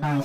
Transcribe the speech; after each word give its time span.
Oke, 0.00 0.16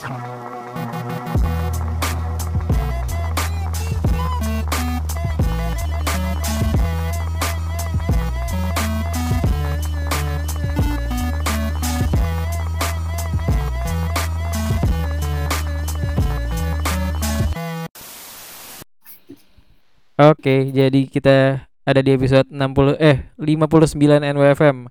jadi 20.71 21.04
kita 21.12 21.68
ada 21.84 22.00
di 22.00 22.16
episode 22.16 22.48
60 22.48 22.96
eh 23.04 23.28
59 23.36 24.23
NWFM. 24.23 24.88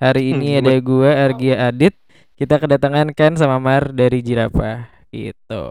Hari 0.00 0.24
Hmm, 0.32 0.40
ini 0.40 0.64
ada 0.64 0.72
gua 0.80 1.12
Argia 1.28 1.68
Adit. 1.68 2.03
Kita 2.34 2.58
kedatangan 2.58 3.14
Ken 3.14 3.38
sama 3.38 3.62
Mar 3.62 3.94
dari 3.94 4.18
Jirapah. 4.18 4.90
Gitu. 5.14 5.62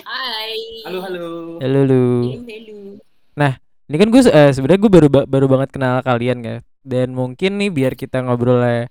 Hai. 0.00 0.56
Halo 0.88 0.98
halo. 1.04 1.26
Halo 1.60 1.80
lu. 1.84 2.04
Halo, 2.32 2.40
halo. 2.40 3.52
Ini 3.86 3.96
kan 4.02 4.08
gue 4.10 4.22
eh, 4.24 4.50
sebenarnya 4.50 4.80
gue 4.80 4.92
baru 4.96 5.08
ba- 5.12 5.28
baru 5.28 5.46
banget 5.46 5.76
kenal 5.76 6.00
kalian 6.00 6.40
kan. 6.40 6.58
Dan 6.80 7.12
mungkin 7.12 7.60
nih 7.60 7.68
biar 7.68 7.92
kita 7.94 8.24
ngobrolnya 8.24 8.88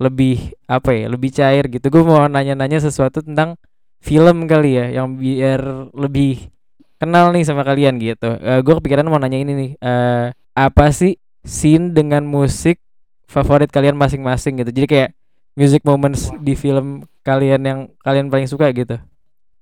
lebih 0.00 0.56
apa 0.64 0.96
ya, 0.96 1.06
lebih 1.12 1.30
cair 1.30 1.68
gitu. 1.68 1.92
Gue 1.92 2.02
mau 2.02 2.24
nanya-nanya 2.24 2.80
sesuatu 2.80 3.20
tentang 3.20 3.60
film 4.00 4.48
kali 4.48 4.80
ya 4.80 4.96
yang 4.96 5.14
biar 5.20 5.92
lebih 5.92 6.48
kenal 6.96 7.36
nih 7.36 7.44
sama 7.44 7.62
kalian 7.68 8.00
gitu. 8.00 8.34
Eh 8.40 8.64
gue 8.64 8.74
kepikiran 8.80 9.06
mau 9.06 9.20
nanya 9.20 9.38
ini 9.38 9.52
nih. 9.52 9.70
eh 9.76 10.32
apa 10.56 10.88
sih 10.88 11.20
scene 11.44 11.92
dengan 11.92 12.24
musik 12.24 12.80
favorit 13.28 13.68
kalian 13.68 13.94
masing-masing 13.94 14.56
gitu. 14.58 14.72
Jadi 14.72 14.86
kayak 14.88 15.10
music 15.52 15.82
moments 15.82 16.32
di 16.38 16.54
film 16.54 17.02
kalian 17.20 17.62
yang 17.62 17.80
kalian 18.00 18.28
paling 18.28 18.48
suka 18.48 18.68
gitu. 18.70 18.96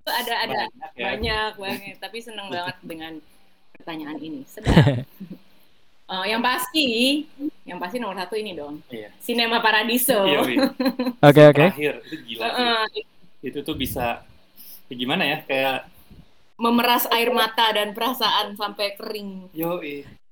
Ada 0.03 0.35
ada 0.43 0.55
Banyak 0.67 0.91
ya. 0.97 1.07
banyak 1.15 1.53
banget, 1.57 1.97
tapi 1.99 2.19
seneng 2.19 2.51
banget 2.51 2.77
dengan 2.83 3.13
pertanyaan 3.73 4.19
ini. 4.19 4.41
Sedap. 4.51 5.07
Eh, 6.11 6.25
yang 6.27 6.43
pasti, 6.43 6.87
yang 7.63 7.79
pasti 7.79 8.03
nomor 8.03 8.19
satu 8.19 8.35
ini 8.35 8.51
dong. 8.53 8.83
Iya. 8.91 9.15
Cinema 9.23 9.63
Paradiso. 9.63 10.27
Iya, 10.27 10.43
Wi. 10.43 10.57
Oke 11.31 11.43
oke. 11.47 11.67
Terakhir 11.71 11.95
itu 12.03 12.17
gila 12.27 12.43
sih. 12.43 12.59
Heeh, 12.59 12.83
Itu 13.41 13.59
tuh 13.63 13.79
bisa 13.79 14.27
ya 14.91 14.95
gimana 14.99 15.23
ya? 15.23 15.39
Kayak 15.47 15.87
memeras 16.59 17.07
air 17.09 17.31
mata 17.31 17.71
dan 17.73 17.95
perasaan 17.95 18.59
sampai 18.59 18.99
kering. 18.99 19.55
yo 19.55 19.79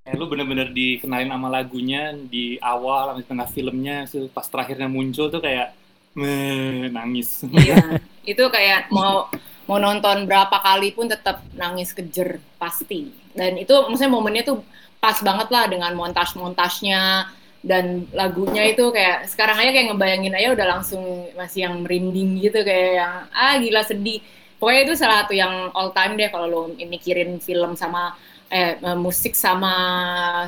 Kayak 0.09 0.25
lu 0.25 0.27
bener-bener 0.33 0.73
dikenalin 0.73 1.29
sama 1.29 1.53
lagunya 1.53 2.17
di 2.17 2.57
awal 2.65 3.13
sampai 3.13 3.29
tengah 3.29 3.49
filmnya 3.53 4.09
pas 4.33 4.49
terakhirnya 4.49 4.89
muncul 4.89 5.29
tuh 5.29 5.45
kayak 5.45 5.77
meh, 6.17 6.89
nangis. 6.89 7.45
Iya. 7.45 8.01
itu 8.25 8.45
kayak 8.49 8.89
mau 8.89 9.29
mau 9.69 9.77
nonton 9.77 10.25
berapa 10.25 10.65
kali 10.65 10.97
pun 10.97 11.13
tetap 11.13 11.45
nangis 11.53 11.93
kejer 11.93 12.41
pasti. 12.57 13.13
Dan 13.37 13.61
itu 13.61 13.77
maksudnya 13.85 14.09
momennya 14.09 14.49
tuh 14.49 14.65
pas 14.97 15.21
banget 15.21 15.53
lah 15.53 15.69
dengan 15.69 15.93
montas-montasnya 15.93 17.29
dan 17.61 18.09
lagunya 18.17 18.65
itu 18.65 18.89
kayak 18.89 19.29
sekarang 19.29 19.61
aja 19.61 19.77
kayak 19.77 19.93
ngebayangin 19.93 20.33
aja 20.41 20.49
udah 20.57 20.67
langsung 20.73 21.05
masih 21.37 21.69
yang 21.69 21.85
merinding 21.85 22.41
gitu 22.41 22.65
kayak 22.65 23.05
yang 23.05 23.15
ah 23.29 23.61
gila 23.61 23.85
sedih. 23.85 24.25
Pokoknya 24.57 24.89
itu 24.89 24.95
salah 24.97 25.29
satu 25.29 25.37
yang 25.37 25.69
all 25.77 25.93
time 25.93 26.17
deh 26.17 26.33
kalau 26.33 26.49
lo 26.49 26.61
mikirin 26.73 27.37
film 27.45 27.77
sama 27.77 28.17
eh 28.49 28.81
musik 28.97 29.37
sama 29.37 29.73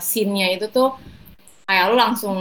scene-nya 0.01 0.57
itu 0.57 0.67
tuh 0.73 0.97
kayak 1.69 1.85
lo 1.93 1.97
langsung 2.01 2.37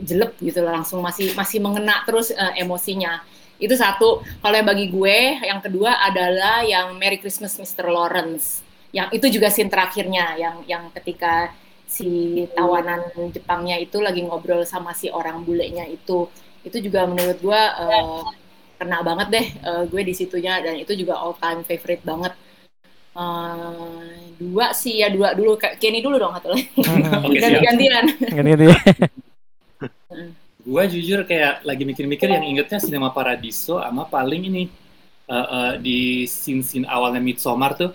jelek 0.00 0.40
gitu 0.40 0.64
loh, 0.64 0.72
langsung 0.74 0.98
masih 1.04 1.36
masih 1.36 1.58
mengena 1.62 2.02
terus 2.08 2.32
eh, 2.32 2.62
emosinya. 2.64 3.22
Itu 3.60 3.76
satu. 3.76 4.24
Kalau 4.40 4.54
yang 4.56 4.68
bagi 4.68 4.88
gue 4.88 5.18
yang 5.44 5.60
kedua 5.60 6.00
adalah 6.00 6.64
yang 6.64 6.96
Merry 6.96 7.20
Christmas 7.20 7.60
Mr. 7.60 7.86
Lawrence. 7.92 8.64
Yang 8.90 9.08
itu 9.20 9.26
juga 9.38 9.48
scene 9.52 9.70
terakhirnya 9.70 10.34
yang 10.40 10.56
yang 10.66 10.84
ketika 10.96 11.52
si 11.86 12.08
tawanan 12.56 13.00
Jepangnya 13.34 13.76
itu 13.78 13.98
lagi 14.00 14.22
ngobrol 14.24 14.64
sama 14.64 14.96
si 14.96 15.12
orang 15.12 15.44
bulenya 15.44 15.84
itu. 15.86 16.26
Itu 16.64 16.80
juga 16.80 17.04
menurut 17.06 17.38
gue 17.38 17.60
eh, 17.60 18.22
kena 18.80 18.98
banget 19.04 19.28
deh 19.34 19.46
eh, 19.68 19.82
gue 19.92 20.02
di 20.08 20.14
situnya 20.16 20.58
dan 20.64 20.74
itu 20.80 20.92
juga 20.96 21.20
all 21.20 21.36
time 21.36 21.60
favorite 21.68 22.02
banget 22.02 22.32
Eh, 23.10 24.14
dua 24.38 24.70
sih 24.70 25.02
ya 25.02 25.10
dua 25.10 25.34
dulu. 25.34 25.58
Kayak 25.58 25.82
Kenny 25.82 25.98
dulu 25.98 26.16
dong 26.18 26.34
atau 26.34 26.54
lagi. 26.54 26.70
Kan 26.76 28.44
gitu 28.46 28.64
ya. 28.70 28.78
Gua 30.60 30.84
jujur 30.86 31.24
kayak 31.24 31.64
lagi 31.64 31.82
mikir-mikir 31.88 32.28
yang 32.30 32.44
ingetnya 32.44 32.78
Cinema 32.78 33.10
Paradiso 33.10 33.80
sama 33.80 34.06
paling 34.06 34.46
ini 34.46 34.62
eh, 35.26 35.46
eh, 35.50 35.72
di 35.80 35.98
scene-scene 36.28 36.86
awalnya 36.86 37.18
Midsommar 37.18 37.74
tuh. 37.74 37.90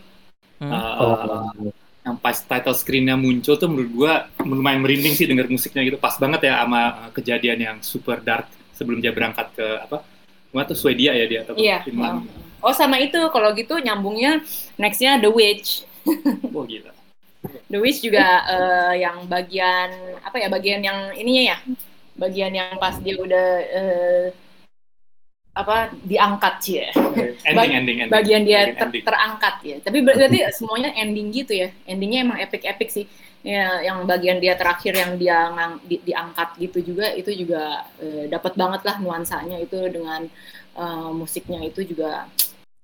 Hmm. 0.59 0.71
eh, 0.71 1.71
yang 2.05 2.21
pas 2.21 2.37
title 2.37 2.77
screen-nya 2.77 3.17
muncul 3.17 3.57
tuh 3.57 3.65
menurut 3.65 3.89
gua 3.89 4.13
lumayan 4.45 4.77
merinding 4.85 5.17
sih 5.17 5.25
denger 5.25 5.49
musiknya 5.49 5.81
gitu. 5.89 5.97
Pas 5.97 6.19
banget 6.21 6.51
ya 6.51 6.61
sama 6.61 6.81
uh, 7.07 7.09
kejadian 7.15 7.59
yang 7.59 7.77
super 7.81 8.21
dark 8.21 8.45
sebelum 8.77 9.01
dia 9.01 9.09
berangkat 9.09 9.49
ke 9.57 9.67
apa? 9.89 10.05
Gua 10.53 10.61
tuh 10.69 10.77
Swedia 10.77 11.17
ya 11.17 11.25
dia 11.25 11.39
atau 11.47 11.57
Iya. 11.57 11.81
Finland. 11.81 12.29
Oh 12.29 12.54
sama 12.73 12.97
itu. 13.03 13.19
Kalau 13.29 13.51
gitu 13.53 13.77
nyambungnya 13.77 14.41
nextnya 14.79 15.19
The 15.21 15.29
Witch. 15.29 15.83
oh 16.55 16.63
gila. 16.65 16.93
The 17.69 17.77
Witch 17.77 18.01
juga 18.01 18.25
eh, 18.49 18.93
yang 19.05 19.25
bagian 19.29 19.89
apa 20.25 20.37
ya 20.41 20.47
bagian 20.49 20.81
yang 20.81 21.13
ininya 21.13 21.43
ya? 21.53 21.57
Bagian 22.15 22.53
yang 22.55 22.79
pas 22.79 22.95
dia 22.97 23.15
udah 23.19 23.47
eh, 23.61 24.25
apa 25.55 25.87
diangkat 26.03 26.55
sih 26.63 26.75
ya. 26.83 26.89
Ending 27.47 27.71
ending 27.79 27.97
ending. 28.03 28.11
bagian 28.11 28.41
dia 28.43 28.59
Bagian 28.67 28.75
ter- 28.75 28.89
ending. 28.91 29.03
terangkat 29.07 29.55
ya. 29.63 29.75
Tapi 29.79 29.97
ber- 30.03 30.17
berarti 30.19 30.39
semuanya 30.51 30.89
ending 30.99 31.27
gitu 31.31 31.53
ya? 31.55 31.69
Endingnya 31.87 32.19
emang 32.27 32.37
epic 32.43 32.63
epic 32.67 32.89
sih. 32.91 33.05
Ya 33.45 33.77
yang 33.85 34.09
bagian 34.09 34.41
dia 34.41 34.57
terakhir 34.57 34.97
yang 34.97 35.21
dia 35.21 35.53
ngang- 35.53 35.81
di- 35.85 36.01
diangkat 36.01 36.49
gitu 36.59 36.77
juga 36.93 37.13
itu 37.13 37.29
juga 37.31 37.85
eh, 38.01 38.25
dapat 38.27 38.53
banget 38.57 38.81
lah 38.83 38.95
nuansanya. 38.99 39.57
Itu 39.63 39.79
dengan 39.87 40.27
eh, 40.75 41.09
musiknya 41.15 41.61
itu 41.63 41.87
juga 41.87 42.27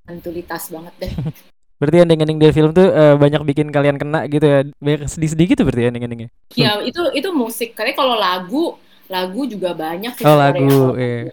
antulitas 0.09 0.69
banget 0.73 0.93
deh 1.01 1.13
Berarti 1.81 1.97
ending-ending 2.05 2.37
dari 2.37 2.53
film 2.53 2.71
tuh 2.77 2.93
eh, 2.93 3.15
banyak 3.17 3.41
bikin 3.41 3.73
kalian 3.73 3.97
kena 3.97 4.29
gitu 4.29 4.45
ya. 4.45 4.59
Banyak 4.77 5.09
sedih-sedih 5.09 5.45
gitu 5.57 5.61
berarti 5.65 5.89
ending-endingnya. 5.89 6.29
ya 6.53 6.83
itu 6.83 7.01
itu 7.15 7.29
musik 7.31 7.73
karena 7.73 7.93
kalau 7.95 8.15
lagu 8.19 8.63
lagu 9.11 9.41
juga 9.43 9.75
banyak 9.75 10.13
sih 10.19 10.23
Oh 10.23 10.35
lagu, 10.39 10.95
iya. 10.95 11.27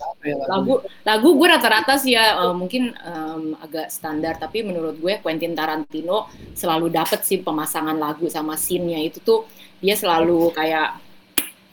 lagu 0.51 0.73
lagu 1.07 1.29
gue 1.39 1.49
rata-rata 1.49 1.95
sih 2.01 2.15
ya 2.19 2.35
eh, 2.43 2.55
mungkin 2.55 2.91
em, 2.95 3.55
agak 3.63 3.87
standar 3.93 4.35
tapi 4.39 4.67
menurut 4.67 4.99
gue 4.99 5.15
Quentin 5.23 5.55
Tarantino 5.55 6.27
selalu 6.55 6.91
dapet 6.91 7.23
sih 7.23 7.39
pemasangan 7.43 7.95
lagu 7.95 8.27
sama 8.27 8.55
scene-nya 8.59 8.99
itu 9.03 9.19
tuh 9.23 9.47
dia 9.79 9.95
selalu 9.95 10.51
kayak 10.59 10.99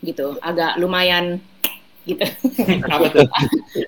gitu 0.06 0.38
agak 0.42 0.78
lumayan 0.78 1.42
gitu. 2.06 2.24
Apa 2.96 3.06
tuh? 3.10 3.28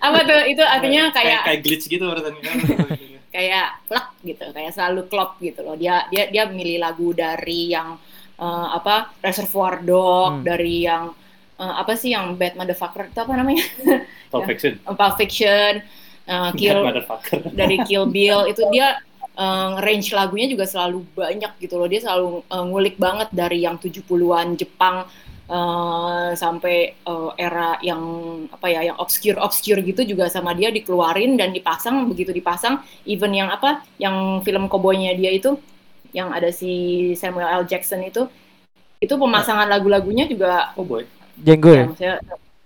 Apa 0.02 0.20
tuh? 0.26 0.42
Itu 0.50 0.64
artinya 0.66 1.10
kayak 1.10 1.24
kayak 1.24 1.42
kayak 1.46 1.60
glitch 1.62 1.86
gitu 1.86 2.04
berarti 2.04 2.30
kayak 3.36 3.68
plek 3.86 4.08
gitu 4.26 4.46
kayak 4.50 4.72
selalu 4.74 5.02
klop 5.06 5.38
gitu 5.40 5.62
loh. 5.62 5.78
Dia 5.78 6.10
dia 6.10 6.28
dia 6.28 6.50
milih 6.50 6.82
lagu 6.82 7.14
dari 7.14 7.72
yang 7.72 7.96
eh, 8.38 8.68
apa 8.74 9.14
Reservoir 9.22 9.82
Dog 9.82 10.42
Hmm. 10.42 10.44
dari 10.44 10.84
yang 10.84 11.14
eh, 11.58 11.74
apa 11.78 11.94
sih 11.94 12.12
yang 12.12 12.34
Bad 12.36 12.58
Motherfucker? 12.58 13.14
Itu 13.14 13.20
apa 13.22 13.34
namanya? 13.38 13.64
Pulp 14.34 14.46
Fiction. 14.50 14.82
Pulp 14.84 15.14
Fiction. 15.16 15.74
Eh, 16.28 16.50
Kill 16.60 16.82
dari 17.56 17.78
Kill 17.88 18.06
Bill. 18.10 18.50
Itu 18.50 18.66
dia 18.74 18.98
eh, 19.38 19.70
range 19.80 20.12
lagunya 20.18 20.50
juga 20.50 20.66
selalu 20.66 21.06
banyak 21.14 21.62
gitu 21.62 21.78
loh. 21.78 21.86
Dia 21.86 22.02
selalu 22.02 22.42
eh, 22.44 22.64
ngulik 22.66 22.96
banget 22.98 23.30
dari 23.30 23.62
yang 23.64 23.78
70-an 23.78 24.58
Jepang 24.58 25.06
eh, 25.48 26.30
sampai 26.36 26.76
eh, 26.94 27.30
era 27.40 27.80
yang 27.82 28.02
apa 28.52 28.68
ya 28.68 28.92
yang 28.92 28.98
obscure 29.00 29.40
obscure 29.40 29.80
gitu 29.82 30.04
juga 30.04 30.28
sama 30.28 30.52
dia 30.52 30.70
dikeluarin 30.70 31.36
dan 31.36 31.52
dipasang 31.52 32.06
begitu 32.06 32.32
dipasang 32.32 32.80
even 33.04 33.32
yang 33.32 33.48
apa 33.48 33.82
yang 33.98 34.44
film 34.44 34.68
koboynya 34.68 35.16
dia 35.16 35.32
itu 35.32 35.56
yang 36.12 36.32
ada 36.32 36.52
si 36.52 36.72
Samuel 37.16 37.48
L. 37.52 37.68
Jackson 37.68 38.04
itu 38.04 38.28
itu 38.98 39.14
pemasangan 39.14 39.70
lagu-lagunya 39.70 40.26
juga 40.26 40.74
oh 40.76 40.84
boy 40.84 41.06
Jenggo 41.38 41.70
ya, 41.70 41.86
ya. 42.02 42.14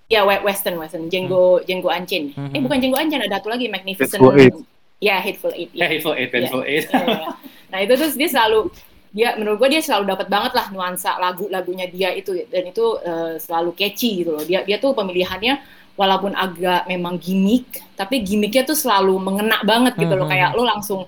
ya 0.08 0.22
we- 0.24 0.40
western 0.42 0.80
western 0.80 1.12
Django 1.12 1.60
Django 1.62 1.92
Unchained 1.92 2.32
Mhm. 2.34 2.56
eh 2.56 2.60
bukan 2.64 2.78
Django 2.80 2.98
Unchained 2.98 3.26
ada 3.28 3.38
satu 3.42 3.52
lagi 3.52 3.68
Magnificent 3.68 4.22
Hateful 4.22 4.40
Eight. 4.40 4.56
ya 5.02 5.16
Hateful 5.20 5.54
Eight 5.54 5.72
ya 5.76 5.82
ya. 5.84 5.88
Hateful 5.92 6.16
Eight 6.16 6.32
Hateful 6.32 6.64
Eight 6.64 6.86
Iya, 6.88 7.04
iya. 7.04 7.30
nah 7.68 7.80
itu 7.84 7.94
terus 8.00 8.14
dia 8.16 8.30
selalu 8.32 8.72
dia 9.12 9.36
menurut 9.36 9.60
gue 9.60 9.76
dia 9.76 9.82
selalu 9.84 10.16
dapat 10.16 10.28
banget 10.32 10.52
lah 10.56 10.72
nuansa 10.72 11.20
lagu-lagunya 11.20 11.88
dia 11.92 12.16
itu. 12.16 12.32
Dan 12.48 12.72
itu 12.72 12.86
eh, 13.04 13.36
selalu 13.38 13.76
catchy 13.76 14.24
gitu 14.24 14.40
loh. 14.40 14.44
Dia 14.48 14.64
dia 14.64 14.80
tuh 14.80 14.96
pemilihannya 14.96 15.60
walaupun 16.00 16.32
agak 16.34 16.88
memang 16.88 17.20
gimmick 17.20 17.84
tapi 18.00 18.24
gimmicknya 18.24 18.64
tuh 18.64 18.80
selalu 18.80 19.20
mengena 19.20 19.60
banget 19.68 20.00
gitu 20.00 20.16
loh. 20.16 20.26
Mhm. 20.26 20.32
kayak 20.32 20.50
lo 20.56 20.64
langsung 20.64 21.02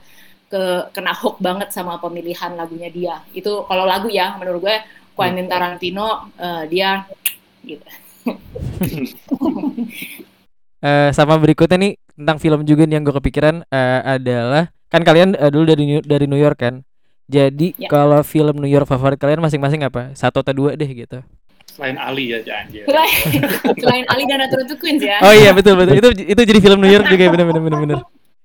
ke 0.52 0.94
kena 0.94 1.18
hook 1.18 1.42
banget 1.42 1.74
sama 1.74 1.98
pemilihan 1.98 2.54
lagunya 2.54 2.92
dia. 2.92 3.16
Itu 3.32 3.66
kalau 3.66 3.88
lagu 3.88 4.12
ya 4.12 4.36
menurut 4.38 4.62
gue 4.62 4.76
Quentin 5.16 5.48
Tarantino 5.48 6.30
eh, 6.38 6.64
dia 6.68 7.08
gitu. 7.64 7.88
Uh, 10.84 11.10
sama 11.18 11.40
berikutnya 11.40 11.80
nih 11.80 11.94
tentang 12.16 12.38
film 12.40 12.62
juga 12.64 12.84
nih 12.88 13.00
yang 13.00 13.04
gue 13.08 13.16
kepikiran 13.16 13.56
uh, 13.68 14.02
adalah 14.20 14.70
kan 14.88 15.02
kalian 15.02 15.36
uh, 15.36 15.50
dulu 15.50 15.66
dari 15.66 15.84
New, 15.88 16.02
dari 16.04 16.26
New 16.28 16.40
York 16.40 16.60
kan. 16.60 16.84
Jadi 17.28 17.74
ya. 17.80 17.88
kalau 17.88 18.20
film 18.22 18.60
New 18.60 18.70
York 18.70 18.88
favorit 18.88 19.16
kalian 19.16 19.40
masing-masing 19.40 19.81
apa? 19.88 20.12
Satu 20.14 20.44
atau 20.44 20.52
dua 20.52 20.75
deh 20.75 20.88
gitu. 20.88 21.24
Selain 21.74 21.98
Ali 21.98 22.30
ya 22.30 22.40
jangan. 22.46 22.70
Selain, 23.81 24.06
Ali 24.12 24.24
dan 24.30 24.46
Ratu 24.46 24.62
Ratu 24.62 24.75
Queens 24.78 25.02
ya. 25.02 25.18
Oh 25.25 25.34
iya 25.34 25.56
betul 25.56 25.74
betul 25.74 25.98
itu 25.98 26.10
itu 26.30 26.42
jadi 26.46 26.60
film 26.62 26.80
New 26.84 26.92
York 26.92 27.10
juga 27.10 27.31
bener 27.34 27.46
bener 27.50 27.62
bener 27.64 27.80
bener. 27.81 28.00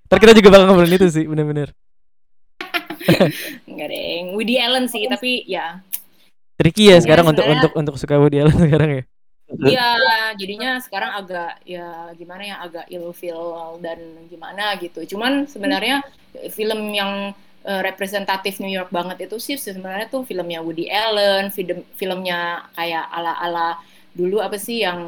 Ntar 0.08 0.18
kita 0.24 0.32
juga 0.32 0.48
bakal 0.56 0.64
ngobrolin 0.72 0.96
itu 0.96 1.08
sih 1.12 1.24
bener 1.28 1.44
bener. 1.44 1.68
Enggak 3.68 3.88
deh, 3.92 4.32
Woody 4.32 4.56
Allen 4.56 4.88
sih 4.88 5.04
tapi 5.10 5.44
ya. 5.44 5.84
Tricky 6.58 6.90
ya 6.90 6.98
sekarang 6.98 7.28
ya, 7.28 7.30
untuk 7.36 7.44
untuk 7.46 7.72
untuk 7.76 7.94
suka 8.00 8.16
Woody 8.16 8.40
Allen 8.40 8.56
sekarang 8.66 8.90
ya. 8.90 9.04
Iya, 9.48 9.88
jadinya 10.36 10.76
sekarang 10.76 11.24
agak 11.24 11.64
ya 11.64 12.12
gimana 12.16 12.42
ya 12.44 12.56
agak 12.60 12.84
ilfil 12.92 13.40
dan 13.80 13.96
gimana 14.28 14.76
gitu. 14.76 15.04
Cuman 15.16 15.48
sebenarnya 15.48 16.04
film 16.52 16.92
yang 16.92 17.32
uh, 17.64 17.80
representatif 17.82 18.60
New 18.62 18.70
York 18.70 18.92
banget 18.92 19.30
itu 19.30 19.36
sih 19.40 19.56
sebenarnya 19.58 20.06
tuh 20.10 20.22
filmnya 20.22 20.62
Woody 20.62 20.86
Allen, 20.90 21.50
film 21.50 21.82
filmnya 21.96 22.68
kayak 22.76 23.06
ala-ala 23.10 23.78
dulu 24.14 24.42
apa 24.42 24.58
sih 24.58 24.82
yang 24.82 25.00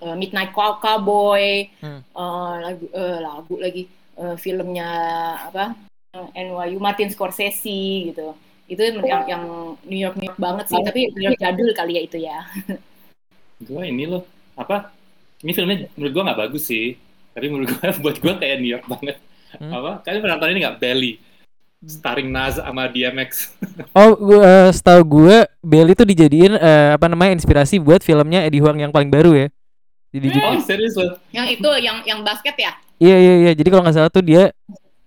uh, 0.00 0.16
Midnight 0.16 0.52
Cowboy, 0.56 1.68
hmm. 1.80 2.00
uh, 2.16 2.54
lagu 2.60 2.86
uh, 2.92 3.18
lagu 3.20 3.54
lagi 3.60 3.88
uh, 4.16 4.36
filmnya 4.36 4.88
apa 5.52 5.76
NYU 6.32 6.80
Martin 6.80 7.12
Scorsese 7.12 8.12
gitu. 8.12 8.32
Itu 8.66 8.82
yang, 8.82 9.22
yang 9.30 9.44
New 9.86 10.00
York 10.00 10.16
New 10.18 10.26
York 10.26 10.40
banget 10.40 10.66
sih, 10.72 10.80
tapi 10.82 11.12
New 11.14 11.24
York 11.28 11.38
jadul 11.38 11.70
kali 11.70 12.00
ya 12.00 12.02
itu 12.02 12.18
ya. 12.18 12.40
gue 13.62 13.82
ini 13.88 14.04
loh 14.04 14.24
apa 14.56 14.92
ini 15.40 15.52
filmnya 15.56 15.88
menurut 15.96 16.12
gue 16.12 16.22
nggak 16.28 16.40
bagus 16.48 16.64
sih 16.68 16.96
tapi 17.32 17.46
menurut 17.48 17.72
gue 17.72 17.88
buat 18.04 18.16
gue 18.20 18.34
kayak 18.36 18.56
New 18.60 18.72
York 18.72 18.86
banget 18.88 19.16
hmm? 19.56 19.72
apa 19.72 19.90
kalian 20.04 20.20
pernah 20.20 20.36
nonton 20.36 20.52
ini 20.52 20.60
nggak 20.64 20.78
Belly 20.80 21.12
starring 21.86 22.28
Nas 22.28 22.58
sama 22.58 22.90
DMX 22.90 23.54
oh 23.98 24.12
gue 24.18 24.40
uh, 24.42 24.70
setahu 24.70 25.02
gue 25.06 25.36
Belly 25.62 25.94
tuh 25.94 26.06
dijadiin 26.06 26.58
uh, 26.58 26.98
apa 26.98 27.06
namanya 27.06 27.38
inspirasi 27.38 27.78
buat 27.78 28.02
filmnya 28.02 28.44
Eddie 28.44 28.60
Huang 28.60 28.78
yang 28.78 28.92
paling 28.92 29.08
baru 29.08 29.34
ya 29.34 29.46
jadi 30.10 30.28
hmm. 30.34 30.46
oh 30.46 30.60
serius 30.62 30.94
loh 30.98 31.16
yang 31.30 31.46
itu 31.46 31.68
yang 31.80 32.02
yang 32.02 32.20
basket 32.26 32.54
ya 32.58 32.72
iya 32.98 33.16
iya 33.16 33.34
iya 33.48 33.52
jadi 33.54 33.68
kalau 33.70 33.82
nggak 33.86 33.96
salah 33.96 34.10
tuh 34.10 34.24
dia 34.26 34.50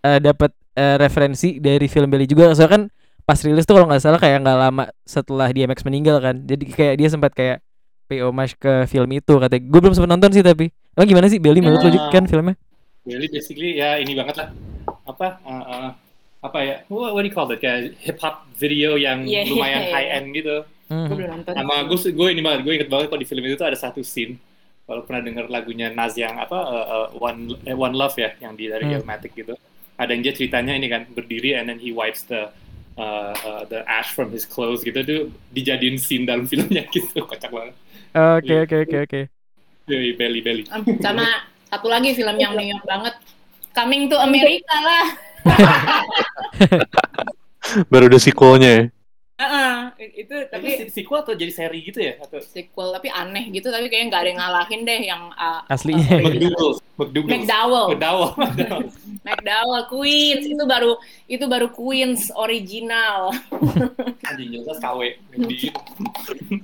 uh, 0.01 0.19
dapat 0.23 0.51
uh, 0.79 0.95
referensi 0.97 1.59
dari 1.61 1.85
film 1.85 2.07
Belly 2.07 2.25
juga 2.25 2.55
soalnya 2.55 2.73
kan 2.73 2.83
pas 3.27 3.37
rilis 3.45 3.67
tuh 3.67 3.77
kalau 3.77 3.85
nggak 3.85 4.01
salah 4.01 4.17
kayak 4.17 4.41
nggak 4.41 4.57
lama 4.57 4.89
setelah 5.05 5.53
DMX 5.53 5.85
meninggal 5.85 6.17
kan 6.17 6.41
jadi 6.41 6.63
kayak 6.65 6.95
dia 6.97 7.09
sempat 7.13 7.31
kayak 7.37 7.61
pay 8.09 8.25
homage 8.25 8.57
ke 8.57 8.89
film 8.89 9.13
itu 9.13 9.33
katanya. 9.37 9.63
Gue 9.69 9.79
belum 9.85 9.93
sempat 9.93 10.09
nonton 10.09 10.33
sih 10.33 10.41
tapi. 10.41 10.73
Emang 10.97 11.07
gimana 11.07 11.29
sih 11.29 11.37
Belly 11.37 11.61
menurut 11.61 11.85
lo 11.85 12.09
kan 12.09 12.25
filmnya? 12.25 12.57
Belly 13.05 13.29
basically 13.29 13.77
ya 13.77 14.01
ini 14.01 14.17
banget 14.17 14.41
lah. 14.41 14.49
Apa 15.05 15.37
uh, 15.45 15.53
uh, 15.53 15.89
apa 16.39 16.59
ya? 16.63 16.75
What, 16.87 17.11
what 17.15 17.21
do 17.23 17.27
you 17.27 17.35
call 17.35 17.51
it? 17.51 17.59
Kayak 17.59 17.99
hip 17.99 18.19
hop 18.23 18.47
video 18.55 18.95
yang 18.95 19.27
yeah, 19.27 19.43
lumayan 19.47 19.87
yeah, 19.87 19.93
high 19.93 20.07
end 20.19 20.31
gitu. 20.31 20.63
Hmm. 20.87 21.07
Gue 21.11 21.15
belum 21.23 21.31
nonton. 21.39 21.53
Sama 21.53 21.75
gue 21.85 21.97
gue 22.15 22.27
ini 22.31 22.41
banget. 22.41 22.59
Gue 22.63 22.73
inget 22.79 22.89
banget 22.89 23.07
kalau 23.11 23.21
di 23.21 23.27
film 23.27 23.43
itu 23.43 23.55
tuh 23.59 23.67
ada 23.67 23.77
satu 23.77 24.01
scene 24.01 24.39
kalau 24.89 25.05
pernah 25.05 25.21
dengar 25.21 25.45
lagunya 25.53 25.93
Nas 25.93 26.17
yang 26.17 26.41
apa 26.41 26.57
uh, 26.57 26.87
uh, 26.89 27.07
One 27.21 27.53
eh, 27.61 27.77
One 27.77 27.93
Love 27.93 28.17
ya 28.17 28.33
yang 28.41 28.57
di 28.57 28.71
dari. 28.71 28.89
Illmatic 28.89 29.35
gitu. 29.35 29.53
Ada 29.99 30.15
yang 30.15 30.23
dia 30.23 30.33
ceritanya 30.33 30.73
ini 30.73 30.87
kan 30.87 31.05
berdiri 31.11 31.59
and 31.59 31.67
then 31.67 31.77
he 31.77 31.91
wipes 31.91 32.23
the 32.25 32.47
uh, 32.95 33.35
uh, 33.35 33.63
the 33.67 33.83
ash 33.85 34.15
from 34.15 34.31
his 34.31 34.47
clothes 34.47 34.81
gitu 34.81 35.03
tuh 35.03 35.21
dijadiin 35.51 35.99
scene 35.99 36.23
dalam 36.23 36.47
filmnya 36.47 36.87
gitu 36.95 37.21
kocak 37.27 37.51
banget. 37.51 37.75
Oke 38.15 38.55
oke 38.63 38.75
oke 38.87 38.97
oke. 39.05 39.21
Yoi, 39.89 40.13
belly 40.15 40.41
belly. 40.41 40.63
Sama 41.01 41.25
satu 41.69 41.87
lagi 41.89 42.13
film 42.13 42.37
yang 42.37 42.53
New 42.53 42.65
York 42.65 42.85
banget, 42.85 43.13
Coming 43.73 44.09
to 44.09 44.17
America 44.17 44.77
lah. 44.81 45.28
Baru 47.91 48.05
ada 48.09 48.19
sequelnya 48.19 48.69
ya? 48.69 48.83
Uh, 49.39 49.47
uh, 49.47 49.77
itu 49.95 50.35
tapi 50.51 50.91
sequel 50.91 51.23
atau 51.23 51.31
jadi 51.31 51.47
seri 51.55 51.79
gitu 51.79 52.03
ya 52.03 52.19
atau? 52.19 52.43
Sequel 52.43 52.91
tapi 52.91 53.07
aneh 53.07 53.47
gitu 53.55 53.71
tapi 53.71 53.87
kayaknya 53.87 54.11
nggak 54.11 54.19
ada 54.19 54.29
yang 54.35 54.39
ngalahin 54.43 54.81
deh 54.83 54.99
yang 54.99 55.23
uh, 55.31 55.63
aslinya. 55.71 56.19
uh, 56.19 56.75
McDougal 56.99 57.31
McDowell 57.31 57.87
McDowell. 57.95 58.31
McDowell. 59.27 59.83
Queens 59.87 60.43
itu 60.43 60.63
baru 60.67 60.99
itu 61.31 61.45
baru 61.47 61.71
Queens 61.71 62.35
original. 62.35 63.31
Anjing 64.27 64.59
jelas 64.59 64.75
KW 64.83 65.15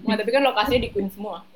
nah, 0.04 0.20
tapi 0.20 0.30
kan 0.36 0.44
lokasinya 0.44 0.84
di 0.84 0.92
Queens 0.92 1.16
semua. 1.16 1.48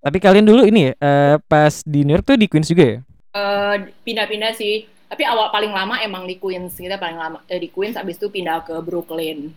Tapi 0.00 0.18
kalian 0.24 0.48
dulu 0.48 0.64
ini 0.64 0.88
ya 0.88 0.92
uh, 1.04 1.36
pas 1.44 1.84
di 1.84 2.08
New 2.08 2.16
York 2.16 2.24
tuh 2.24 2.40
di 2.40 2.48
Queens 2.48 2.72
juga 2.72 2.96
ya? 2.96 2.98
Uh, 3.36 3.92
pindah-pindah 4.08 4.56
sih 4.56 4.88
tapi 5.08 5.24
awal 5.24 5.48
paling 5.48 5.72
lama 5.72 5.96
emang 6.04 6.28
di 6.28 6.36
Queens 6.36 6.76
kita 6.76 7.00
paling 7.00 7.16
lama 7.16 7.40
eh, 7.48 7.56
di 7.56 7.72
Queens 7.72 7.96
abis 7.96 8.20
itu 8.20 8.28
pindah 8.28 8.60
ke 8.62 8.76
Brooklyn. 8.84 9.50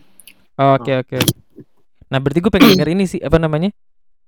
Oke 0.56 0.96
oke. 0.96 1.20
Nah 2.08 2.18
berarti 2.24 2.40
gue 2.40 2.52
pengen 2.52 2.72
denger 2.80 2.90
ini 2.96 3.04
sih 3.06 3.20
apa 3.20 3.36
namanya 3.36 3.76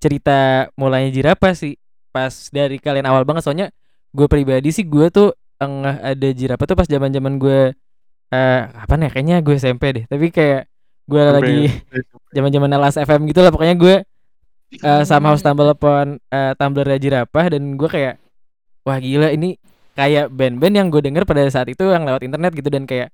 cerita 0.04 0.68
mulainya 0.76 1.16
jirapa 1.16 1.56
sih 1.56 1.80
pas 2.12 2.52
dari 2.52 2.76
kalian 2.78 3.08
awal 3.08 3.24
banget. 3.24 3.48
Soalnya 3.48 3.68
gue 4.12 4.28
pribadi 4.28 4.76
sih 4.76 4.84
gue 4.84 5.08
tuh 5.08 5.32
enggak 5.64 5.98
ada 6.04 6.30
jirapa 6.36 6.64
tuh 6.68 6.76
pas 6.76 6.88
zaman 6.92 7.10
zaman 7.10 7.40
gue 7.40 7.72
uh, 8.36 8.62
apa 8.76 8.94
nih 9.00 9.10
kayaknya 9.16 9.40
gue 9.40 9.56
SMP 9.56 9.84
deh. 9.96 10.06
Tapi 10.12 10.28
kayak 10.28 10.68
gue 11.08 11.24
lagi 11.24 11.60
zaman 12.36 12.52
zaman 12.52 12.70
LS 12.80 13.00
FM 13.04 13.22
gitu 13.32 13.40
lah 13.44 13.52
pokoknya 13.52 13.76
gue 13.76 13.96
uh, 14.84 15.04
sama 15.04 15.36
host 15.36 15.44
stumble 15.44 15.68
upon 15.72 16.18
uh, 16.32 16.52
Tumblr 16.56 16.88
jirapah 16.96 17.46
dan 17.52 17.76
gue 17.76 17.90
kayak 17.92 18.16
wah 18.88 18.98
gila 19.00 19.32
ini 19.36 19.60
kayak 19.94 20.34
band-band 20.34 20.74
yang 20.74 20.88
gue 20.90 21.02
denger 21.02 21.24
pada 21.26 21.46
saat 21.50 21.70
itu 21.70 21.86
yang 21.86 22.06
lewat 22.06 22.26
internet 22.26 22.52
gitu 22.58 22.70
dan 22.70 22.90
kayak 22.90 23.14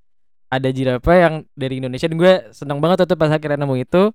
ada 0.49 0.69
jirapa 0.73 1.11
yang 1.13 1.33
dari 1.53 1.77
Indonesia 1.77 2.09
dan 2.09 2.17
gue 2.17 2.33
seneng 2.55 2.81
banget 2.81 3.05
tuh 3.05 3.19
pas 3.19 3.29
akhirnya 3.29 3.61
nemu 3.61 3.75
itu. 3.85 4.09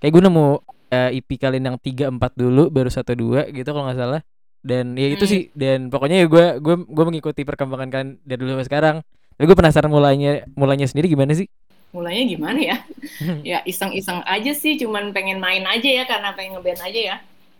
Kayak 0.00 0.12
gue 0.16 0.22
nemu 0.24 0.46
uh, 0.46 0.56
eh, 0.90 1.18
IP 1.20 1.36
kalian 1.36 1.64
yang 1.74 1.76
tiga 1.76 2.08
empat 2.08 2.32
dulu 2.34 2.72
baru 2.72 2.88
satu 2.88 3.12
dua 3.12 3.46
gitu 3.52 3.68
kalau 3.68 3.84
nggak 3.90 4.00
salah. 4.00 4.20
Dan 4.64 4.96
ya 4.96 5.12
itu 5.12 5.28
hmm. 5.28 5.32
sih 5.32 5.40
dan 5.52 5.92
pokoknya 5.92 6.24
ya 6.24 6.26
gue 6.26 6.44
gue 6.64 6.74
gue 6.88 7.04
mengikuti 7.04 7.44
perkembangan 7.44 7.88
kalian 7.92 8.10
dari 8.24 8.38
dulu 8.40 8.56
sampai 8.56 8.68
sekarang. 8.72 8.96
Tapi 9.36 9.44
gue 9.44 9.56
penasaran 9.58 9.92
mulainya 9.92 10.48
mulainya 10.56 10.88
sendiri 10.88 11.12
gimana 11.12 11.36
sih? 11.36 11.50
Mulainya 11.92 12.24
gimana 12.32 12.58
ya? 12.58 12.76
Ya 13.54 13.58
iseng-iseng 13.68 14.24
aja 14.24 14.52
sih 14.56 14.80
cuman 14.80 15.12
pengen 15.12 15.36
main 15.36 15.62
aja 15.68 15.84
ya 15.84 16.04
karena 16.08 16.32
pengen 16.32 16.56
ngeband 16.56 16.80
aja 16.80 17.00
ya. 17.12 17.16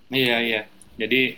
Iya 0.08 0.36
iya. 0.40 0.60
Jadi 0.96 1.36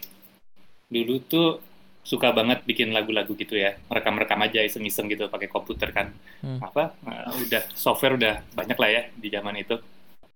dulu 0.86 1.18
tuh 1.26 1.65
suka 2.06 2.30
banget 2.30 2.62
bikin 2.62 2.94
lagu-lagu 2.94 3.34
gitu 3.34 3.58
ya. 3.58 3.74
Merekam-rekam 3.90 4.38
aja 4.46 4.62
iseng-iseng 4.62 5.10
gitu 5.10 5.26
pakai 5.26 5.50
komputer 5.50 5.90
kan. 5.90 6.14
Hmm. 6.38 6.62
apa 6.62 6.94
uh, 7.02 7.34
udah 7.42 7.66
software 7.74 8.14
udah 8.14 8.46
banyak 8.54 8.78
lah 8.78 8.90
ya 8.94 9.02
di 9.10 9.28
zaman 9.28 9.58
itu. 9.58 9.74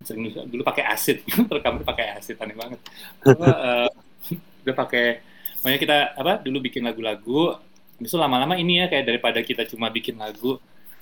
Sering 0.02 0.34
dulu 0.50 0.66
pakai 0.66 0.90
asid 0.90 1.22
rekam 1.54 1.78
pakai 1.86 2.18
asid 2.18 2.34
aneh 2.42 2.58
banget. 2.58 2.80
Uh, 3.22 3.86
udah 4.66 4.74
pakai 4.74 5.22
makanya 5.62 5.78
kita 5.78 5.96
apa 6.18 6.32
dulu 6.42 6.58
bikin 6.66 6.82
lagu-lagu. 6.82 7.54
Habis 8.02 8.10
itu 8.10 8.18
lama-lama 8.18 8.58
ini 8.58 8.82
ya 8.82 8.90
kayak 8.90 9.06
daripada 9.06 9.38
kita 9.44 9.62
cuma 9.70 9.86
bikin 9.94 10.18
lagu 10.18 10.58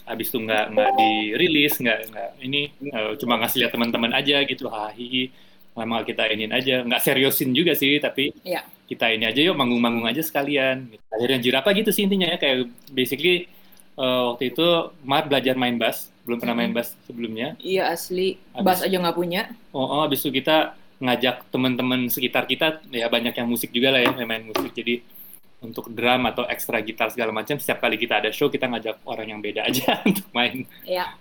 habis 0.09 0.33
itu 0.33 0.41
nggak 0.41 0.73
nggak 0.73 0.91
dirilis 0.97 1.77
nggak 1.77 1.99
nggak 2.09 2.31
ini 2.41 2.73
uh, 2.97 3.13
cuma 3.21 3.37
ngasih 3.45 3.61
lihat 3.61 3.73
teman-teman 3.77 4.09
aja 4.17 4.41
gitu 4.41 4.69
hahi 4.69 5.33
lama 5.73 6.05
kita 6.05 6.29
inin 6.29 6.53
aja. 6.53 6.85
Nggak 6.85 7.01
seriusin 7.01 7.57
juga 7.57 7.73
sih 7.73 7.97
tapi 8.05 8.37
yeah 8.45 8.69
kita 8.89 9.13
ini 9.13 9.29
aja 9.29 9.41
yuk 9.45 9.55
manggung-manggung 9.55 10.09
aja 10.09 10.25
sekalian. 10.25 10.89
Akhirnya 11.13 11.39
jirapa 11.45 11.69
gitu 11.77 11.93
sih 11.93 12.09
intinya 12.09 12.33
ya 12.33 12.41
kayak 12.41 12.73
basically 12.89 13.47
uh, 14.01 14.33
waktu 14.33 14.57
itu 14.57 14.65
Mar 15.05 15.29
belajar 15.29 15.55
main 15.61 15.77
bass, 15.77 16.09
belum 16.25 16.41
pernah 16.41 16.57
main 16.57 16.73
bass 16.73 16.97
sebelumnya. 17.05 17.55
Iya 17.61 17.93
asli, 17.93 18.41
abis, 18.57 18.65
bass 18.65 18.81
aja 18.81 18.97
nggak 18.97 19.17
punya. 19.17 19.53
Oh, 19.77 19.85
oh 19.85 20.01
abis 20.09 20.25
itu 20.25 20.41
kita 20.41 20.73
ngajak 20.99 21.47
teman-teman 21.53 22.11
sekitar 22.11 22.49
kita 22.49 22.83
ya 22.91 23.07
banyak 23.07 23.37
yang 23.37 23.47
musik 23.47 23.71
juga 23.71 23.95
lah 23.95 24.03
ya 24.03 24.11
yang 24.19 24.27
main 24.27 24.43
musik 24.51 24.75
jadi 24.75 24.99
untuk 25.59 25.91
drum 25.91 26.23
atau 26.27 26.47
ekstra 26.47 26.83
gitar 26.83 27.11
segala 27.11 27.35
macam 27.35 27.59
setiap 27.59 27.83
kali 27.83 27.99
kita 27.99 28.23
ada 28.23 28.31
show 28.31 28.47
kita 28.47 28.71
ngajak 28.71 29.03
orang 29.07 29.27
yang 29.37 29.41
beda 29.43 29.67
aja 29.67 29.99
untuk 30.09 30.27
main. 30.31 30.67
Iya. 30.87 31.15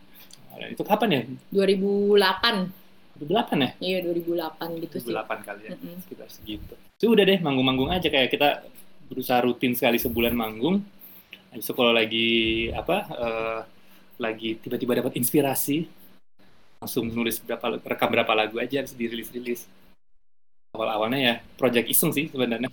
Itu 0.74 0.82
kapan 0.82 1.10
ya? 1.14 1.22
2008. 1.54 2.87
2008 3.20 3.58
ya? 3.58 3.72
Iya 3.82 3.98
2008 4.06 4.84
gitu 4.86 4.96
2008 5.02 5.04
sih. 5.04 5.14
2008 5.14 5.48
kali 5.48 5.62
ya, 5.62 5.72
mm 5.74 5.80
-hmm. 5.82 5.96
sekitar 6.06 6.28
segitu. 6.30 6.74
Itu 6.78 7.06
udah 7.14 7.24
deh 7.26 7.40
manggung-manggung 7.42 7.90
aja 7.90 8.08
kayak 8.08 8.30
kita 8.30 8.50
berusaha 9.10 9.40
rutin 9.44 9.74
sekali 9.74 9.98
sebulan 9.98 10.34
manggung. 10.38 10.86
Habis 11.52 11.66
itu 11.66 11.74
kalau 11.74 11.92
lagi 11.96 12.30
apa 12.76 12.98
uh, 13.14 13.60
lagi 14.18 14.58
tiba-tiba 14.62 14.98
dapat 14.98 15.18
inspirasi 15.18 15.88
langsung 16.78 17.10
nulis 17.10 17.42
berapa 17.42 17.82
rekam 17.82 18.10
berapa 18.14 18.34
lagu 18.38 18.62
aja 18.62 18.86
habis 18.86 18.94
dirilis-rilis. 18.94 19.66
Awal-awalnya 20.78 21.20
ya 21.20 21.36
project 21.58 21.90
iseng 21.90 22.14
sih 22.14 22.30
sebenarnya. 22.30 22.70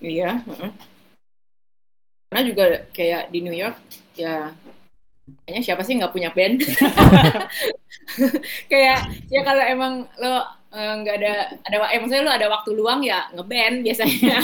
Iya, 0.00 0.40
uh 0.42 0.52
-uh. 0.66 0.72
Karena 2.32 2.42
juga 2.48 2.64
kayak 2.96 3.28
di 3.28 3.38
New 3.44 3.52
York 3.52 3.76
ya 4.16 4.56
kayaknya 5.46 5.62
siapa 5.62 5.82
sih 5.86 5.94
nggak 5.96 6.12
punya 6.12 6.30
band 6.34 6.64
kayak 8.72 8.98
ya 9.28 9.40
kalau 9.42 9.62
emang 9.64 9.92
lo 10.18 10.34
eh, 10.72 10.92
nggak 11.02 11.14
uh, 11.14 11.20
ada 11.20 11.32
ada 11.64 11.76
eh 11.90 11.98
maksudnya 12.00 12.24
lo 12.26 12.32
ada 12.32 12.46
waktu 12.48 12.70
luang 12.72 13.00
ya 13.04 13.28
ngeband 13.32 13.84
biasanya 13.84 14.38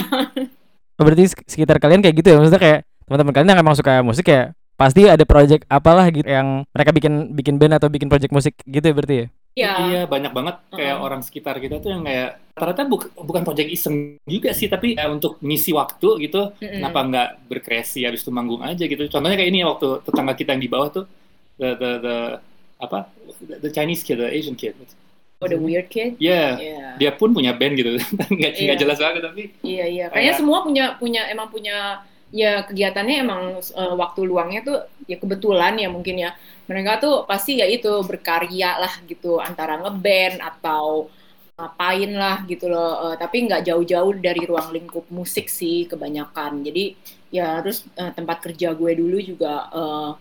Oh, 0.99 1.03
berarti 1.07 1.31
sek- 1.31 1.47
sekitar 1.47 1.79
kalian 1.79 2.03
kayak 2.03 2.15
gitu 2.19 2.33
ya 2.33 2.37
maksudnya 2.37 2.61
kayak 2.61 2.79
teman-teman 3.07 3.33
kalian 3.33 3.49
yang 3.55 3.61
emang 3.63 3.75
suka 3.77 4.03
musik 4.03 4.27
ya 4.27 4.51
pasti 4.79 5.07
ada 5.11 5.25
project 5.27 5.67
apalah 5.67 6.07
gitu 6.07 6.27
yang 6.27 6.63
mereka 6.71 6.91
bikin 6.95 7.35
bikin 7.35 7.55
band 7.59 7.75
atau 7.75 7.91
bikin 7.91 8.07
project 8.07 8.31
musik 8.31 8.55
gitu 8.63 8.85
ya 8.85 8.95
berarti 8.95 9.17
ya 9.25 9.27
Iya. 9.59 9.71
Iya 9.91 10.01
banyak 10.07 10.31
banget 10.31 10.55
kayak 10.71 10.95
Uh-uh. 10.95 11.05
orang 11.09 11.21
sekitar 11.25 11.59
kita 11.59 11.83
tuh 11.83 11.91
yang 11.91 12.05
kayak 12.05 12.39
ternyata 12.55 12.83
buk- 12.87 13.11
bukan 13.11 13.43
project 13.43 13.67
iseng 13.67 14.15
juga 14.23 14.55
sih 14.55 14.71
tapi 14.71 14.95
kayak 14.95 15.19
untuk 15.19 15.35
ngisi 15.43 15.75
waktu 15.75 16.07
gitu 16.23 16.55
Mm-mm. 16.55 16.79
kenapa 16.79 16.99
nggak 17.03 17.29
berkreasi 17.49 18.07
habis 18.07 18.23
itu 18.23 18.31
manggung 18.31 18.63
aja 18.63 18.79
gitu 18.87 19.03
contohnya 19.11 19.35
kayak 19.35 19.49
ini 19.51 19.59
ya, 19.59 19.67
waktu 19.67 19.87
tetangga 20.07 20.33
kita 20.37 20.55
yang 20.55 20.63
di 20.63 20.69
bawah 20.71 20.89
tuh 20.93 21.05
the 21.59 21.75
the, 21.75 21.89
the 21.99 22.15
apa 22.79 23.11
the, 23.59 23.69
Chinese 23.69 24.01
kid 24.01 24.17
the 24.17 24.27
Asian 24.27 24.55
kid. 24.55 24.73
Oh, 25.39 25.47
the 25.47 25.55
weird 25.55 25.87
kid. 25.87 26.19
ya 26.19 26.55
Iya. 26.55 26.87
dia 26.99 27.11
pun 27.13 27.31
punya 27.31 27.51
band 27.51 27.75
gitu. 27.75 27.95
Nggak 28.35 28.53
Iya. 28.55 28.75
jelas 28.75 28.97
banget 28.97 29.21
tapi 29.21 29.43
Iya 29.61 29.85
iya, 29.85 30.05
kayaknya 30.07 30.31
Kayak- 30.31 30.39
semua 30.39 30.57
punya 30.63 30.85
punya 30.95 31.21
emang 31.27 31.47
punya 31.47 32.03
ya 32.29 32.61
kegiatannya 32.61 33.15
emang 33.19 33.41
eh, 33.57 33.93
waktu 33.95 34.21
luangnya 34.23 34.61
tuh 34.61 34.77
ya 35.05 35.15
kebetulan 35.15 35.75
ya 35.75 35.87
mungkin 35.87 36.19
ya. 36.19 36.31
Mereka 36.67 36.99
tuh 36.99 37.15
pasti 37.23 37.57
ya 37.57 37.65
itu 37.65 37.89
berkarya 38.03 38.77
lah 38.77 38.93
gitu 39.07 39.39
antara 39.39 39.79
ngeband 39.79 40.37
atau 40.39 41.07
ngapain 41.55 42.11
lah 42.13 42.43
gitu 42.45 42.67
loh. 42.67 43.11
Eh, 43.11 43.15
tapi 43.15 43.43
nggak 43.43 43.63
jauh-jauh 43.63 44.13
dari 44.15 44.43
ruang 44.43 44.71
lingkup 44.71 45.07
musik 45.09 45.47
sih 45.47 45.87
kebanyakan. 45.87 46.63
Jadi 46.63 46.95
ya 47.31 47.59
terus 47.59 47.87
eh, 47.95 48.11
tempat 48.11 48.39
kerja 48.39 48.75
gue 48.75 48.91
dulu 48.93 49.17
juga 49.19 49.67
eh, 49.71 50.11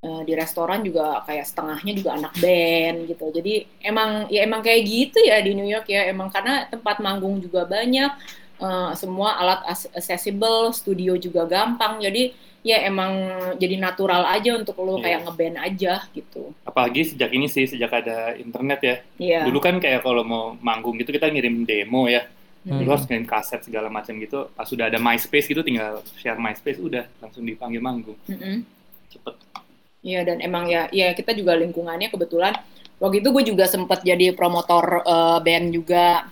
eh, 0.00 0.22
di 0.24 0.32
restoran 0.32 0.80
juga 0.82 1.20
kayak 1.24 1.44
setengahnya 1.46 1.92
juga 1.96 2.10
anak 2.16 2.32
band 2.40 2.98
gitu 3.06 3.26
jadi 3.30 3.54
emang 3.84 4.26
ya 4.32 4.40
emang 4.44 4.60
kayak 4.64 4.82
gitu 4.84 5.18
ya 5.20 5.40
di 5.40 5.52
New 5.52 5.68
York 5.68 5.86
ya 5.88 6.08
emang 6.08 6.28
karena 6.32 6.64
tempat 6.68 6.98
manggung 6.98 7.38
juga 7.40 7.64
banyak 7.64 8.12
Eh, 8.60 8.92
semua 8.92 9.40
alat 9.40 9.64
accessible, 9.96 10.68
studio 10.76 11.16
juga 11.16 11.48
gampang. 11.48 11.96
Jadi 11.96 12.36
ya 12.60 12.84
emang 12.84 13.16
jadi 13.56 13.80
natural 13.80 14.28
aja 14.28 14.52
untuk 14.52 14.76
lo 14.84 15.00
Iya. 15.00 15.04
kayak 15.08 15.20
ngeband 15.24 15.56
aja 15.56 15.92
gitu. 16.12 16.52
apalagi 16.60 17.08
sejak 17.08 17.32
ini 17.32 17.48
sih 17.48 17.64
sejak 17.64 17.88
ada 17.88 18.36
internet 18.36 18.80
ya 18.84 18.96
Iya. 19.16 19.40
dulu 19.48 19.64
kan 19.64 19.80
kayak 19.80 20.04
kalau 20.04 20.20
mau 20.28 20.52
manggung 20.60 21.00
gitu 21.00 21.08
kita 21.08 21.32
ngirim 21.32 21.64
demo 21.64 22.04
ya 22.04 22.28
Hmm. 22.60 22.84
Lu 22.84 22.92
harus 22.92 23.08
ngirim 23.08 23.24
kaset 23.24 23.64
segala 23.64 23.88
macam 23.88 24.12
gitu. 24.20 24.52
Pas 24.52 24.68
sudah 24.68 24.92
ada 24.92 25.00
MySpace 25.00 25.48
gitu, 25.48 25.64
tinggal 25.64 26.04
share 26.20 26.36
MySpace, 26.36 26.76
udah 26.76 27.08
langsung 27.16 27.48
dipanggil 27.48 27.80
manggung. 27.80 28.20
Mm-mm. 28.28 28.60
Cepet. 29.08 29.34
Iya 30.00 30.24
dan 30.24 30.40
emang 30.40 30.64
ya 30.64 30.88
ya 30.92 31.12
kita 31.12 31.36
juga 31.36 31.52
lingkungannya 31.60 32.08
kebetulan 32.08 32.56
waktu 33.00 33.20
itu 33.20 33.28
gue 33.36 33.44
juga 33.52 33.64
sempat 33.68 34.00
jadi 34.00 34.32
promotor 34.32 35.04
eh, 35.04 35.38
band 35.44 35.66
juga. 35.76 36.24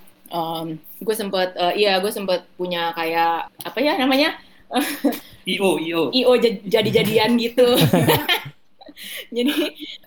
gue 0.99 1.15
sempet 1.15 1.55
eh, 1.55 1.75
iya 1.87 1.93
gue 2.03 2.11
sempet 2.11 2.45
punya 2.59 2.91
kayak 2.97 3.49
apa 3.63 3.79
ya 3.79 3.95
namanya 4.01 4.35
IO, 5.49 5.81
IO. 5.81 6.03
io 6.13 6.33
ja- 6.37 6.61
jadi-jadian 6.81 7.41
gitu. 7.41 7.65
Jadi 9.37 9.55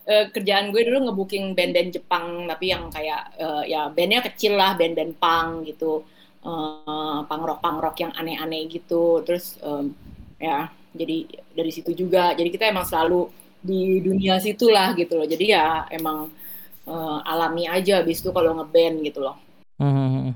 eh, 0.05 0.25
kerjaan 0.33 0.69
gue 0.73 0.81
dulu 0.87 0.97
ngebooking 1.09 1.53
band-band 1.57 1.89
Jepang 1.95 2.45
tapi 2.49 2.65
yang 2.73 2.89
kayak 2.91 3.21
eh, 3.39 3.63
ya 3.71 3.87
bandnya 3.89 4.21
kecil 4.25 4.53
lah 4.59 4.75
band-band 4.77 5.13
punk 5.17 5.51
gitu, 5.69 6.03
eh 6.45 7.19
punk 7.29 7.43
rock 7.47 7.59
punk 7.63 7.77
rock 7.81 7.95
yang 8.03 8.11
aneh-aneh 8.13 8.67
gitu. 8.69 9.21
Terus 9.25 9.57
em, 9.63 9.93
ya 10.41 10.69
jadi 10.93 11.17
dari 11.57 11.71
situ 11.71 11.91
juga. 11.95 12.33
Jadi 12.37 12.49
kita 12.51 12.67
emang 12.69 12.85
selalu 12.85 13.29
di 13.61 14.01
dunia 14.01 14.41
situ 14.41 14.67
lah 14.67 14.93
gitu 14.97 15.15
loh. 15.15 15.27
Jadi 15.29 15.45
ya 15.53 15.85
emang 15.93 16.29
eh, 16.85 17.17
alami 17.29 17.69
aja 17.69 18.01
abis 18.01 18.25
itu 18.25 18.29
kalau 18.33 18.57
ngeband 18.57 19.05
gitu 19.05 19.19
loh. 19.21 19.37
Hmm. 19.81 20.33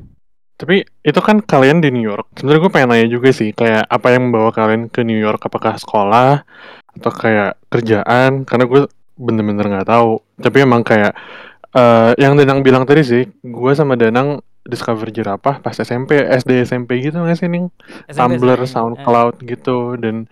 Tapi 0.56 0.88
itu 1.04 1.20
kan 1.20 1.44
kalian 1.44 1.84
di 1.84 1.92
New 1.92 2.06
York. 2.06 2.32
Sebenarnya 2.40 2.62
gue 2.64 2.72
pengen 2.72 2.90
nanya 2.96 3.08
juga 3.12 3.30
sih, 3.36 3.52
kayak 3.52 3.92
apa 3.92 4.08
yang 4.16 4.32
membawa 4.32 4.56
kalian 4.56 4.88
ke 4.88 5.04
New 5.04 5.20
York? 5.20 5.44
Apakah 5.44 5.76
sekolah 5.76 6.48
atau 6.96 7.12
kayak 7.12 7.60
kerjaan? 7.68 8.48
Karena 8.48 8.64
gue 8.64 8.88
bener-bener 9.20 9.68
nggak 9.68 9.90
tahu. 9.92 10.24
Tapi 10.40 10.58
emang 10.64 10.82
kayak 10.88 11.12
eh, 11.76 12.12
yang 12.24 12.40
Danang 12.40 12.64
bilang 12.64 12.88
tadi 12.88 13.04
sih, 13.04 13.28
gue 13.28 13.72
sama 13.76 14.00
Danang 14.00 14.40
discover 14.66 15.14
jerapah 15.14 15.62
pas 15.62 15.78
SMP, 15.78 16.18
SD, 16.18 16.66
SMP 16.66 17.04
gitu 17.04 17.22
nggak 17.22 17.38
sih 17.38 17.52
nih? 17.52 17.70
Tumblr, 18.16 18.60
SMP. 18.64 18.72
SoundCloud 18.74 19.36
gitu 19.46 20.00
dan 20.00 20.26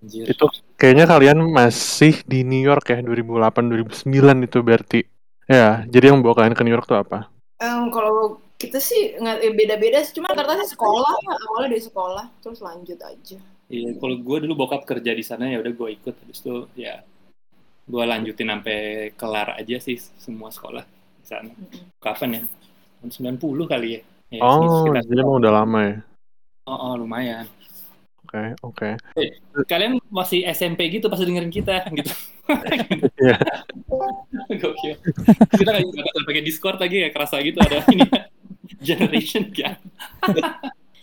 Anjir. 0.00 0.32
itu 0.32 0.46
kayaknya 0.76 1.04
kalian 1.08 1.38
masih 1.50 2.20
di 2.28 2.44
New 2.44 2.60
York 2.60 2.92
ya 2.92 3.00
2008 3.00 4.04
2009 4.04 4.46
itu 4.46 4.58
berarti. 4.60 5.00
Ya, 5.46 5.86
jadi 5.86 6.10
yang 6.10 6.20
membawa 6.20 6.42
kalian 6.42 6.54
ke 6.58 6.62
New 6.66 6.74
York 6.74 6.86
tuh 6.86 6.98
apa? 7.00 7.30
Em, 7.62 7.88
kalau 7.88 8.42
kita 8.60 8.80
sih 8.80 9.16
nggak 9.16 9.36
eh, 9.40 9.52
beda-beda 9.52 9.98
sih. 10.04 10.20
Cuma 10.20 10.32
sih 10.32 10.74
sekolah 10.76 11.12
awalnya 11.48 11.76
dari 11.76 11.82
sekolah 11.84 12.24
terus 12.42 12.60
lanjut 12.60 12.98
aja. 13.00 13.38
Iya, 13.66 13.98
kalau 13.98 14.16
gue 14.22 14.36
dulu 14.46 14.66
bokap 14.66 14.86
kerja 14.86 15.10
di 15.10 15.24
sana 15.24 15.50
ya 15.50 15.58
udah 15.62 15.72
gue 15.72 15.88
ikut. 15.96 16.14
Habis 16.14 16.38
itu 16.42 16.56
ya 16.78 17.02
gue 17.86 18.02
lanjutin 18.02 18.50
sampai 18.50 18.78
kelar 19.14 19.54
aja 19.54 19.76
sih 19.78 19.96
semua 20.18 20.50
sekolah 20.50 20.82
di 21.22 21.26
sana. 21.26 21.50
Kapan 22.02 22.42
ya? 22.42 22.42
Tahun 23.02 23.38
90 23.38 23.70
kali 23.70 23.88
ya. 23.96 24.00
Ya, 24.26 24.42
Oh, 24.42 24.90
jadi 24.90 25.22
emang 25.22 25.38
udah 25.38 25.52
lama 25.54 25.80
ya. 25.86 25.96
Oh, 26.66 26.74
oh, 26.74 26.92
lumayan. 26.98 27.46
Oke, 28.26 28.42
oke. 28.66 28.88
Kalian 29.70 30.02
masih 30.10 30.42
SMP 30.50 30.90
gitu 30.90 31.06
pas 31.06 31.22
dengerin 31.22 31.54
kita 31.54 31.86
gitu. 31.94 32.10
Iya. 33.22 33.38
Gokil. 34.50 34.98
Kita 35.54 35.70
nggak 35.70 35.86
nggak 35.86 36.26
pakai 36.26 36.42
Discord 36.42 36.82
lagi 36.82 37.06
ya 37.06 37.14
kerasa 37.14 37.38
gitu 37.42 37.58
ada 37.62 37.86
ini 37.94 38.06
generation 38.82 39.46
gap. 39.54 39.78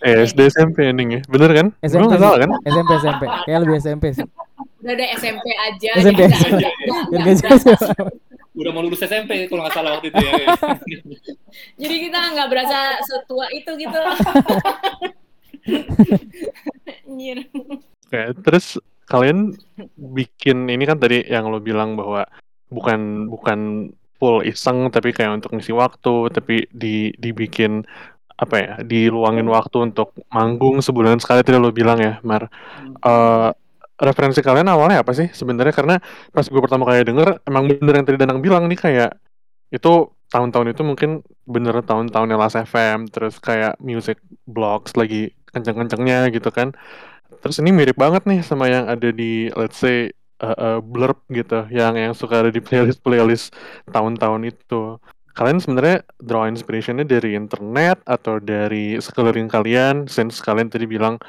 Eh, 0.04 0.28
SD 0.28 0.52
SMP 0.52 0.92
ending 0.92 1.16
ya. 1.16 1.22
Bener 1.32 1.48
kan? 1.56 1.68
SMP 1.80 2.12
nggak 2.12 2.20
sih. 2.20 2.28
salah 2.28 2.40
kan? 2.44 2.52
SMP 2.68 2.92
SMP 3.00 3.24
kayak 3.48 3.60
lebih 3.64 3.76
SMP 3.80 4.04
sih 4.12 4.28
Udah 4.84 4.94
ada 5.00 5.06
SMP 5.16 5.48
aja. 5.56 5.92
SMP 5.96 6.20
jadi 6.28 6.44
aja. 6.44 6.70
gak 7.08 7.24
berasa. 7.24 7.48
jauh 7.72 8.12
Udah 8.54 8.70
mau 8.76 8.84
lulus 8.86 9.02
SMP 9.02 9.50
kalau 9.50 9.66
nggak 9.66 9.74
salah 9.74 9.98
waktu 9.98 10.12
itu 10.12 10.20
ya. 10.20 10.34
Jadi 11.80 11.96
kita 12.08 12.20
nggak 12.36 12.48
berasa 12.52 13.00
setua 13.08 13.48
itu 13.56 13.72
gitu. 13.80 14.00
Anjir. 17.24 17.48
Oke, 18.04 18.22
terus 18.44 18.76
kalian 19.08 19.56
bikin 19.96 20.68
ini 20.68 20.84
kan 20.84 21.00
tadi 21.00 21.24
yang 21.24 21.48
lo 21.48 21.64
bilang 21.64 21.96
bahwa 21.96 22.28
bukan 22.68 23.32
bukan 23.32 23.90
full 24.20 24.44
iseng 24.44 24.92
tapi 24.92 25.16
kayak 25.16 25.40
untuk 25.40 25.56
ngisi 25.56 25.72
waktu 25.72 26.32
tapi 26.36 26.68
di 26.76 27.16
dibikin 27.16 27.88
apa 28.36 28.56
ya 28.60 28.74
diluangin 28.84 29.48
waktu 29.48 29.94
untuk 29.94 30.12
manggung 30.36 30.84
sebulan 30.84 31.24
sekali 31.24 31.48
tadi 31.48 31.56
lo 31.56 31.72
bilang 31.72 32.04
ya 32.04 32.20
Mar. 32.28 32.52
Eh, 32.84 33.50
referensi 34.04 34.44
kalian 34.44 34.68
awalnya 34.68 35.00
apa 35.00 35.16
sih 35.16 35.32
sebenarnya? 35.32 35.72
Karena 35.72 35.96
pas 36.36 36.44
gue 36.44 36.60
pertama 36.60 36.84
kali 36.84 37.08
denger 37.08 37.40
emang 37.48 37.72
bener 37.72 38.04
yang 38.04 38.04
tadi 38.04 38.20
Danang 38.20 38.44
bilang 38.44 38.68
nih 38.68 38.76
kayak 38.76 39.16
itu 39.72 40.12
tahun-tahun 40.28 40.76
itu 40.76 40.82
mungkin 40.84 41.24
bener 41.48 41.80
tahun-tahunnya 41.88 42.36
Last 42.36 42.60
FM 42.60 43.08
terus 43.08 43.40
kayak 43.40 43.80
music 43.80 44.20
blogs 44.44 44.92
lagi 45.00 45.32
kenceng-kencengnya 45.54 46.34
gitu 46.34 46.50
kan 46.50 46.74
terus 47.44 47.60
ini 47.60 47.76
mirip 47.76 48.00
banget 48.00 48.24
nih 48.24 48.40
sama 48.40 48.72
yang 48.72 48.88
ada 48.88 49.12
di 49.12 49.52
let's 49.60 49.76
say 49.76 50.08
uh, 50.40 50.56
uh, 50.56 50.80
blurb 50.80 51.20
gitu 51.28 51.68
yang 51.68 52.00
yang 52.00 52.16
suka 52.16 52.40
ada 52.40 52.52
di 52.56 52.64
playlist 52.64 53.04
playlist 53.04 53.52
tahun-tahun 53.92 54.48
itu 54.48 54.96
kalian 55.36 55.60
sebenarnya 55.60 56.08
draw 56.24 56.48
inspirationnya 56.48 57.04
dari 57.04 57.36
internet 57.36 58.00
atau 58.08 58.40
dari 58.40 58.96
sekeliling 59.04 59.52
kalian 59.52 60.08
since 60.08 60.40
kalian 60.40 60.72
tadi 60.72 60.88
bilang 60.88 61.20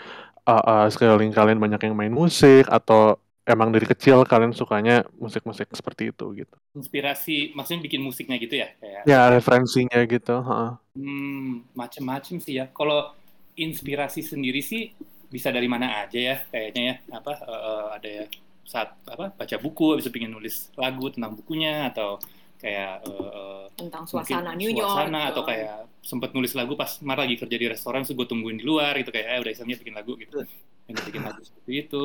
uh, 0.46 0.62
uh, 0.62 0.86
sekeliling 0.86 1.34
kalian 1.34 1.58
banyak 1.58 1.82
yang 1.82 1.98
main 1.98 2.14
musik 2.14 2.70
atau 2.70 3.18
emang 3.44 3.74
dari 3.74 3.84
kecil 3.84 4.24
kalian 4.24 4.54
sukanya 4.56 5.04
musik-musik 5.20 5.68
seperti 5.74 6.14
itu 6.14 6.24
gitu 6.32 6.56
Inspirasi, 6.74 7.52
maksudnya 7.52 7.84
bikin 7.84 8.00
musiknya 8.00 8.36
gitu 8.40 8.56
ya? 8.58 8.68
Kayak, 8.80 9.02
ya 9.04 9.20
referensinya 9.30 10.00
gitu 10.08 10.36
heeh. 10.40 10.70
hmm, 10.96 11.50
macem-macem 11.76 12.40
sih 12.40 12.58
ya. 12.58 12.66
Kalau 12.72 13.12
inspirasi 13.54 14.24
sendiri 14.24 14.64
sih 14.64 14.90
bisa 15.34 15.50
dari 15.50 15.66
mana 15.66 16.06
aja 16.06 16.14
ya, 16.14 16.36
kayaknya 16.46 16.82
ya. 16.86 16.94
Apa 17.18 17.32
eh, 17.42 17.86
ada 17.98 18.08
ya 18.08 18.24
saat 18.62 18.94
apa 19.04 19.34
baca 19.34 19.56
buku, 19.58 19.98
bisa 19.98 20.08
pengen 20.08 20.30
nulis 20.30 20.70
lagu 20.78 21.10
tentang 21.10 21.34
bukunya 21.34 21.90
atau 21.90 22.22
kayak 22.56 23.02
eh, 23.04 23.64
Tentang 23.74 24.06
mungkin 24.06 24.22
suasana 24.30 24.50
New 24.54 24.70
York. 24.70 24.86
suasana 24.86 25.20
atau 25.28 25.42
gitu. 25.42 25.50
kayak 25.50 25.74
sempet 26.00 26.30
nulis 26.32 26.52
lagu 26.54 26.72
pas 26.74 26.88
Mar 27.02 27.18
lagi 27.18 27.34
kerja 27.34 27.56
di 27.58 27.66
restoran, 27.66 28.06
so 28.06 28.14
gue 28.14 28.24
tungguin 28.24 28.56
di 28.56 28.64
luar 28.64 28.94
gitu 28.96 29.10
kayak 29.10 29.26
eh, 29.26 29.38
udah 29.42 29.52
isengnya 29.52 29.76
bikin 29.76 29.92
lagu 29.92 30.14
gitu, 30.16 30.46
pengen 30.86 31.02
bikin 31.02 31.22
lagu 31.26 31.40
seperti 31.42 31.72
itu. 31.82 32.04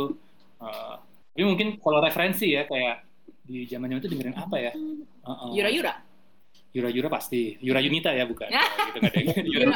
Eh, 0.60 0.96
tapi 1.32 1.44
mungkin 1.46 1.68
kalau 1.78 2.02
referensi 2.02 2.52
ya 2.52 2.66
kayak 2.66 3.06
di 3.46 3.64
zaman 3.66 3.94
itu 3.94 4.10
dengerin 4.10 4.36
apa 4.36 4.58
ya? 4.58 4.72
Eh, 4.74 5.30
eh, 5.30 5.50
Yura-yura. 5.56 5.94
Yura-Yura 6.70 7.10
pasti. 7.10 7.58
Yura 7.66 7.82
Yunita 7.82 8.14
ya 8.14 8.30
bukan? 8.30 8.46
Gitu 8.94 9.00
ada 9.02 9.18
yang- 9.18 9.48
Yura. 9.48 9.68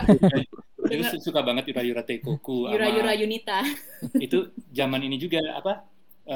Itu 0.86 1.04
su- 1.08 1.22
suka 1.24 1.40
banget 1.40 1.68
Yura-Yura 1.68 2.02
Teikoku. 2.02 2.66
sama- 2.66 2.74
Yura-yura 2.74 3.14
Yunita. 3.14 3.60
Itu 4.26 4.38
zaman 4.70 5.02
ini 5.02 5.16
juga 5.18 5.40
apa? 5.54 5.84
eh, 6.24 6.34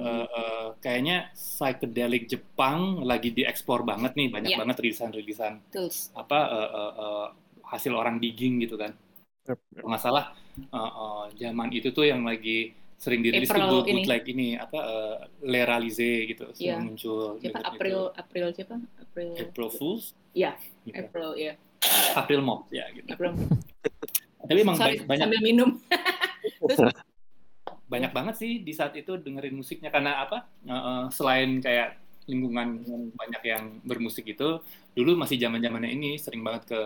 eh, 0.00 0.26
eh, 0.26 0.66
kayaknya 0.78 1.30
psychedelic 1.32 2.26
Jepang 2.26 3.06
lagi 3.06 3.30
diekspor 3.30 3.82
banget 3.82 4.10
nih 4.12 4.28
banyak 4.28 4.50
Iya. 4.50 4.58
banget 4.58 4.76
rilisan-rilisan 4.82 5.62
Tools. 5.70 6.10
apa 6.12 6.38
eh, 6.50 6.70
eh, 6.72 6.92
eh, 6.98 7.26
hasil 7.64 7.92
orang 7.92 8.18
digging 8.18 8.58
gitu 8.58 8.74
kan 8.74 8.98
Yep, 9.46 9.54
yep. 9.54 9.78
Kalau 9.78 9.88
nggak 9.88 10.02
salah 10.02 10.24
uh, 10.68 10.76
uh, 10.76 11.22
zaman 11.32 11.70
itu 11.70 11.88
tuh 11.88 12.04
yang 12.04 12.20
lagi 12.20 12.74
sering 12.94 13.22
dirilis 13.22 13.46
tuh 13.46 13.54
April 13.54 13.70
boot- 13.72 13.86
ini. 13.86 13.94
bootleg 13.96 14.24
ini 14.26 14.48
apa 14.54 14.74
uh, 14.76 15.16
Leralize 15.40 16.02
gitu 16.26 16.50
Iya. 16.52 16.76
muncul 16.76 17.38
Siapa 17.38 17.62
April 17.64 18.10
itu. 18.10 18.18
April 18.18 18.46
siapa? 18.52 18.74
April 18.98 19.28
April 19.38 19.68
Fools 19.70 20.18
Iya, 20.32 20.58
Gitu. 20.82 20.98
April 21.00 21.28
ya. 21.36 21.54
April 22.14 22.40
Mop 22.40 22.66
ya 22.68 22.84
gitu 22.90 23.06
April. 23.08 23.32
tapi 24.40 24.58
emang 24.58 24.76
Sorry, 24.76 24.96
ba- 24.98 25.12
banyak 25.12 25.24
sambil 25.24 25.40
minum. 25.40 25.70
Terus 26.68 26.80
banyak 27.84 28.12
banget 28.12 28.34
sih 28.36 28.52
di 28.58 28.72
saat 28.72 28.92
itu 28.94 29.16
dengerin 29.16 29.54
musiknya 29.54 29.88
karena 29.88 30.22
apa 30.22 30.44
Uh, 30.60 30.72
uh, 30.72 31.02
selain 31.08 31.58
kayak 31.58 31.96
lingkungan 32.24 32.82
yang 32.82 33.02
banyak 33.10 33.42
yang 33.42 33.64
bermusik 33.82 34.28
itu 34.28 34.60
dulu 34.92 35.16
masih 35.16 35.36
zaman 35.38 35.58
zamannya 35.58 35.88
ini 35.90 36.10
sering 36.14 36.40
banget 36.40 36.68
ke 36.68 36.80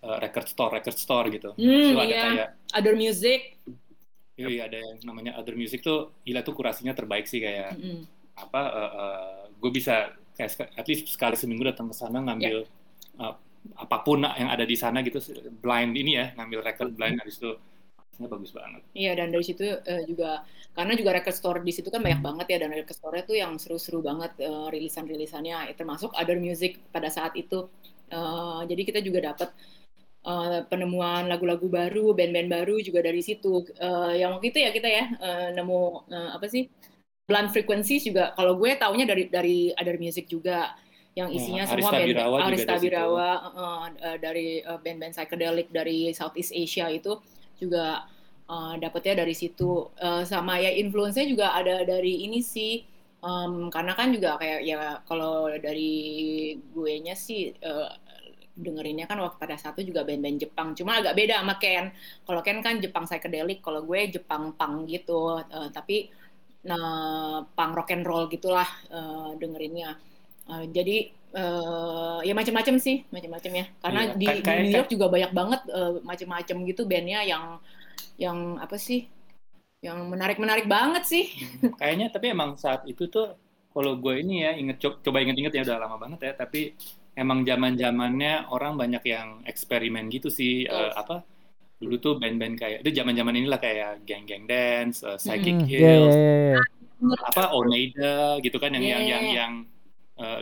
uh, 0.00 0.18
record 0.18 0.44
store 0.46 0.72
record 0.74 0.92
store 0.94 1.26
gitu 1.28 1.52
Hmm, 1.54 1.86
so 1.86 1.96
ada 1.96 2.04
iya. 2.06 2.20
kayak 2.22 2.48
other 2.70 2.94
music. 2.94 3.56
iya 4.36 4.64
ada 4.64 4.76
yang 4.76 5.00
namanya 5.02 5.32
other 5.34 5.52
music 5.52 5.80
tuh 5.80 6.12
gila 6.22 6.40
tuh 6.40 6.52
kurasinya 6.52 6.92
terbaik 6.92 7.24
sih 7.24 7.40
kayak 7.40 7.72
Mm-mm. 7.74 8.04
apa 8.34 8.60
gue 9.54 9.70
bisa 9.70 10.12
kayak 10.32 10.48
at 10.72 10.86
least 10.86 11.08
sekali 11.08 11.36
seminggu 11.36 11.60
datang 11.62 11.88
ke 11.88 11.94
sana 11.94 12.20
ngambil 12.20 12.64
uh, 13.16 13.36
apa 13.76 13.96
pun 14.04 14.24
yang 14.24 14.48
ada 14.48 14.64
di 14.64 14.76
sana 14.76 15.04
gitu 15.04 15.20
blind 15.60 15.92
ini 15.96 16.16
ya 16.16 16.26
ngambil 16.36 16.60
record 16.64 16.90
blind 16.96 17.20
habis 17.20 17.36
itu 17.40 17.56
hasilnya 18.20 18.28
bagus 18.28 18.52
banget 18.52 18.82
Iya 18.92 19.12
dan 19.16 19.32
dari 19.32 19.44
situ 19.44 19.64
eh, 19.64 20.02
juga 20.04 20.44
karena 20.76 20.92
juga 20.96 21.10
record 21.16 21.36
store 21.36 21.60
di 21.64 21.72
situ 21.72 21.88
kan 21.88 22.04
banyak 22.04 22.20
banget 22.20 22.46
ya 22.52 22.58
dan 22.60 22.70
record 22.76 22.96
store 22.96 23.20
tuh 23.24 23.36
yang 23.40 23.56
seru-seru 23.56 24.04
banget 24.04 24.32
eh, 24.40 24.66
rilisan-rilisannya 24.68 25.72
eh, 25.72 25.76
termasuk 25.76 26.12
other 26.12 26.36
music 26.36 26.80
pada 26.92 27.08
saat 27.08 27.32
itu. 27.36 27.68
Eh, 28.12 28.60
jadi 28.68 28.82
kita 28.84 29.00
juga 29.00 29.32
dapat 29.32 29.48
eh, 30.26 30.60
penemuan 30.68 31.26
lagu-lagu 31.32 31.66
baru, 31.68 32.12
band-band 32.12 32.48
baru 32.52 32.76
juga 32.84 33.00
dari 33.04 33.20
situ. 33.24 33.64
Eh, 33.80 34.20
yang 34.20 34.36
waktu 34.36 34.52
itu 34.52 34.58
ya 34.64 34.70
kita 34.76 34.88
ya 34.88 35.04
eh, 35.16 35.48
nemu 35.56 35.80
eh, 36.12 36.30
apa 36.36 36.46
sih? 36.48 36.68
Blunt 37.28 37.50
Frequencies 37.54 38.02
juga 38.10 38.34
kalau 38.34 38.58
gue 38.58 38.74
taunya 38.74 39.06
dari 39.06 39.30
dari 39.30 39.70
other 39.78 39.96
music 40.02 40.26
juga 40.26 40.74
yang 41.18 41.28
isinya 41.30 41.66
Oh, 41.66 41.70
semua 41.74 41.90
Arista 41.90 41.98
band 41.98 42.08
Birawa 42.08 42.36
Arista. 42.46 42.74
Birawa 42.78 43.28
eh, 43.50 43.88
eh, 44.06 44.16
dari 44.22 44.48
eh, 44.62 44.78
band-band 44.78 45.14
psychedelic 45.14 45.68
dari 45.74 46.14
Southeast 46.14 46.54
Asia 46.54 46.86
itu 46.86 47.18
juga 47.60 48.08
uh, 48.48 48.74
dapetnya 48.80 49.20
dari 49.26 49.36
situ. 49.36 49.90
Uh, 50.00 50.24
sama 50.24 50.56
ya 50.56 50.72
influence-nya 50.72 51.26
juga 51.28 51.52
ada 51.52 51.84
dari 51.84 52.24
ini 52.24 52.40
sih 52.40 52.88
Um, 53.20 53.68
karena 53.68 53.92
kan 53.92 54.08
juga 54.16 54.40
kayak 54.40 54.60
ya 54.64 55.04
kalau 55.04 55.52
dari 55.60 55.92
gue 56.56 56.92
nya 57.04 57.12
sih 57.12 57.52
uh, 57.60 57.92
dengerinnya 58.56 59.04
kan 59.04 59.20
waktu 59.20 59.36
pada 59.36 59.56
satu 59.60 59.84
juga 59.84 60.08
band-band 60.08 60.40
Jepang. 60.40 60.72
Cuma 60.72 61.04
agak 61.04 61.12
beda 61.12 61.44
sama 61.44 61.60
Ken. 61.60 61.92
Kalau 62.24 62.40
Ken 62.40 62.64
kan 62.64 62.80
Jepang 62.80 63.04
psychedelic 63.04 63.60
kalau 63.60 63.84
gue 63.84 64.08
Jepang 64.08 64.56
punk 64.56 64.88
gitu. 64.88 65.36
Uh, 65.36 65.68
tapi 65.68 66.08
nah 66.64 67.44
punk 67.44 67.72
rock 67.76 67.92
and 67.92 68.04
roll 68.08 68.24
gitulah 68.28 68.68
uh, 68.92 69.32
dengerinnya 69.36 69.96
Uh, 70.50 70.66
jadi 70.74 70.96
uh, 71.38 72.18
ya 72.26 72.34
macam-macam 72.34 72.74
sih 72.82 73.06
macam-macam 73.14 73.52
ya 73.54 73.64
karena 73.78 74.00
Iya, 74.02 74.14
di, 74.18 74.26
kayak- 74.26 74.42
di 74.42 74.62
New 74.66 74.74
York 74.82 74.90
juga 74.90 75.06
banyak 75.06 75.30
banget 75.30 75.60
uh, 75.70 75.92
macam-macam 76.02 76.56
gitu 76.66 76.82
bandnya 76.90 77.20
yang 77.22 77.44
yang 78.18 78.58
apa 78.58 78.74
sih 78.74 79.06
yang 79.80 80.10
menarik-menarik 80.10 80.66
banget 80.66 81.06
sih 81.06 81.24
kayaknya 81.78 82.10
tapi 82.10 82.34
emang 82.34 82.58
saat 82.58 82.82
itu 82.84 83.06
tuh 83.06 83.32
kalau 83.70 83.94
gue 83.96 84.14
ini 84.20 84.42
ya 84.42 84.52
inget 84.58 84.76
co- 84.82 84.98
coba 85.00 85.22
inget-inget 85.22 85.54
ya 85.54 85.62
udah 85.70 85.78
lama 85.86 85.96
banget 86.02 86.20
ya 86.26 86.32
tapi 86.34 86.74
emang 87.14 87.46
zaman 87.46 87.78
zamannya 87.78 88.50
orang 88.50 88.74
banyak 88.74 89.02
yang 89.06 89.28
eksperimen 89.46 90.10
gitu 90.10 90.28
sih 90.28 90.66
Betul. 90.66 90.82
Eh, 90.82 90.92
apa 90.98 91.16
dulu 91.80 91.94
tuh 91.96 92.14
band-band 92.20 92.60
kayak 92.60 92.78
itu 92.84 92.90
zaman-zaman 92.92 93.34
inilah 93.40 93.56
kayak 93.56 94.04
geng-geng 94.04 94.44
dance, 94.44 95.00
eh, 95.00 95.16
psychic 95.16 95.56
Hmm, 95.56 95.64
iya, 95.64 95.78
hills, 95.80 96.12
iya, 96.18 96.60
iya. 96.60 97.16
apa 97.24 97.42
Oneida 97.56 98.36
gitu 98.44 98.60
kan 98.60 98.68
yang 98.76 98.84
yang 98.84 99.00
Yeah. 99.00 99.08
yang 99.16 99.24
yang 99.32 99.52
eh, 100.20 100.40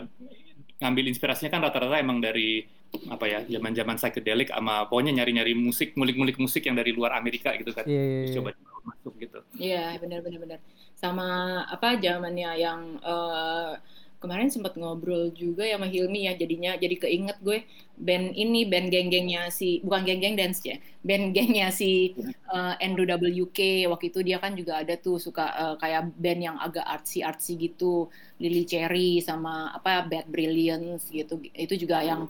ngambil 0.79 1.05
inspirasinya 1.11 1.51
kan 1.51 1.61
rata-rata 1.63 1.99
emang 1.99 2.23
dari 2.23 2.63
apa 2.89 3.25
ya 3.29 3.39
zaman-zaman 3.45 4.01
psychedelic 4.01 4.49
sama 4.49 4.89
pokoknya 4.89 5.21
nyari-nyari 5.21 5.53
musik 5.53 5.93
ngulik-ngulik 5.93 6.41
musik 6.41 6.65
yang 6.65 6.73
dari 6.73 6.91
luar 6.95 7.13
Amerika 7.19 7.53
gitu 7.53 7.69
kan. 7.75 7.85
Iya, 7.85 8.25
Terus 8.25 8.35
coba 8.41 8.49
masuk 8.79 9.13
gitu. 9.21 9.39
Iya, 9.59 9.99
benar-benar 10.01 10.39
benar. 10.41 10.59
Sama 10.97 11.27
apa 11.69 11.99
zamannya 12.01 12.51
yang 12.57 12.81
eh, 13.03 13.71
kemarin 14.19 14.51
sempat 14.51 14.75
ngobrol 14.75 15.31
juga 15.31 15.63
ya 15.63 15.79
sama 15.79 15.87
Hilmi 15.87 16.27
ya 16.27 16.35
jadinya 16.35 16.75
jadi 16.75 16.95
keinget 16.99 17.37
gue 17.39 17.63
band 17.99 18.35
ini 18.35 18.67
band 18.67 18.91
geng-gengnya 18.91 19.51
si 19.51 19.79
bukan 19.83 20.03
geng-geng 20.07 20.35
dance 20.39 20.63
ya 20.63 20.75
band 21.03 21.31
gengnya 21.35 21.71
si 21.71 22.15
eh, 22.51 22.73
NWK 22.83 23.87
waktu 23.91 24.05
itu 24.11 24.19
dia 24.23 24.37
kan 24.43 24.55
juga 24.59 24.83
ada 24.83 24.95
tuh 24.99 25.19
suka 25.19 25.45
eh, 25.55 25.75
kayak 25.79 26.11
band 26.19 26.39
yang 26.43 26.57
agak 26.59 26.83
artsy 26.83 27.23
artsy 27.23 27.55
gitu 27.59 28.11
Lily 28.39 28.63
Cherry 28.63 29.19
sama 29.19 29.71
apa 29.75 30.07
Bad 30.07 30.27
Brilliance 30.31 31.11
gitu 31.11 31.39
itu 31.55 31.75
juga 31.75 31.99
yang 32.03 32.27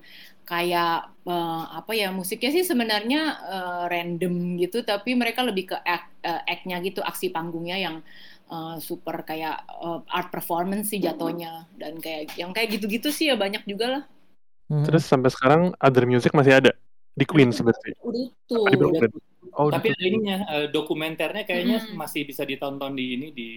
kayak 0.49 1.13
eh, 1.29 1.63
apa 1.77 1.91
ya 1.93 2.09
musiknya 2.09 2.49
sih 2.49 2.65
sebenarnya 2.65 3.21
eh, 3.53 3.83
random 3.93 4.57
gitu 4.57 4.81
tapi 4.81 5.13
mereka 5.13 5.45
lebih 5.45 5.73
ke 5.73 5.77
act, 5.85 6.09
eh, 6.25 6.41
act-nya 6.49 6.81
gitu 6.81 7.05
aksi 7.05 7.29
panggungnya 7.29 7.77
yang 7.77 7.95
eh, 8.49 8.75
super 8.81 9.21
kayak 9.23 9.65
eh, 9.69 9.99
art 10.09 10.29
performance 10.33 10.89
sih 10.91 10.99
jatuhnya 10.99 11.69
dan 11.77 11.97
kayak 12.01 12.33
yang 12.35 12.51
kayak 12.51 12.75
gitu-gitu 12.75 13.09
sih 13.13 13.29
ya 13.29 13.35
banyak 13.37 13.63
juga 13.69 13.87
lah 13.99 14.03
Hmm. 14.69 14.85
Terus 14.85 15.03
sampai 15.09 15.33
sekarang 15.33 15.61
other 15.81 16.05
music 16.05 16.29
masih 16.29 16.61
ada 16.61 16.71
di 17.17 17.25
udah 17.25 17.49
Apa 17.49 18.69
di 18.69 18.77
Brooklyn? 18.77 19.11
Oh, 19.57 19.67
Tapi 19.73 19.91
ada 19.91 20.03
ininya, 20.05 20.37
eh, 20.55 20.67
dokumenternya 20.69 21.43
kayaknya 21.43 21.83
Hmm. 21.83 21.97
masih 21.97 22.21
bisa 22.23 22.45
ditonton 22.45 22.93
di 22.93 23.17
ini 23.17 23.27
di 23.33 23.49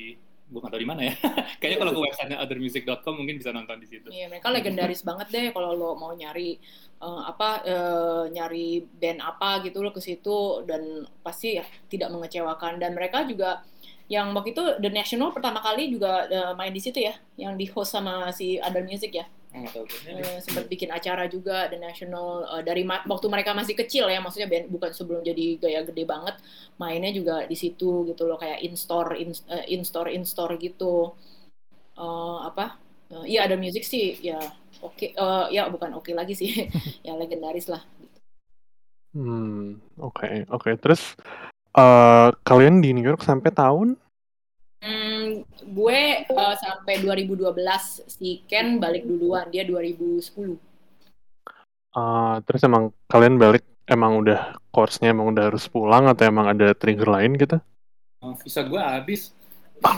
bukan 0.48 0.72
tahu 0.72 0.80
di 0.80 0.88
mana 0.88 1.04
ya. 1.04 1.14
kayaknya 1.60 1.78
kalau 1.84 1.92
ke 1.92 2.00
websitenya 2.00 2.38
othermusic.com 2.42 3.14
mungkin 3.14 3.36
bisa 3.38 3.52
nonton 3.52 3.76
di 3.76 3.86
situ. 3.86 4.08
Iya, 4.08 4.32
mereka 4.32 4.48
legendaris 4.48 5.04
banget 5.04 5.28
deh 5.28 5.46
kalau 5.52 5.76
lo 5.76 5.90
mau 6.00 6.16
nyari 6.16 6.56
eh, 7.04 7.22
apa 7.28 7.60
eh, 7.60 8.24
nyari 8.32 8.80
band 8.82 9.20
apa 9.20 9.62
gitu 9.68 9.84
lo 9.84 9.92
ke 9.92 10.00
situ 10.00 10.64
dan 10.64 11.04
pasti 11.20 11.60
ya 11.60 11.64
tidak 11.92 12.08
mengecewakan 12.08 12.80
dan 12.80 12.96
mereka 12.96 13.28
juga 13.28 13.60
yang 14.12 14.26
waktu 14.36 14.52
itu 14.52 14.64
The 14.82 14.90
National 14.92 15.32
pertama 15.36 15.58
kali 15.64 15.88
juga 15.94 16.28
eh, 16.28 16.52
main 16.58 16.72
di 16.76 16.82
situ 16.84 16.98
ya, 17.08 17.14
yang 17.40 17.56
di 17.60 17.64
host 17.72 17.96
sama 17.96 18.28
si 18.38 18.60
Other 18.60 18.84
Music 18.84 19.12
ya. 19.20 19.26
Oh, 19.52 19.64
tahu. 19.68 19.84
Eh, 20.08 20.36
sempat 20.44 20.64
bikin 20.72 20.88
acara 20.92 21.24
juga 21.28 21.68
The 21.72 21.78
National 21.80 22.26
eh, 22.56 22.62
dari 22.68 22.82
ma- 22.84 23.04
waktu 23.08 23.26
mereka 23.32 23.56
masih 23.56 23.74
kecil 23.80 24.04
ya, 24.12 24.20
maksudnya 24.20 24.48
band 24.52 24.68
bukan 24.68 24.90
sebelum 24.92 25.20
jadi 25.24 25.44
gaya 25.56 25.80
gede 25.88 26.04
banget, 26.04 26.36
mainnya 26.80 27.12
juga 27.12 27.48
di 27.48 27.56
situ 27.56 28.04
gitu 28.08 28.22
loh 28.28 28.36
kayak 28.36 28.60
in 28.66 28.74
store 28.76 29.16
in, 29.16 29.30
eh, 29.48 29.64
in 29.72 29.80
store 29.88 30.12
in 30.12 30.24
store 30.28 30.54
gitu. 30.60 31.16
Eh, 31.96 32.38
apa? 32.48 32.66
Eh, 33.12 33.24
Iya 33.36 33.40
ada 33.48 33.56
music 33.60 33.84
sih 33.84 34.16
ya 34.24 34.40
oke 34.80 35.06
eh, 35.12 35.46
ya 35.56 35.68
bukan 35.68 35.90
oke 36.00 36.10
lagi 36.16 36.32
sih 36.32 36.48
ya 37.06 37.12
legendaris 37.20 37.68
lah 37.72 37.82
Hmm, 39.12 39.76
oke, 40.00 40.48
oke. 40.48 40.70
Terus 40.80 41.20
eh 41.76 42.28
kalian 42.48 42.80
di 42.80 42.96
New 42.96 43.04
York 43.04 43.20
sampai 43.20 43.52
tahun? 43.52 44.00
Hmm, 44.82 45.46
gue 45.46 46.00
eh, 46.26 46.54
sampai 46.58 46.98
2012 47.06 47.54
si 48.10 48.42
Ken 48.50 48.82
balik 48.82 49.06
duluan 49.06 49.46
dia 49.46 49.62
2010 49.62 50.58
Eh, 51.92 52.36
terus 52.48 52.64
emang 52.64 52.88
kalian 53.04 53.36
balik 53.36 53.68
emang 53.84 54.24
udah 54.24 54.56
course-nya 54.72 55.12
emang 55.12 55.36
udah 55.36 55.52
harus 55.52 55.68
pulang 55.68 56.08
atau 56.08 56.24
emang 56.24 56.48
ada 56.48 56.72
trigger 56.72 57.04
lain 57.04 57.36
gitu? 57.36 57.60
Oh, 58.24 58.32
visa 58.40 58.64
gue 58.64 58.80
habis. 58.80 59.36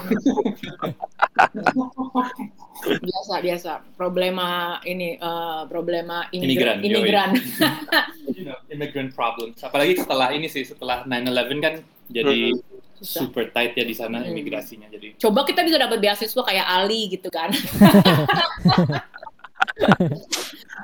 biasa 2.84 3.34
biasa 3.44 3.70
problema 4.00 4.80
ini 4.88 5.20
eh, 5.20 5.62
problema 5.68 6.24
Imigran, 6.32 6.80
imigran 6.80 7.30
imigran 7.36 7.36
You 8.34 8.50
know, 8.50 8.58
immigrant 8.72 9.14
problems. 9.14 9.62
Apalagi 9.62 9.94
setelah 10.02 10.34
ini 10.34 10.50
sih, 10.50 10.66
setelah 10.66 11.06
9/11 11.06 11.62
kan 11.62 11.74
jadi 12.10 12.50
Susah. 12.96 13.20
super 13.22 13.44
tight 13.48 13.72
ya 13.72 13.82
di 13.82 13.92
sana 13.92 14.20
Hmm. 14.20 14.30
imigrasinya. 14.30 14.86
Jadi 14.86 15.16
coba 15.16 15.42
kita 15.42 15.60
bisa 15.60 15.76
dapat 15.76 15.98
beasiswa 15.98 16.42
kayak 16.42 16.66
Ali 16.68 17.10
gitu 17.10 17.28
kan 17.28 17.50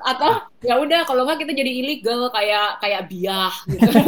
atau 0.02 0.30
ya 0.60 0.74
udah 0.76 1.04
kalau 1.04 1.22
nggak 1.22 1.38
kita 1.38 1.52
jadi 1.52 1.70
ilegal 1.70 2.26
kayak 2.28 2.80
kayak 2.80 3.02
biah 3.06 3.52
gitu 3.66 3.90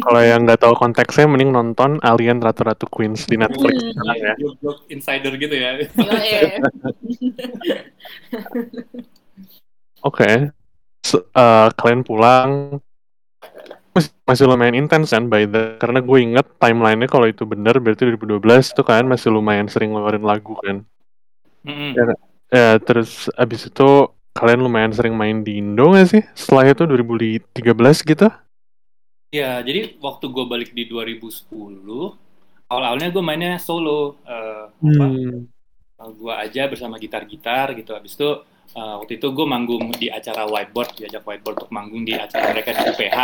Kalau 0.00 0.16
yang 0.18 0.42
nggak 0.42 0.58
tahu 0.58 0.72
konteksnya, 0.74 1.28
mending 1.28 1.52
nonton 1.52 2.00
Alien 2.00 2.40
Ratu-Ratu 2.40 2.88
Queens 2.88 3.28
di 3.28 3.36
Netflix 3.36 3.76
Hmm. 3.76 3.92
sekarang 3.92 4.16
ya. 4.18 4.34
joke-joke 4.34 4.80
insider 4.88 5.32
gitu 5.36 5.54
ya. 5.54 5.70
Oke. 10.02 10.50
So, 11.00 11.28
eh, 11.30 11.68
kalian 11.74 12.02
pulang 12.02 12.80
masih, 13.90 14.10
masih 14.22 14.44
lumayan 14.46 14.76
intens 14.78 15.10
kan 15.10 15.26
by 15.26 15.46
the 15.50 15.74
karena 15.82 15.98
gue 15.98 16.18
inget 16.18 16.46
timelinenya 16.62 17.08
kalau 17.10 17.26
itu 17.26 17.42
benar 17.42 17.78
berarti 17.82 18.06
2012 18.06 18.74
itu 18.74 18.82
kan 18.86 19.04
masih 19.06 19.34
lumayan 19.34 19.66
sering 19.66 19.94
ngeluarin 19.94 20.22
lagu 20.22 20.54
kan. 20.62 20.86
Mm-mm. 21.66 21.92
Ya, 22.50 22.82
terus 22.82 23.30
abis 23.38 23.70
itu 23.70 24.10
kalian 24.34 24.62
lumayan 24.62 24.94
sering 24.94 25.14
main 25.14 25.42
di 25.42 25.58
Indo 25.58 25.90
nggak 25.90 26.08
sih? 26.08 26.22
Setelah 26.34 26.70
itu 26.70 26.82
2013 26.86 27.54
gitu? 28.06 28.26
Ya, 29.30 29.62
jadi 29.62 29.94
waktu 30.02 30.26
gue 30.26 30.44
balik 30.50 30.74
di 30.74 30.90
2010, 30.90 31.46
awal-awalnya 32.66 33.14
gue 33.14 33.22
mainnya 33.22 33.62
solo. 33.62 34.18
Uh, 34.26 34.66
apa? 34.70 35.06
Hmm. 35.06 35.46
gue 36.00 36.32
aja 36.32 36.64
bersama 36.66 36.96
gitar-gitar 36.96 37.76
gitu. 37.76 37.92
Habis 37.92 38.16
itu 38.16 38.42
uh, 38.74 38.94
waktu 38.98 39.20
itu 39.20 39.28
gue 39.30 39.46
manggung 39.46 39.92
di 39.94 40.08
acara 40.10 40.48
whiteboard, 40.48 40.96
diajak 40.96 41.22
whiteboard 41.22 41.62
untuk 41.62 41.70
manggung 41.70 42.02
di 42.02 42.16
acara 42.16 42.50
mereka 42.50 42.72
di 42.74 42.82
UPH. 42.88 43.18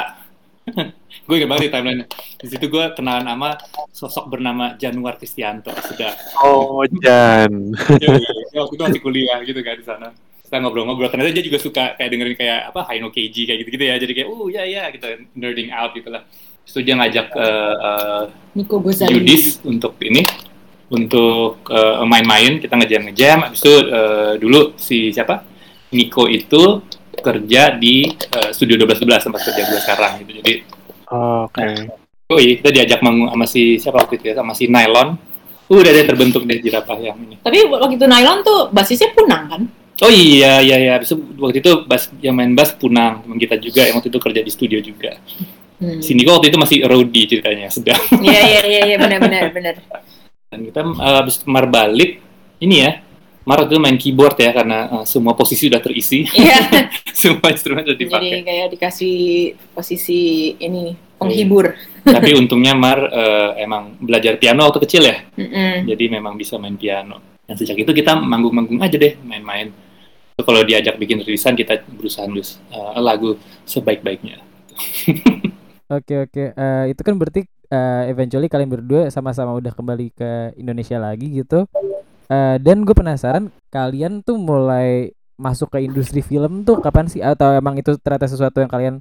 Gue 1.27 1.35
ingat 1.39 1.49
banget 1.49 1.63
di 1.67 1.73
timeline. 1.73 2.01
Di 2.43 2.47
situ 2.51 2.67
gue 2.67 2.85
kenalan 2.99 3.27
sama 3.27 3.51
sosok 3.95 4.27
bernama 4.27 4.75
Januar 4.75 5.15
Kristianto. 5.19 5.71
Sudah. 5.87 6.13
Oh, 6.43 6.83
Jan. 7.03 7.75
ya, 8.03 8.61
waktu 8.63 8.75
itu 8.75 8.83
masih 8.83 9.03
kuliah 9.03 9.39
gitu 9.47 9.63
kan 9.63 9.79
di 9.79 9.87
sana. 9.87 10.09
Kita 10.43 10.63
ngobrol-ngobrol. 10.63 11.11
Ternyata 11.11 11.35
dia 11.35 11.45
juga 11.47 11.59
suka 11.63 11.95
kayak 11.95 12.11
dengerin 12.11 12.37
kayak 12.39 12.61
apa 12.75 12.81
Haino 12.91 13.11
KG 13.15 13.47
kayak 13.47 13.59
gitu-gitu 13.63 13.85
ya. 13.87 13.95
Jadi 13.99 14.13
kayak, 14.15 14.29
uh 14.31 14.47
ya 14.51 14.63
ya 14.67 14.85
gitu, 14.91 15.07
nerding 15.39 15.71
out 15.71 15.95
gitu 15.95 16.11
lah. 16.11 16.23
Terus 16.67 16.83
dia 16.83 16.95
ngajak 16.99 17.27
uh, 17.35 17.75
uh, 17.79 18.23
Nico 18.59 18.83
Gozali. 18.83 19.15
Yudis 19.15 19.63
untuk 19.63 19.95
ini 20.03 20.27
untuk 20.91 21.67
uh, 21.67 22.03
main-main 22.07 22.63
kita 22.63 22.79
ngejam 22.79 23.11
ngejam 23.11 23.39
habis 23.43 23.59
itu 23.59 23.75
uh, 23.91 24.39
dulu 24.39 24.75
si 24.79 25.11
siapa 25.11 25.43
Nico 25.91 26.31
itu 26.31 26.83
kerja 27.21 27.75
di 27.77 28.09
uh, 28.09 28.51
studio 28.53 28.81
1212 28.85 29.27
tempat 29.31 29.41
kerja 29.47 29.63
gue 29.67 29.81
sekarang 29.81 30.13
gitu 30.25 30.31
jadi 30.43 30.53
oh, 31.13 31.47
oke 31.49 31.57
okay. 31.57 31.89
oh 32.33 32.39
iya 32.41 32.53
kita 32.61 32.71
diajak 32.73 33.01
manggung 33.05 33.29
sama 33.33 33.47
si 33.49 33.77
siapa 33.77 34.03
waktu 34.03 34.21
itu 34.21 34.25
ya 34.33 34.35
sama 34.39 34.53
si 34.53 34.69
Nylon 34.69 35.17
uh, 35.71 35.77
udah 35.77 35.93
deh 35.93 36.07
terbentuk 36.07 36.43
deh 36.45 36.59
jerapah 36.61 36.99
yang 36.99 37.17
ini 37.21 37.37
tapi 37.41 37.67
waktu 37.69 37.97
itu 37.99 38.07
Nylon 38.07 38.41
tuh 38.45 38.71
basisnya 38.71 39.11
punang 39.13 39.45
kan 39.49 39.63
Oh 40.05 40.13
iya 40.13 40.61
iya 40.61 40.77
iya 40.77 40.93
Habis 41.01 41.17
itu, 41.17 41.25
waktu 41.41 41.65
itu 41.65 41.73
bas 41.89 42.13
yang 42.21 42.37
main 42.37 42.53
bass 42.53 42.77
punang 42.77 43.25
teman 43.25 43.41
kita 43.41 43.57
juga 43.57 43.81
yang 43.89 43.97
waktu 43.97 44.13
itu 44.13 44.21
kerja 44.21 44.41
di 44.45 44.53
studio 44.53 44.79
juga. 44.85 45.17
Hmm. 45.81 46.05
Si 46.05 46.13
Nico 46.13 46.37
waktu 46.37 46.53
itu 46.53 46.61
masih 46.61 46.79
roadie 46.85 47.25
ceritanya 47.25 47.73
sedang. 47.73 48.01
Iya 48.21 48.41
iya 48.45 48.61
iya 48.69 48.81
iya 48.93 48.97
benar 49.01 49.19
benar 49.25 49.43
benar. 49.57 49.75
Dan 50.53 50.69
kita 50.69 50.81
uh, 50.85 51.17
habis 51.25 51.41
kemar 51.41 51.65
balik, 51.69 52.21
ini 52.61 52.85
ya, 52.85 53.01
Mar 53.47 53.63
itu 53.63 53.79
main 53.79 53.95
keyboard 53.95 54.35
ya 54.43 54.51
karena 54.51 54.91
uh, 54.91 55.05
semua 55.07 55.39
posisi 55.39 55.71
sudah 55.71 55.79
terisi. 55.79 56.27
Iya. 56.35 56.91
semua 57.23 57.55
instrumen 57.55 57.87
sudah 57.87 57.95
dipakai. 57.95 58.27
Jadi 58.27 58.43
kayak 58.43 58.67
dikasih 58.75 59.19
posisi 59.71 60.53
ini 60.59 60.99
penghibur. 61.15 61.71
Iya. 62.03 62.19
Tapi 62.19 62.35
untungnya 62.35 62.75
Mar 62.75 63.07
uh, 63.07 63.55
emang 63.55 63.95
belajar 64.03 64.35
piano 64.43 64.67
waktu 64.67 64.83
kecil 64.83 65.03
ya. 65.07 65.23
Mm 65.39 65.47
-mm. 65.47 65.75
Jadi 65.95 66.05
memang 66.11 66.35
bisa 66.35 66.59
main 66.59 66.75
piano. 66.75 67.39
Dan 67.47 67.55
sejak 67.55 67.79
itu 67.79 67.95
kita 67.95 68.19
manggung-manggung 68.19 68.83
aja 68.83 68.99
deh, 68.99 69.15
main-main. 69.23 69.71
Kalau 70.35 70.67
diajak 70.67 70.99
bikin 70.99 71.23
rilisan 71.23 71.55
kita 71.55 71.87
berusaha 71.87 72.27
nulis 72.27 72.59
uh, 72.75 72.99
lagu 72.99 73.39
sebaik-baiknya. 73.63 74.43
Oke 75.87 76.19
oke, 76.19 76.51
uh, 76.59 76.91
itu 76.91 76.99
kan 76.99 77.15
berarti 77.15 77.47
uh, 77.71 78.11
eventually 78.11 78.51
kalian 78.51 78.67
berdua 78.67 79.07
sama-sama 79.07 79.55
udah 79.55 79.71
kembali 79.71 80.11
ke 80.11 80.59
Indonesia 80.59 80.99
lagi 80.99 81.31
gitu. 81.31 81.71
Uh, 82.27 82.59
dan 82.59 82.83
gue 82.83 82.95
penasaran 82.95 83.55
kalian 83.71 84.23
tuh 84.27 84.35
mulai 84.35 85.15
masuk 85.37 85.69
ke 85.77 85.85
industri 85.85 86.25
film 86.25 86.65
tuh 86.67 86.81
kapan 86.81 87.07
sih? 87.07 87.23
Atau 87.23 87.53
emang 87.55 87.79
itu 87.79 87.95
ternyata 88.01 88.27
sesuatu 88.27 88.59
yang 88.59 88.71
kalian 88.71 88.95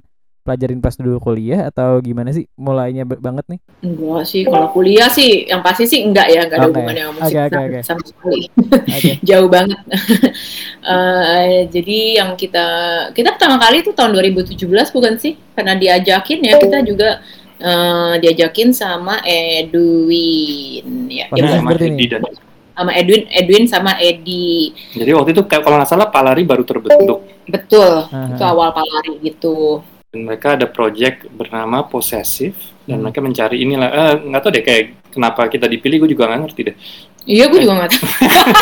pelajarin 0.46 0.78
pas 0.78 0.94
dulu 0.94 1.18
kuliah 1.18 1.66
atau 1.66 1.98
gimana 1.98 2.30
sih 2.30 2.46
mulainya 2.54 3.02
banget 3.02 3.42
nih? 3.50 3.60
Enggak 3.82 4.22
sih, 4.30 4.46
kalau 4.46 4.70
kuliah 4.70 5.10
sih 5.10 5.50
yang 5.50 5.58
pasti 5.66 5.90
sih 5.90 6.06
enggak 6.06 6.30
ya, 6.30 6.46
enggak 6.46 6.62
ada 6.62 6.70
okay. 6.70 6.74
hubungannya 6.78 7.02
sama 7.02 7.14
musik 7.18 7.34
okay, 7.34 7.42
okay, 7.50 7.64
okay. 7.66 7.82
sama 7.82 8.02
sekali. 8.06 8.40
okay. 8.86 9.14
Jauh 9.28 9.48
banget. 9.50 9.80
uh, 10.86 11.66
jadi 11.74 11.98
yang 12.22 12.30
kita 12.38 12.66
kita 13.10 13.34
pertama 13.34 13.58
kali 13.58 13.82
itu 13.82 13.90
tahun 13.90 14.14
2017 14.14 14.54
bukan 14.94 15.14
sih? 15.18 15.34
Karena 15.58 15.74
diajakin 15.74 16.38
ya 16.46 16.54
kita 16.62 16.78
juga 16.86 17.26
uh, 17.58 18.14
diajakin 18.22 18.70
sama 18.70 19.18
Edwin 19.26 21.10
ya. 21.10 21.26
Oh, 21.34 21.36
ya 21.36 21.58
sama 21.58 21.74
dan 21.74 21.98
sama 22.76 22.92
Edwin, 22.92 23.22
Edwin 23.32 23.64
sama 23.64 23.92
Edi. 23.96 24.76
Jadi 24.92 25.10
waktu 25.16 25.32
itu 25.32 25.42
kalau 25.48 25.80
nggak 25.80 25.88
salah 25.88 26.12
Palari 26.12 26.44
baru 26.44 26.62
terbentuk. 26.62 27.24
Betul, 27.48 28.04
uh-huh. 28.04 28.36
itu 28.36 28.44
awal 28.44 28.70
Palari 28.76 29.16
gitu. 29.24 29.80
Dan 30.12 30.28
mereka 30.28 30.60
ada 30.60 30.68
project 30.68 31.24
bernama 31.32 31.88
Possessive 31.88 32.54
dan 32.84 33.00
hmm. 33.00 33.02
mereka 33.02 33.18
mencari 33.24 33.56
inilah 33.64 33.88
eh, 33.90 34.14
nggak 34.28 34.40
tahu 34.44 34.52
deh 34.52 34.64
kayak 34.64 34.84
kenapa 35.10 35.48
kita 35.48 35.66
dipilih 35.66 36.04
gue 36.04 36.10
juga 36.12 36.28
nggak 36.28 36.40
ngerti 36.44 36.60
deh. 36.68 36.76
Iya, 37.26 37.50
gue 37.50 37.58
juga 37.58 37.74
nggak 37.82 37.90
tahu. 37.90 38.06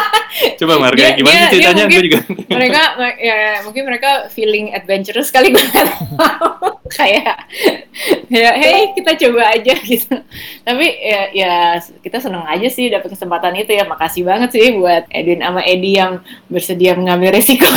Coba 0.58 0.74
Marga, 0.82 0.98
dia, 0.98 1.14
gimana 1.14 1.36
dia, 1.36 1.50
ceritanya? 1.52 1.84
Gue 1.86 2.02
juga. 2.08 2.18
mereka, 2.56 2.82
ya 3.20 3.62
mungkin 3.62 3.82
mereka 3.86 4.10
feeling 4.32 4.72
adventurous 4.74 5.30
kali 5.30 5.54
gue 5.54 5.62
kayak, 6.98 7.44
ya 8.32 8.50
hey 8.56 8.90
kita 8.96 9.14
coba 9.14 9.54
aja 9.54 9.74
gitu. 9.78 10.16
Tapi 10.64 10.86
ya, 10.90 11.22
ya 11.30 11.54
kita 12.02 12.18
seneng 12.18 12.42
aja 12.48 12.66
sih 12.72 12.88
dapat 12.90 13.14
kesempatan 13.14 13.54
itu 13.60 13.76
ya. 13.76 13.84
Makasih 13.86 14.24
banget 14.26 14.50
sih 14.56 14.74
buat 14.74 15.06
Edwin 15.12 15.44
sama 15.44 15.62
Edi 15.62 16.00
yang 16.00 16.24
bersedia 16.48 16.96
mengambil 16.96 17.36
resiko. 17.36 17.68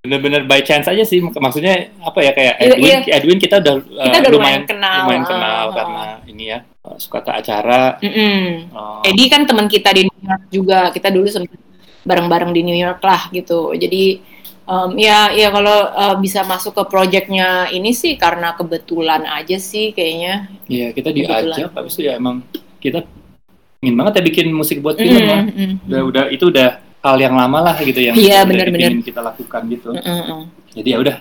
Bener-bener 0.00 0.48
by 0.48 0.64
chance 0.64 0.88
aja 0.88 1.04
sih 1.04 1.20
maksudnya 1.20 1.92
apa 2.00 2.24
ya 2.24 2.32
kayak 2.32 2.54
Edwin 2.56 2.80
iya, 2.80 2.98
iya. 3.04 3.12
Edwin 3.20 3.36
kita 3.36 3.60
udah, 3.60 3.84
kita 3.84 4.00
uh, 4.00 4.22
udah 4.24 4.32
lumayan, 4.32 4.32
lumayan 4.32 4.62
kenal. 4.64 4.98
lumayan 5.04 5.24
kenal 5.28 5.64
uh, 5.68 5.72
karena 5.76 6.04
ini 6.24 6.44
ya 6.56 6.58
suka 6.96 7.20
tak 7.20 7.44
acara. 7.44 8.00
Mm 8.00 8.12
-mm. 8.12 8.40
Uh, 8.72 9.04
Edi 9.04 9.28
kan 9.28 9.44
teman 9.44 9.68
kita 9.68 9.92
di 9.92 10.08
New 10.08 10.20
York 10.24 10.42
juga 10.48 10.78
kita 10.88 11.12
dulu 11.12 11.28
sempat 11.28 11.60
bareng-bareng 12.08 12.50
di 12.56 12.62
New 12.64 12.78
York 12.80 13.04
lah 13.04 13.28
gitu. 13.28 13.76
Jadi 13.76 14.24
um, 14.64 14.96
ya 14.96 15.28
ya 15.36 15.52
kalau 15.52 15.92
uh, 15.92 16.16
bisa 16.16 16.48
masuk 16.48 16.80
ke 16.80 16.84
projectnya 16.88 17.68
ini 17.68 17.92
sih 17.92 18.16
karena 18.16 18.56
kebetulan 18.56 19.28
aja 19.28 19.60
sih 19.60 19.92
kayaknya. 19.92 20.48
Iya 20.64 20.96
kita 20.96 21.12
diajak 21.12 21.76
habis 21.76 21.92
itu 22.00 22.08
ya 22.08 22.16
emang 22.16 22.40
kita 22.80 23.04
ingin 23.84 23.96
banget 23.96 24.20
ya 24.20 24.22
bikin 24.24 24.46
musik 24.52 24.80
buat 24.84 24.96
film 24.96 25.16
mm, 25.16 25.28
ya 25.28 25.40
mm, 25.40 25.72
udah 25.88 26.00
udah 26.08 26.24
itu 26.32 26.44
udah 26.48 26.89
hal 27.00 27.16
yang 27.16 27.34
lama 27.36 27.72
lah 27.72 27.76
gitu 27.80 28.00
yang 28.00 28.14
iya, 28.16 28.44
benar-benar 28.44 28.92
kita 29.00 29.20
lakukan 29.24 29.62
gitu. 29.72 29.88
Mm 29.96 30.02
-mm. 30.04 30.40
Jadi 30.76 30.88
ya 30.92 30.98
udah 31.00 31.16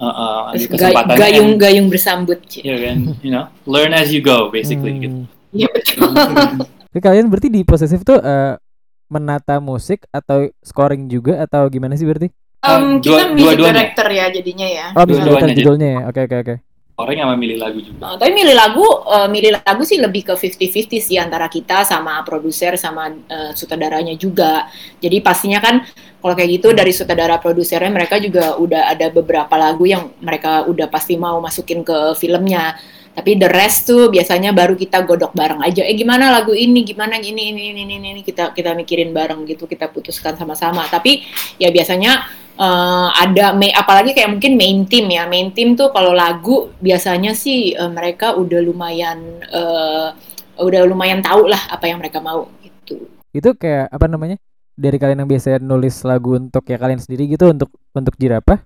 uh, 0.00 0.06
uh, 0.06 0.40
kesempatan 0.54 1.16
gayung 1.16 1.50
and, 1.54 1.60
gayung 1.60 1.86
bersambut. 1.86 2.38
Iya 2.50 2.76
kan, 2.90 2.96
you 3.22 3.30
know, 3.30 3.46
learn 3.64 3.94
as 3.94 4.10
you 4.10 4.20
go 4.20 4.50
basically 4.50 4.98
hmm. 4.98 5.02
gitu. 5.02 5.16
Iya 5.54 5.68
betul. 5.70 6.10
Jadi 6.90 7.00
kalian 7.00 7.26
berarti 7.30 7.48
di 7.48 7.62
posesif 7.62 8.02
tuh 8.02 8.18
uh, 8.18 8.58
menata 9.06 9.62
musik 9.62 10.06
atau 10.10 10.50
scoring 10.62 11.06
juga 11.06 11.46
atau 11.46 11.66
gimana 11.70 11.94
sih 11.94 12.06
berarti? 12.06 12.30
Um, 12.60 13.00
kita 13.00 13.32
dua, 13.32 13.56
music 13.56 13.72
director 13.72 14.08
ya 14.12 14.24
jadinya 14.28 14.68
ya. 14.68 14.86
Oh, 14.92 15.06
music 15.06 15.22
director 15.24 15.50
judulnya 15.54 15.88
ya. 15.88 16.02
Oke 16.10 16.20
oke 16.26 16.36
oke 16.42 16.56
orang 17.00 17.24
yang 17.24 17.30
memilih 17.34 17.58
lagu 17.58 17.80
juga. 17.80 18.12
Uh, 18.12 18.16
tapi 18.20 18.30
milih 18.36 18.52
lagu, 18.52 18.84
uh, 18.84 19.28
milih 19.28 19.60
lagu 19.64 19.82
sih 19.82 19.96
lebih 19.96 20.28
ke 20.28 20.34
50-50 20.36 21.00
sih 21.00 21.16
antara 21.16 21.48
kita 21.48 21.82
sama 21.88 22.20
produser 22.22 22.76
sama 22.76 23.08
uh, 23.10 23.52
sutradaranya 23.56 24.14
juga. 24.14 24.68
Jadi 25.00 25.24
pastinya 25.24 25.58
kan 25.58 25.82
kalau 26.20 26.36
kayak 26.36 26.60
gitu 26.60 26.76
dari 26.76 26.92
sutradara 26.92 27.40
produsernya 27.40 27.88
mereka 27.88 28.20
juga 28.20 28.60
udah 28.60 28.92
ada 28.92 29.08
beberapa 29.08 29.56
lagu 29.56 29.88
yang 29.88 30.12
mereka 30.20 30.68
udah 30.68 30.86
pasti 30.92 31.16
mau 31.16 31.40
masukin 31.40 31.80
ke 31.80 32.14
filmnya. 32.20 32.76
Tapi 33.10 33.36
the 33.36 33.50
rest 33.50 33.90
tuh 33.90 34.08
biasanya 34.08 34.54
baru 34.54 34.78
kita 34.78 35.02
godok 35.02 35.34
bareng 35.34 35.60
aja. 35.60 35.82
Eh 35.82 35.98
gimana 35.98 36.30
lagu 36.30 36.54
ini, 36.54 36.86
gimana 36.86 37.18
ini 37.18 37.52
ini 37.52 37.74
ini 37.74 37.82
ini, 37.84 37.96
ini. 37.98 38.22
kita 38.22 38.54
kita 38.54 38.72
mikirin 38.72 39.10
bareng 39.10 39.44
gitu, 39.44 39.66
kita 39.66 39.90
putuskan 39.90 40.38
sama-sama. 40.38 40.86
Tapi 40.86 41.26
ya 41.58 41.68
biasanya 41.74 42.24
uh, 42.60 43.08
ada 43.16 43.56
main, 43.56 43.72
apalagi 43.72 44.12
kayak 44.12 44.36
mungkin 44.36 44.60
main 44.60 44.84
team 44.84 45.08
ya 45.08 45.24
main 45.24 45.50
team 45.56 45.72
tuh 45.74 45.88
kalau 45.90 46.12
lagu 46.12 46.68
biasanya 46.78 47.32
sih 47.32 47.72
uh, 47.74 47.88
mereka 47.88 48.36
udah 48.36 48.60
lumayan 48.60 49.40
uh, 49.48 50.12
udah 50.60 50.84
lumayan 50.84 51.24
tahu 51.24 51.48
lah 51.48 51.60
apa 51.72 51.88
yang 51.88 51.98
mereka 51.98 52.20
mau 52.20 52.52
gitu 52.60 53.08
itu 53.32 53.50
kayak 53.56 53.88
apa 53.88 54.06
namanya 54.06 54.36
dari 54.76 55.00
kalian 55.00 55.24
yang 55.24 55.30
biasa 55.30 55.60
nulis 55.60 56.04
lagu 56.04 56.36
untuk 56.36 56.64
ya 56.68 56.76
kalian 56.76 57.00
sendiri 57.00 57.32
gitu 57.32 57.48
untuk 57.48 57.72
untuk 57.96 58.14
jirapah 58.20 58.60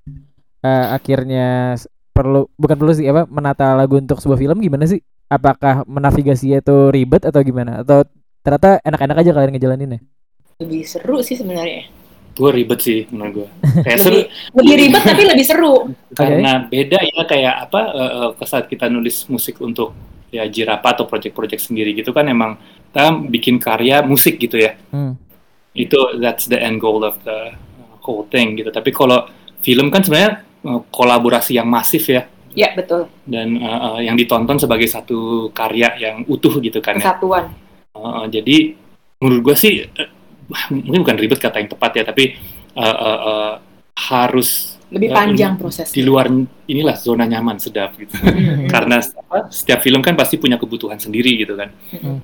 uh, 0.67 0.87
akhirnya 0.95 1.79
perlu 2.15 2.47
bukan 2.55 2.77
perlu 2.79 2.93
sih 2.95 3.11
apa 3.11 3.27
menata 3.27 3.75
lagu 3.75 3.99
untuk 3.99 4.23
sebuah 4.23 4.39
film 4.39 4.63
gimana 4.63 4.87
sih? 4.87 5.03
Apakah 5.27 5.83
menavigasi 5.91 6.55
itu 6.55 6.95
ribet 6.95 7.27
atau 7.27 7.43
gimana? 7.43 7.83
Atau 7.83 8.07
ternyata 8.47 8.79
enak-enak 8.87 9.17
aja 9.19 9.31
kalian 9.35 9.53
ngejalaninnya? 9.59 10.01
Lebih 10.63 10.87
seru 10.87 11.19
sih 11.27 11.35
sebenarnya. 11.35 11.91
Gue 12.39 12.51
ribet 12.55 12.79
sih 12.83 13.11
menurut 13.11 13.33
gue 13.35 13.49
kayak 13.87 13.99
lebih, 13.99 14.07
seru. 14.07 14.21
Lebih 14.63 14.75
ribet 14.79 15.03
tapi 15.03 15.23
lebih 15.27 15.47
seru. 15.47 15.75
Karena 16.15 16.53
okay. 16.63 16.71
beda 16.71 16.99
ya 17.03 17.23
kayak 17.27 17.55
apa 17.67 17.81
uh, 18.39 18.47
saat 18.47 18.71
kita 18.71 18.87
nulis 18.87 19.27
musik 19.27 19.59
untuk 19.59 19.91
ya 20.31 20.47
jirapa 20.47 20.95
atau 20.95 21.07
project-project 21.07 21.71
sendiri 21.71 21.95
gitu 21.95 22.11
kan 22.11 22.27
emang 22.27 22.59
kita 22.91 23.11
bikin 23.27 23.59
karya 23.59 24.07
musik 24.07 24.39
gitu 24.39 24.63
ya. 24.63 24.79
Hmm. 24.95 25.19
itu 25.75 25.99
that's 26.23 26.47
the 26.47 26.55
end 26.55 26.79
goal 26.79 27.03
of 27.03 27.19
the 27.27 27.51
whole 28.07 28.23
thing 28.31 28.55
gitu. 28.55 28.71
Tapi 28.71 28.95
kalau 28.95 29.27
film 29.59 29.91
kan 29.91 30.07
sebenarnya 30.07 30.47
uh, 30.65 30.81
kolaborasi 30.89 31.61
yang 31.61 31.69
masif 31.69 32.09
ya. 32.09 32.27
Ya 32.55 32.71
betul. 32.73 33.11
Dan 33.27 33.59
uh, 33.59 33.99
uh, 33.99 33.99
yang 34.01 34.15
ditonton 34.15 34.59
sebagai 34.59 34.87
satu 34.87 35.51
karya 35.51 35.95
yang 35.99 36.23
utuh 36.27 36.59
gitu 36.63 36.79
kan 36.79 36.99
kesatuan. 36.99 37.51
Ya. 37.51 37.99
uh, 37.99 38.25
jadi 38.31 38.79
menurut 39.19 39.53
gue 39.53 39.57
sih 39.59 39.73
mungkin 40.71 41.01
bukan 41.03 41.19
ribet 41.19 41.41
kata 41.41 41.57
yang 41.63 41.71
tepat 41.73 41.91
ya 41.97 42.05
tapi 42.05 42.37
uh, 42.77 42.85
uh, 42.85 43.21
uh, 43.25 43.53
harus 43.95 44.77
lebih 44.93 45.11
uh, 45.11 45.17
panjang 45.17 45.55
proses 45.59 45.91
di 45.91 46.05
luar 46.05 46.31
inilah 46.71 46.95
zona 46.95 47.27
nyaman 47.27 47.59
sedap 47.59 47.99
gitu. 47.99 48.15
Karena 48.73 49.03
setiap 49.51 49.83
film 49.83 50.05
kan 50.05 50.15
pasti 50.15 50.39
punya 50.39 50.61
kebutuhan 50.61 51.01
sendiri 51.01 51.35
gitu 51.41 51.59
kan. 51.59 51.75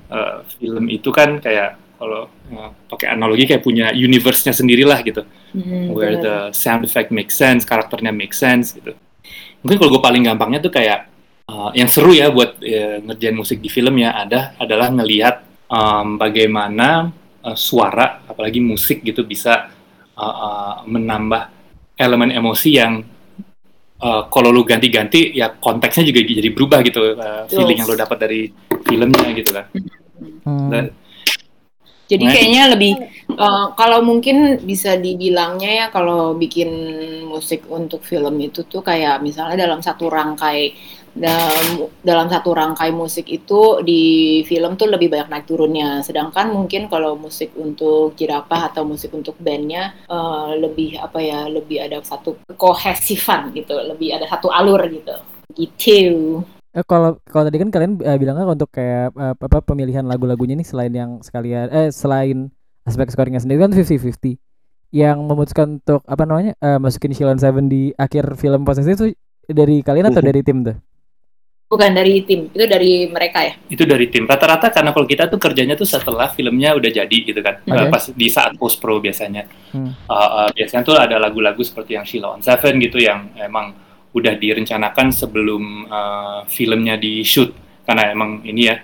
Uh, 0.07 0.45
film 0.55 0.87
itu 0.87 1.11
kan 1.11 1.43
kayak 1.43 1.75
kalau 2.01 2.25
uh, 2.49 2.71
pakai 2.89 3.13
analogi 3.13 3.45
kayak 3.45 3.61
punya 3.61 3.93
universe-nya 3.93 4.57
sendirilah 4.57 4.97
gitu 5.05 5.21
Hmm, 5.51 5.91
where 5.91 6.15
benar. 6.15 6.23
the 6.23 6.35
sound 6.55 6.87
effect 6.87 7.11
make 7.11 7.27
sense 7.27 7.67
karakternya 7.67 8.15
make 8.15 8.31
sense 8.31 8.71
gitu 8.71 8.95
mungkin 9.59 9.75
kalau 9.77 9.91
gue 9.91 10.01
paling 10.01 10.23
gampangnya 10.23 10.63
tuh 10.63 10.71
kayak 10.71 11.11
uh, 11.45 11.75
yang 11.75 11.91
seru 11.91 12.15
ya 12.15 12.31
buat 12.31 12.55
ya, 12.63 13.03
ngerjain 13.03 13.35
musik 13.35 13.59
di 13.59 13.67
film 13.67 13.99
ya 13.99 14.15
ada 14.15 14.55
adalah 14.55 14.87
ngelihat 14.87 15.43
um, 15.67 16.15
bagaimana 16.15 17.11
uh, 17.43 17.57
suara 17.59 18.23
apalagi 18.23 18.63
musik 18.63 19.03
gitu 19.03 19.27
bisa 19.27 19.75
uh, 20.15 20.23
uh, 20.23 20.73
menambah 20.87 21.51
elemen 21.99 22.31
emosi 22.31 22.69
yang 22.79 23.03
uh, 23.99 24.21
kalau 24.31 24.55
lu 24.55 24.63
ganti-ganti 24.63 25.35
ya 25.35 25.51
konteksnya 25.51 26.07
juga 26.07 26.23
jadi 26.23 26.47
berubah 26.47 26.79
gitu 26.79 27.19
uh, 27.19 27.43
feeling 27.51 27.75
yang 27.83 27.91
lo 27.91 27.99
dapat 27.99 28.17
dari 28.23 28.41
filmnya 28.87 29.35
gitu 29.35 29.51
kan 29.51 29.67
Hmm. 30.41 30.69
Dan- 30.69 30.93
Jadi 32.11 32.25
Nah. 32.27 32.33
kayaknya 32.35 32.63
lebih 32.75 32.93
eh, 33.31 33.67
kalau 33.79 33.99
mungkin 34.03 34.59
bisa 34.67 34.99
dibilangnya 34.99 35.71
ya 35.71 35.85
kalau 35.87 36.35
bikin 36.35 36.67
musik 37.31 37.63
untuk 37.71 38.03
film 38.03 38.35
itu 38.43 38.67
tuh 38.67 38.83
kayak 38.83 39.23
misalnya 39.23 39.63
dalam 39.63 39.79
satu 39.79 40.11
rangkai 40.11 40.75
dalam 41.11 41.91
dalam 41.99 42.27
satu 42.31 42.55
rangkai 42.55 42.95
musik 42.95 43.27
itu 43.27 43.83
di 43.83 44.03
film 44.47 44.79
tuh 44.79 44.87
lebih 44.91 45.11
banyak 45.11 45.27
naik 45.31 45.45
turunnya. 45.47 46.03
Sedangkan 46.03 46.51
mungkin 46.51 46.87
kalau 46.91 47.15
musik 47.19 47.51
untuk 47.55 48.15
jerapah 48.19 48.71
atau 48.71 48.83
musik 48.83 49.11
untuk 49.15 49.35
bandnya 49.39 49.95
eh, 50.11 50.51
lebih 50.59 50.99
apa 50.99 51.19
ya 51.23 51.47
lebih 51.47 51.83
ada 51.83 52.03
satu 52.03 52.39
kohesifan 52.59 53.55
gitu, 53.55 53.75
lebih 53.75 54.15
ada 54.19 54.27
satu 54.27 54.51
alur 54.51 54.83
gitu. 54.91 55.15
Gitu. 55.51 56.43
Eh, 56.71 56.85
kalau 56.87 57.19
kalau 57.27 57.43
tadi 57.51 57.59
kan 57.59 57.67
kalian 57.67 57.99
eh, 57.99 58.15
bilangnya 58.15 58.47
untuk 58.47 58.71
kayak 58.71 59.11
eh, 59.11 59.35
apa 59.35 59.59
pemilihan 59.59 60.07
lagu-lagunya 60.07 60.55
nih 60.55 60.63
selain 60.63 60.93
yang 60.95 61.19
sekalian 61.19 61.67
eh 61.67 61.91
selain 61.91 62.47
aspek 62.87 63.11
scoringnya 63.11 63.43
sendiri 63.43 63.67
kan 63.67 63.75
50-50 63.75 64.39
yang 64.95 65.19
memutuskan 65.19 65.83
untuk 65.83 65.99
apa 66.07 66.23
namanya 66.23 66.55
eh, 66.63 66.79
masukin 66.79 67.11
Shilon 67.11 67.43
Seven 67.43 67.67
di 67.67 67.91
akhir 67.99 68.39
film 68.39 68.63
posesif 68.63 68.95
itu 68.95 69.11
dari 69.51 69.83
kalian 69.83 70.15
atau 70.15 70.23
dari 70.23 70.39
tim 70.47 70.63
tuh? 70.63 70.79
Bukan 71.71 71.95
dari 71.95 72.23
tim, 72.27 72.51
itu 72.51 72.67
dari 72.67 73.07
mereka 73.07 73.47
ya. 73.47 73.55
itu 73.71 73.87
dari 73.87 74.11
tim 74.11 74.27
rata-rata 74.27 74.67
karena 74.75 74.91
kalau 74.91 75.07
kita 75.07 75.31
tuh 75.31 75.39
kerjanya 75.39 75.79
tuh 75.79 75.87
setelah 75.87 76.27
filmnya 76.27 76.75
udah 76.75 76.91
jadi 76.91 77.17
gitu 77.23 77.39
kan. 77.39 77.63
Uh, 77.63 77.87
pas 77.87 78.11
di 78.11 78.27
saat 78.27 78.55
post 78.59 78.79
pro 78.79 78.99
biasanya 78.99 79.47
Hmm. 79.71 79.95
Uh, 80.03 80.11
uh, 80.43 80.49
biasanya 80.51 80.83
tuh 80.83 80.99
ada 80.99 81.15
lagu-lagu 81.15 81.63
seperti 81.63 81.95
yang 81.95 82.03
Sheila 82.03 82.35
on 82.35 82.43
Seven 82.43 82.75
gitu 82.83 82.99
yang 82.99 83.31
emang 83.39 83.71
udah 84.11 84.33
direncanakan 84.35 85.07
sebelum 85.09 85.63
uh, 85.85 86.43
filmnya 86.45 86.95
di 86.95 87.23
shoot 87.23 87.51
karena 87.83 88.11
emang 88.11 88.43
ini 88.43 88.67
ya 88.67 88.75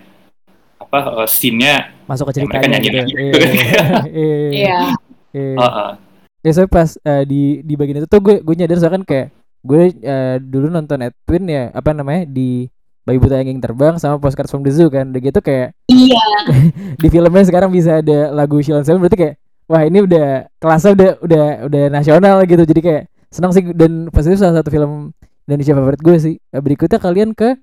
apa 0.78 1.00
uh, 1.13 1.28
scene-nya 1.28 1.94
Masuk 2.06 2.32
ke 2.32 2.40
Ya, 2.40 2.48
mereka 2.48 2.63
ceritanya 2.63 2.72
nyanyi 2.72 2.88
gitu. 2.88 2.98
lagi 2.98 3.12
Iya, 3.12 3.20
gitu 3.20 3.38
kan. 3.38 3.52
iya, 3.52 3.66
iya, 4.08 4.48
Iya. 4.48 4.78
iya. 5.36 5.52
uh, 5.54 5.63
uh, 5.66 5.92
Ya 6.40 6.52
soalnya 6.54 6.72
pas 6.72 6.90
eh, 6.96 7.24
di 7.28 7.42
di 7.60 7.74
bagian 7.76 8.00
itu 8.00 8.08
tuh 8.08 8.22
gue 8.24 8.36
gue 8.40 8.56
nyadar 8.56 8.78
soalnya 8.78 8.96
kan 8.96 9.04
kayak 9.04 9.28
gue 9.60 9.82
eh, 10.00 10.36
dulu 10.40 10.68
nonton 10.70 11.04
Edwin 11.04 11.44
ya 11.46 11.63
apa 11.72 11.92
namanya 11.92 12.24
di 12.24 12.72
Bayi 13.04 13.20
Buta 13.20 13.36
yang 13.36 13.52
Ingin 13.52 13.63
Terbang 13.63 13.96
sama 13.98 14.16
Postcard 14.16 14.48
from 14.48 14.63
the 14.63 14.72
Zoo 14.72 14.88
kan 14.88 15.12
udah 15.12 15.20
gitu 15.20 15.40
kayak 15.40 15.76
Iya. 15.86 16.24
di 17.04 17.08
filmnya 17.10 17.44
sekarang 17.44 17.68
bisa 17.68 18.00
ada 18.00 18.32
lagu 18.32 18.60
Shilon 18.60 18.84
Seven 18.84 19.00
berarti 19.00 19.20
kayak 19.20 19.36
wah 19.68 19.84
ini 19.84 20.00
udah 20.00 20.28
kelasnya 20.56 20.92
udah 20.96 21.10
udah 21.20 21.44
udah 21.68 21.84
nasional 21.90 22.38
gitu 22.44 22.63
jadi 22.63 22.80
kayak 22.80 23.04
senang 23.28 23.52
sih 23.52 23.63
dan 23.72 24.08
pas 24.08 24.24
itu 24.24 24.36
salah 24.36 24.60
satu 24.60 24.70
film 24.70 25.12
Indonesia 25.46 25.74
favorit 25.74 26.02
gue 26.02 26.18
sih 26.18 26.36
Eh, 26.48 26.62
berikutnya 26.62 26.98
kalian 26.98 27.32
ke 27.32 27.56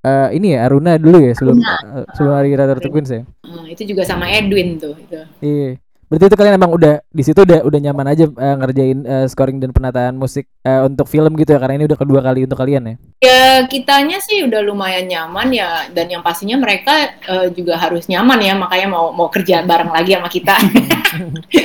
eh, 0.00 0.28
ini 0.32 0.54
ya 0.54 0.66
Aruna 0.66 0.98
dulu 0.98 1.18
ya 1.18 1.32
sebelum 1.32 1.58
eh, 1.60 2.04
sebelum 2.12 2.34
hari 2.34 2.52
Rata 2.52 2.74
Rata 2.74 2.88
Queens 2.88 3.10
ya 3.10 3.22
Eh, 3.44 3.72
itu 3.72 3.82
juga 3.86 4.02
sama 4.02 4.26
Edwin 4.28 4.76
tuh 4.76 4.94
itu. 4.94 5.18
Iya. 5.40 5.78
Berarti 6.04 6.28
itu 6.28 6.36
kalian 6.36 6.60
emang 6.60 6.68
udah 6.70 7.00
di 7.08 7.22
situ 7.24 7.42
udah 7.42 7.64
udah 7.64 7.80
nyaman 7.80 8.06
aja 8.06 8.28
eh, 8.28 8.54
ngerjain 8.60 8.98
eh, 9.02 9.26
scoring 9.26 9.58
dan 9.58 9.72
penataan 9.72 10.14
musik 10.14 10.46
eh, 10.60 10.82
untuk 10.84 11.08
film 11.08 11.32
gitu 11.34 11.56
ya 11.56 11.58
karena 11.58 11.80
ini 11.80 11.84
udah 11.88 11.98
kedua 11.98 12.20
kali 12.20 12.44
untuk 12.44 12.60
kalian 12.60 12.82
ya. 12.86 12.94
Ya 13.18 13.42
kitanya 13.66 14.20
sih 14.20 14.44
udah 14.44 14.60
lumayan 14.62 15.08
nyaman 15.08 15.48
ya 15.50 15.88
dan 15.90 16.06
yang 16.06 16.20
pastinya 16.20 16.60
mereka 16.60 16.92
eh, 17.18 17.48
juga 17.50 17.80
harus 17.80 18.04
nyaman 18.06 18.36
ya 18.38 18.52
makanya 18.54 18.88
mau 18.92 19.10
mau 19.10 19.32
kerja 19.32 19.64
bareng 19.64 19.90
lagi 19.90 20.12
sama 20.14 20.28
kita. 20.28 20.54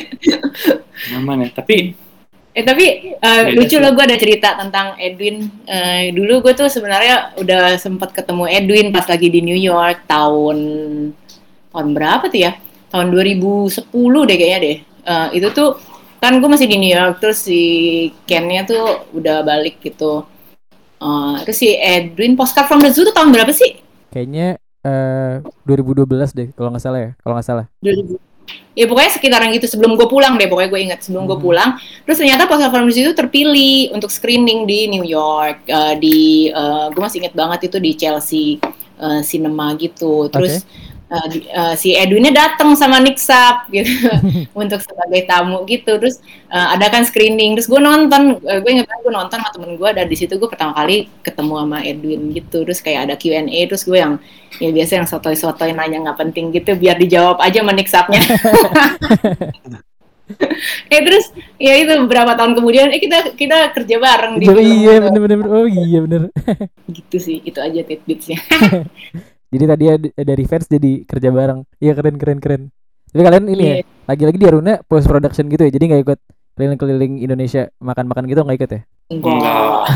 nyaman 1.13 1.45
ya 1.45 1.49
tapi 1.53 1.93
eh 2.53 2.63
tapi 2.65 2.85
eh, 3.15 3.41
Beda 3.45 3.55
lucu 3.55 3.77
sih. 3.77 3.81
loh 3.81 3.91
gue 3.93 4.03
ada 4.03 4.17
cerita 4.19 4.57
tentang 4.57 4.97
Edwin. 4.97 5.47
Eh, 5.65 6.09
dulu 6.12 6.41
gue 6.43 6.53
tuh 6.57 6.67
sebenarnya 6.67 7.38
udah 7.38 7.77
sempat 7.77 8.09
ketemu 8.12 8.43
Edwin 8.49 8.88
pas 8.91 9.05
lagi 9.05 9.29
di 9.29 9.39
New 9.45 9.57
York 9.57 10.05
tahun 10.09 10.57
tahun 11.71 11.88
berapa 11.93 12.25
tuh 12.27 12.41
ya? 12.41 12.53
Tahun 12.89 13.07
2010 13.13 13.89
deh 14.25 14.38
kayaknya 14.38 14.59
deh. 14.65 14.77
Eh, 15.05 15.27
itu 15.39 15.47
tuh 15.53 15.77
kan 16.19 16.35
gue 16.41 16.49
masih 16.51 16.67
di 16.67 16.77
New 16.81 16.91
York 16.91 17.23
terus 17.23 17.39
si 17.47 17.62
Ken-nya 18.27 18.65
tuh 18.67 19.07
udah 19.15 19.45
balik 19.45 19.79
gitu. 19.79 20.25
Eh, 20.99 21.35
terus 21.47 21.57
si 21.62 21.69
Edwin 21.77 22.35
Postcard 22.35 22.67
from 22.67 22.81
the 22.83 22.91
Zoo 22.91 23.07
tuh 23.07 23.15
tahun 23.15 23.31
berapa 23.31 23.53
sih? 23.55 23.77
Kayaknya 24.09 24.57
eh 24.79 25.43
2012 25.67 26.33
deh 26.33 26.47
kalau 26.57 26.73
nggak 26.73 26.83
salah 26.83 26.99
ya. 26.99 27.12
Kalau 27.21 27.33
nggak 27.38 27.47
salah. 27.47 27.65
2000 27.83 28.28
ya 28.77 28.85
pokoknya 28.88 29.12
sekitaran 29.12 29.51
gitu 29.51 29.67
sebelum 29.67 29.99
gue 29.99 30.07
pulang 30.07 30.39
deh 30.39 30.47
pokoknya 30.47 30.69
gue 30.71 30.81
ingat 30.91 30.99
sebelum 31.03 31.27
gue 31.27 31.35
Hmm. 31.35 31.45
pulang. 31.45 31.69
Terus 32.07 32.17
ternyata 32.21 32.47
the 32.47 32.91
Zoo 32.95 33.03
itu 33.09 33.13
terpilih 33.17 33.91
untuk 33.91 34.07
screening 34.07 34.63
di 34.63 34.88
New 34.88 35.03
York 35.03 35.67
eh, 35.67 35.95
di 35.99 36.47
gue 36.93 37.01
masih 37.01 37.19
inget 37.25 37.35
banget 37.35 37.67
itu 37.67 37.77
di 37.81 37.91
Chelsea 37.97 38.45
eh, 38.99 39.21
Cinema 39.25 39.75
gitu. 39.75 40.31
Terus 40.31 40.63
eh, 41.09 41.25
di- 41.29 41.45
eh, 41.49 41.73
si 41.75 41.93
Edwinnya 41.93 42.31
datang 42.31 42.73
sama 42.77 43.01
Nick 43.01 43.17
Sap 43.17 43.65
gitu. 43.69 43.89
Untuk 44.61 44.79
sebagai 44.81 45.25
tamu 45.25 45.65
gitu. 45.65 45.97
Terus 45.97 46.21
eh, 46.47 46.67
ada 46.77 46.85
kan 46.87 47.03
screening. 47.03 47.57
Terus 47.57 47.67
gue 47.67 47.81
nonton 47.81 48.37
eh, 48.45 48.59
gue 48.61 48.71
banget 48.85 48.99
gue 49.01 49.13
nonton 49.13 49.37
sama 49.41 49.49
temen 49.51 49.71
gue 49.75 49.89
dan 49.91 50.05
di 50.05 50.15
situ 50.17 50.33
gue 50.37 50.49
pertama 50.49 50.73
kali 50.77 51.09
ketemu 51.25 51.53
sama 51.65 51.77
Edwin 51.81 52.21
gitu. 52.31 52.63
Terus 52.63 52.79
kayak 52.79 53.01
ada 53.09 53.15
Q&A 53.17 53.59
terus 53.67 53.83
gue 53.83 53.97
yang 53.97 54.21
ya 54.57 54.69
biasa 54.69 54.91
yang 55.01 55.07
sotoy-sotoy 55.09 55.73
nanya 55.73 55.97
nggak 56.05 56.17
penting 56.21 56.53
gitu. 56.53 56.77
Biar 56.77 56.95
dijawab 56.95 57.41
aja 57.41 57.61
sama 57.61 57.73
Nick 57.73 57.89
Sapnya 57.89 58.21
eh 60.93 61.01
terus 61.01 61.33
ya 61.57 61.73
itu 61.73 61.89
beberapa 62.05 62.37
tahun 62.37 62.53
kemudian 62.53 62.93
eh 62.93 63.01
kita 63.01 63.33
kita 63.33 63.73
kerja 63.73 63.97
bareng 63.97 64.37
di 64.37 64.45
film 64.45 64.61
iya 64.61 65.01
itu. 65.01 65.05
bener 65.09 65.19
bener 65.25 65.37
bener. 65.41 65.49
Oh 65.49 65.65
iya 65.65 65.99
bener. 66.05 66.21
gitu 66.85 67.17
sih 67.17 67.41
itu 67.41 67.57
aja 67.57 67.81
tidbitsnya 67.81 68.37
Jadi 69.49 69.63
tadi 69.65 69.85
ada- 69.88 70.13
dari 70.15 70.43
fans 70.45 70.65
jadi 70.65 70.91
kerja 71.03 71.29
bareng. 71.29 71.59
Iya 71.77 71.93
keren 71.93 72.15
keren 72.15 72.39
keren. 72.39 72.62
Tapi 73.09 73.21
kalian 73.21 73.45
ini 73.47 73.63
ya 73.63 73.75
Iya. 73.75 73.85
lagi-lagi 74.05 74.38
di 74.38 74.45
Aruna 74.45 74.73
post 74.81 75.05
production 75.05 75.45
gitu 75.47 75.65
ya. 75.65 75.71
Jadi 75.71 75.83
nggak 75.85 76.03
ikut 76.03 76.19
keliling-keliling 76.53 77.13
Indonesia 77.19 77.71
makan-makan 77.77 78.27
gitu 78.27 78.43
nggak 78.43 78.57
ikut 78.57 78.71
ya? 78.71 78.81
enggak 79.09 79.89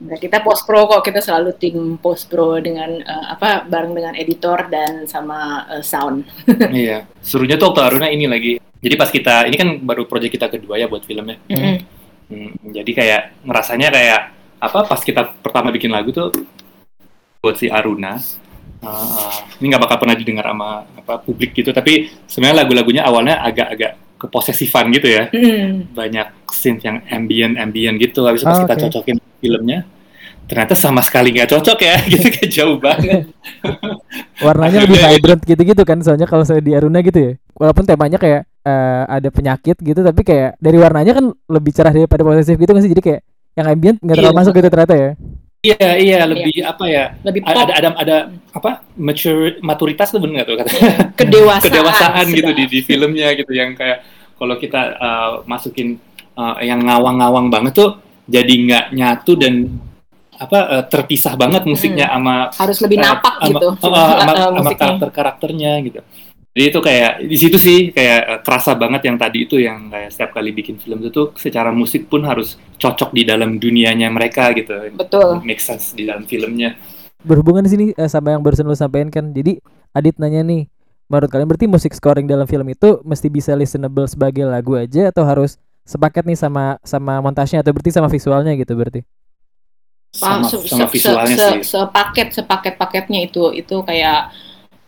Enggak, 0.00 0.18
kita 0.18 0.40
post 0.40 0.64
pro 0.64 0.88
kok 0.88 1.04
kita 1.04 1.20
selalu 1.20 1.50
tim 1.60 1.76
post 2.00 2.24
pro 2.24 2.56
dengan 2.56 2.96
eh, 2.96 3.24
apa 3.28 3.68
bareng 3.68 3.92
dengan 3.92 4.14
editor 4.16 4.64
dan 4.70 5.04
sama 5.04 5.68
eh, 5.68 5.84
sound 5.84 6.24
iya 6.72 7.04
serunya 7.20 7.60
tuh 7.60 7.68
waktu 7.68 7.82
Aruna 7.84 8.08
ini 8.08 8.24
lagi 8.24 8.56
jadi 8.80 8.94
pas 8.96 9.12
kita 9.12 9.44
ini 9.44 9.56
kan 9.58 9.68
baru 9.76 10.08
proyek 10.08 10.32
kita 10.32 10.48
kedua 10.48 10.80
ya 10.80 10.88
buat 10.88 11.04
filmnya 11.04 11.36
Mm-mm. 11.50 11.76
Hmm, 12.24 12.50
jadi 12.72 12.90
kayak 12.94 13.22
ngerasanya 13.44 13.92
kayak 13.92 14.20
apa 14.56 14.78
pas 14.88 15.00
kita 15.02 15.36
pertama 15.44 15.68
bikin 15.68 15.92
lagu 15.92 16.08
tuh 16.08 16.32
buat 17.44 17.60
si 17.60 17.68
Aruna 17.68 18.16
uh, 18.84 18.92
uh, 18.92 19.32
ini 19.58 19.72
nggak 19.72 19.82
bakal 19.82 19.96
pernah 19.98 20.14
didengar 20.14 20.44
sama 20.46 20.68
apa 20.94 21.18
publik 21.18 21.52
gitu 21.52 21.72
tapi 21.72 22.12
sebenarnya 22.24 22.62
lagu-lagunya 22.62 23.02
awalnya 23.02 23.40
agak-agak 23.40 23.96
keposesifan 24.14 24.88
gitu 24.90 25.08
ya 25.10 25.28
Mm-mm. 25.28 25.90
banyak 25.92 26.28
scene 26.48 26.78
yang 26.80 27.02
ambient 27.08 27.56
ambient 27.56 27.96
gitu 27.98 28.24
habis 28.24 28.40
itu 28.40 28.48
pas 28.48 28.56
Oh, 28.56 28.64
kita 28.64 28.74
cocokin 28.88 29.16
filmnya 29.40 29.84
ternyata 30.44 30.76
sama 30.76 31.00
sekali 31.00 31.32
nggak 31.32 31.50
cocok 31.50 31.78
ya 31.80 31.96
gitu 32.12 32.26
kayak 32.28 32.50
jauh 32.52 32.76
banget 32.76 33.28
Warnanya 34.40 34.84
lebih 34.84 34.98
vibrant 34.98 35.42
gitu-gitu 35.42 35.82
kan. 35.84 35.98
Soalnya 36.00 36.26
kalau 36.26 36.44
saya 36.44 36.60
di 36.60 36.74
Aruna 36.74 37.00
gitu 37.00 37.16
ya. 37.16 37.32
Walaupun 37.54 37.84
temanya 37.86 38.18
kayak 38.18 38.44
eh, 38.60 39.02
ada 39.08 39.28
penyakit 39.30 39.76
gitu 39.78 40.00
tapi 40.02 40.20
kayak 40.20 40.58
dari 40.58 40.76
warnanya 40.76 41.12
kan 41.14 41.24
lebih 41.48 41.70
cerah 41.72 41.94
daripada 41.94 42.22
posesif 42.22 42.56
gitu 42.56 42.70
nggak 42.70 42.84
sih? 42.84 42.92
Jadi 42.92 43.02
kayak 43.02 43.20
yang 43.54 43.66
ambient 43.70 43.96
nggak 44.02 44.16
terlalu 44.18 44.34
Iya. 44.34 44.40
masuk 44.42 44.52
gitu 44.52 44.68
ternyata 44.68 44.94
ya. 44.94 45.10
Iya 45.64 45.88
iya 45.96 46.18
lebih 46.28 46.60
apa 46.60 46.84
ya? 46.84 47.04
Lebih 47.24 47.40
ada 47.40 47.56
pop. 47.56 47.64
ada 47.64 47.72
ada, 47.74 47.88
ada 47.96 48.16
apa 48.52 48.70
mature 49.00 49.56
maturitas 49.64 50.12
tuh 50.12 50.20
nggak 50.20 50.44
tuh 50.44 50.56
kata? 50.60 50.70
Kedewasaan. 51.18 51.64
Kedewasaan 51.64 52.24
gitu 52.28 52.50
di, 52.52 52.64
di 52.68 52.80
filmnya 52.84 53.32
gitu 53.32 53.52
yang 53.56 53.72
kayak 53.72 54.04
kalau 54.36 54.60
kita 54.60 54.98
uh, 55.00 55.30
masukin 55.48 55.96
uh, 56.36 56.60
yang 56.60 56.84
ngawang-ngawang 56.84 57.48
banget 57.48 57.72
tuh 57.74 57.90
jadi 58.28 58.52
nggak 58.52 58.84
nyatu 58.96 59.32
dan 59.40 59.54
apa 60.34 60.58
uh, 60.66 60.84
terpisah 60.90 61.38
banget 61.38 61.62
musiknya 61.62 62.10
sama 62.10 62.50
harus 62.58 62.78
lebih 62.82 62.98
uh, 62.98 63.02
napak 63.06 63.34
sama- 63.38 63.48
gitu. 63.54 63.66
uh, 63.70 63.86
uh, 63.86 64.12
sama, 64.18 64.32
eh, 64.34 64.34
sama 64.34 64.58
musiknya. 64.58 64.80
karakter-karakternya 64.82 65.72
gitu 65.86 66.00
Jadi 66.54 66.70
itu 66.70 66.78
kayak 66.78 67.12
di 67.26 67.34
situ 67.34 67.58
sih 67.58 67.78
kayak 67.90 68.20
uh, 68.30 68.40
kerasa 68.46 68.78
banget 68.78 69.10
yang 69.10 69.18
tadi 69.18 69.42
itu 69.42 69.58
yang 69.58 69.90
kayak 69.90 70.14
setiap 70.14 70.38
kali 70.38 70.54
bikin 70.54 70.78
film 70.78 71.02
itu 71.02 71.10
tuh 71.10 71.34
secara 71.34 71.74
musik 71.74 72.06
pun 72.06 72.22
harus 72.22 72.54
cocok 72.78 73.10
di 73.10 73.26
dalam 73.26 73.58
dunianya 73.58 74.06
mereka 74.06 74.54
gitu. 74.54 74.70
Betul. 74.94 75.42
Make 75.42 75.58
sense 75.58 75.98
di 75.98 76.06
dalam 76.06 76.22
filmnya. 76.30 76.78
Berhubungan 77.26 77.66
di 77.66 77.70
sini 77.74 77.84
eh, 77.90 78.06
sama 78.06 78.38
yang 78.38 78.42
barusan 78.46 78.70
lu 78.70 78.78
sampaikan 78.78 79.10
kan. 79.10 79.34
Jadi 79.34 79.58
Adit 79.90 80.14
nanya 80.22 80.46
nih, 80.46 80.70
menurut 81.10 81.26
kalian 81.26 81.46
berarti 81.50 81.66
musik 81.66 81.90
scoring 81.90 82.26
dalam 82.30 82.46
film 82.46 82.70
itu 82.70 83.02
mesti 83.02 83.26
bisa 83.26 83.50
listenable 83.58 84.06
sebagai 84.06 84.46
lagu 84.46 84.78
aja 84.78 85.10
atau 85.10 85.26
harus 85.26 85.58
sepaket 85.82 86.22
nih 86.22 86.38
sama 86.38 86.78
sama 86.86 87.18
montasnya 87.18 87.66
atau 87.66 87.74
berarti 87.74 87.90
sama 87.90 88.06
visualnya 88.06 88.54
gitu 88.54 88.78
berarti? 88.78 89.02
Sama, 90.14 90.46
se- 90.46 90.70
sama 90.70 90.86
se- 90.86 90.92
visualnya 90.94 91.34
se- 91.34 91.42
sih. 91.50 91.60
se- 91.66 91.82
sepaket 91.82 92.30
sepaket 92.30 92.74
paketnya 92.78 93.26
itu 93.26 93.50
itu 93.50 93.74
kayak 93.82 94.30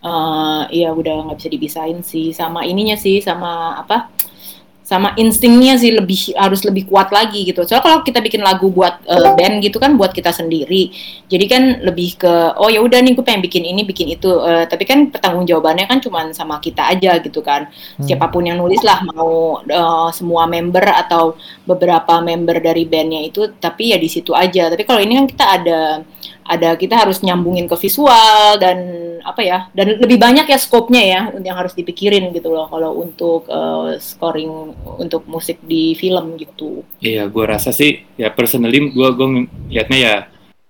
eh 0.06 0.62
ya 0.86 0.88
udah 0.94 1.26
nggak 1.26 1.38
bisa 1.42 1.50
dipisahin 1.50 2.00
sih 2.06 2.30
sama 2.30 2.62
ininya 2.62 2.94
sih 2.94 3.18
sama 3.18 3.74
apa 3.82 4.14
sama 4.86 5.10
instingnya 5.18 5.74
sih 5.82 5.90
lebih 5.90 6.38
harus 6.38 6.62
lebih 6.62 6.86
kuat 6.86 7.10
lagi 7.10 7.42
gitu. 7.42 7.66
Soalnya 7.66 7.82
kalau 7.82 7.98
kita 8.06 8.22
bikin 8.22 8.38
lagu 8.38 8.70
buat 8.70 9.02
eh, 9.02 9.34
band 9.34 9.58
gitu 9.58 9.82
kan 9.82 9.98
buat 9.98 10.14
kita 10.14 10.30
sendiri. 10.30 10.94
Jadi 11.26 11.44
kan 11.50 11.62
lebih 11.82 12.14
ke 12.14 12.54
oh 12.54 12.70
ya 12.70 12.78
udah 12.78 13.02
nih 13.02 13.18
gue 13.18 13.24
pengen 13.26 13.42
bikin 13.42 13.66
ini 13.66 13.82
bikin 13.82 14.14
itu. 14.14 14.30
Eh, 14.46 14.62
tapi 14.70 14.86
kan 14.86 15.10
pertanggung 15.10 15.42
jawabannya 15.42 15.90
kan 15.90 15.98
cuma 15.98 16.30
sama 16.30 16.62
kita 16.62 16.86
aja 16.86 17.18
gitu 17.18 17.42
kan. 17.42 17.66
Hmm. 17.98 18.06
Siapa 18.06 18.30
pun 18.30 18.46
yang 18.46 18.62
nulis 18.62 18.78
lah 18.86 19.02
mau 19.10 19.58
eh, 19.66 20.08
semua 20.14 20.46
member 20.46 20.86
atau 20.86 21.34
beberapa 21.66 22.22
member 22.22 22.62
dari 22.62 22.86
bandnya 22.86 23.26
itu 23.26 23.58
tapi 23.58 23.90
ya 23.90 23.98
di 23.98 24.06
situ 24.06 24.38
aja. 24.38 24.70
Tapi 24.70 24.86
kalau 24.86 25.02
ini 25.02 25.18
kan 25.18 25.26
kita 25.26 25.44
ada 25.50 25.80
ada 26.46 26.78
kita 26.78 26.94
harus 26.94 27.20
nyambungin 27.20 27.66
ke 27.66 27.76
visual 27.76 28.56
dan 28.62 28.78
apa 29.26 29.42
ya 29.42 29.58
dan 29.74 29.98
lebih 29.98 30.22
banyak 30.22 30.46
ya 30.46 30.54
skopnya 30.54 31.02
ya 31.02 31.22
yang 31.42 31.58
harus 31.58 31.74
dipikirin 31.74 32.30
gitu 32.30 32.54
loh 32.54 32.70
kalau 32.70 32.94
untuk 33.02 33.50
eh, 33.50 33.98
scoring 33.98 34.74
untuk 35.02 35.26
musik 35.26 35.58
di 35.66 35.98
film 35.98 36.38
gitu. 36.38 36.86
Iya, 37.02 37.26
gue 37.26 37.44
rasa 37.44 37.74
sih 37.74 38.06
ya 38.14 38.30
personally 38.30 38.94
gue 38.94 39.08
gue 39.18 39.28
liatnya 39.74 39.98
ya 39.98 40.14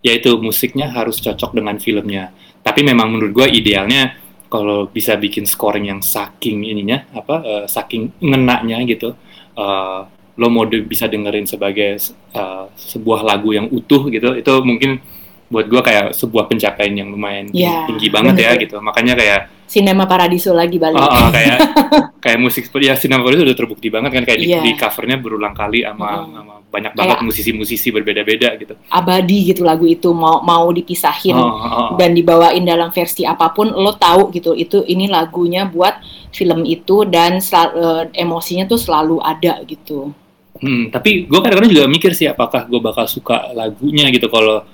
yaitu 0.00 0.40
musiknya 0.40 0.88
harus 0.88 1.20
cocok 1.20 1.52
dengan 1.52 1.76
filmnya. 1.76 2.32
Tapi 2.64 2.80
memang 2.80 3.12
menurut 3.12 3.32
gue 3.36 3.46
idealnya 3.52 4.16
kalau 4.48 4.88
bisa 4.88 5.18
bikin 5.18 5.44
scoring 5.44 5.90
yang 5.92 6.00
saking 6.00 6.64
ininya 6.64 7.04
apa 7.12 7.36
eh, 7.44 7.64
saking 7.68 8.16
ngenaknya 8.24 8.80
gitu. 8.88 9.12
eh, 9.56 10.00
lo 10.36 10.52
mau 10.52 10.68
bisa 10.68 11.08
dengerin 11.08 11.48
sebagai 11.48 11.96
eh, 12.32 12.64
sebuah 12.76 13.20
lagu 13.24 13.52
yang 13.52 13.68
utuh 13.68 14.08
gitu. 14.08 14.32
Itu 14.36 14.64
mungkin 14.64 15.00
buat 15.46 15.66
gue 15.66 15.78
kayak 15.78 16.10
sebuah 16.12 16.50
pencapaian 16.50 16.90
yang 16.92 17.08
lumayan 17.08 17.46
Ya, 17.54 17.86
tinggi 17.86 18.10
banget 18.10 18.34
ya 18.36 18.50
bener. 18.52 18.62
gitu. 18.66 18.76
Makanya 18.78 19.14
kayak 19.14 19.40
Cinema 19.66 20.06
Paradiso 20.06 20.54
lagi 20.54 20.78
balik. 20.78 20.94
Oh, 20.94 21.06
oh, 21.06 21.28
kayak 21.30 21.58
kayak 22.24 22.38
musik 22.38 22.66
seperti 22.66 22.86
ya 22.86 22.94
Sinema 22.94 23.26
itu 23.26 23.42
udah 23.42 23.56
terbukti 23.56 23.90
banget 23.90 24.10
kan 24.14 24.22
kayak 24.22 24.38
di, 24.38 24.46
Iya. 24.50 24.60
di 24.62 24.72
covernya 24.74 25.16
berulang 25.18 25.54
kali 25.54 25.82
sama, 25.82 26.22
Mm. 26.22 26.32
sama 26.34 26.54
banyak 26.66 26.92
banget 26.92 27.18
musisi-musisi 27.22 27.88
berbeda-beda 27.90 28.52
gitu. 28.58 28.74
Abadi 28.86 29.48
gitu 29.48 29.62
lagu 29.62 29.82
itu 29.84 30.10
mau 30.10 30.38
mau 30.40 30.70
dipisahin. 30.70 31.34
Oh, 31.34 31.46
oh, 31.46 31.54
oh. 31.56 31.88
dan 31.94 32.10
dibawain 32.12 32.62
dalam 32.62 32.90
versi 32.90 33.22
apa 33.22 33.50
pun 33.50 33.70
lo 33.70 33.94
tahu 33.94 34.30
gitu 34.30 34.50
itu 34.52 34.82
ini 34.82 35.06
lagunya 35.06 35.64
buat 35.64 35.98
film 36.30 36.62
itu 36.62 37.02
dan 37.02 37.38
sel- 37.40 37.74
eh, 37.74 38.02
emosinya 38.18 38.66
tuh 38.66 38.78
selalu 38.78 39.18
ada 39.18 39.62
gitu 39.62 40.10
Hmm, 40.56 40.88
tapi 40.88 41.28
gue 41.28 41.36
kadang-kadang 41.36 41.68
juga 41.68 41.84
mikir 41.84 42.16
sih 42.16 42.24
apakah 42.24 42.64
gue 42.64 42.80
bakal 42.80 43.04
suka 43.04 43.52
lagunya 43.52 44.08
gitu 44.08 44.24
kalau 44.26 44.64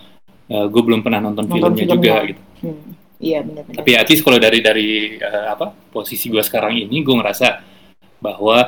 gue 0.69 0.83
belum 0.83 1.01
pernah 1.01 1.21
nonton, 1.21 1.45
Nonton 1.47 1.73
filmnya, 1.73 1.85
filmnya. 1.87 1.95
juga 1.95 2.15
gitu. 2.29 2.41
Hmm, 2.63 2.83
iya 3.19 3.39
benar-benar 3.41 3.77
Tapi 3.81 3.91
at 3.97 4.09
least 4.09 4.23
kalau 4.23 4.39
dari 4.39 4.59
dari 4.61 4.89
eh, 5.17 5.47
apa 5.49 5.67
posisi 5.91 6.27
gue 6.29 6.43
sekarang 6.43 6.75
ini 6.77 6.97
gue 7.01 7.15
ngerasa 7.15 7.47
bahwa 8.19 8.59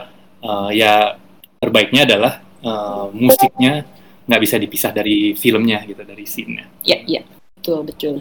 eh, 0.41 0.71
ya 0.75 1.17
terbaiknya 1.59 2.03
adalah 2.09 2.33
eh, 2.63 3.05
musiknya 3.15 3.85
nggak 4.25 4.41
bisa 4.41 4.57
dipisah 4.57 4.91
dari 4.91 5.37
filmnya 5.37 5.85
gitu 5.85 6.01
dari 6.01 6.25
scene-nya. 6.25 6.65
ya 6.81 6.97
ya 7.05 7.21
betul 7.55 7.85
betul 7.85 8.15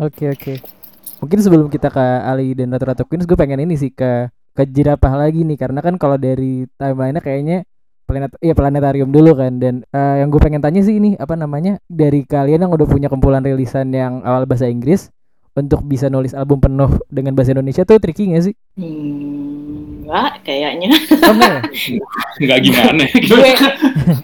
Oke 0.00 0.32
oke. 0.32 0.54
Mungkin 1.22 1.38
sebelum 1.38 1.68
kita 1.70 1.92
ke 1.92 2.02
Ali 2.26 2.56
dan 2.56 2.72
Ratu 2.74 2.86
Ratu 2.90 3.04
Queens, 3.06 3.28
gue 3.28 3.36
pengen 3.38 3.62
ini 3.62 3.78
sih 3.78 3.92
ke 3.94 4.26
ke 4.52 4.62
jerapah 4.68 5.14
lagi 5.16 5.46
nih 5.46 5.56
karena 5.56 5.80
kan 5.80 5.94
kalau 5.96 6.16
dari 6.20 6.66
timeline-nya 6.76 7.22
kayaknya 7.22 7.56
planet 8.12 8.36
iya 8.44 8.52
planetarium 8.52 9.08
dulu 9.08 9.32
kan 9.32 9.56
dan 9.56 9.80
eh, 9.88 10.20
yang 10.20 10.28
gue 10.28 10.36
pengen 10.36 10.60
tanya 10.60 10.84
sih 10.84 11.00
ini 11.00 11.16
apa 11.16 11.32
namanya 11.32 11.80
dari 11.88 12.28
kalian 12.28 12.68
yang 12.68 12.72
udah 12.76 12.84
punya 12.84 13.08
kumpulan 13.08 13.40
rilisan 13.40 13.88
yang 13.88 14.20
awal 14.20 14.44
bahasa 14.44 14.68
Inggris 14.68 15.08
untuk 15.56 15.80
bisa 15.84 16.12
nulis 16.12 16.36
album 16.36 16.60
penuh 16.60 17.00
dengan 17.08 17.32
bahasa 17.32 17.56
Indonesia 17.56 17.84
tuh 17.84 18.00
tricky 18.00 18.32
gak 18.36 18.52
sih? 18.52 18.54
hmm, 18.76 20.04
enggak 20.08 20.32
kayaknya 20.44 20.92
Oh 21.24 21.32
enggak 21.32 21.52
ya? 22.40 22.56
Gimana. 22.64 23.04
gue 23.32 23.50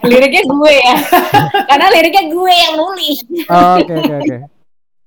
liriknya 0.09 0.43
gue 0.45 0.73
ya 0.77 0.97
karena 1.65 1.87
liriknya 1.97 2.25
gue 2.29 2.53
yang 2.53 2.75
nulis 2.77 3.19
Oh, 3.49 3.77
Oke 3.81 3.93
oke 3.97 4.15
oke. 4.21 4.37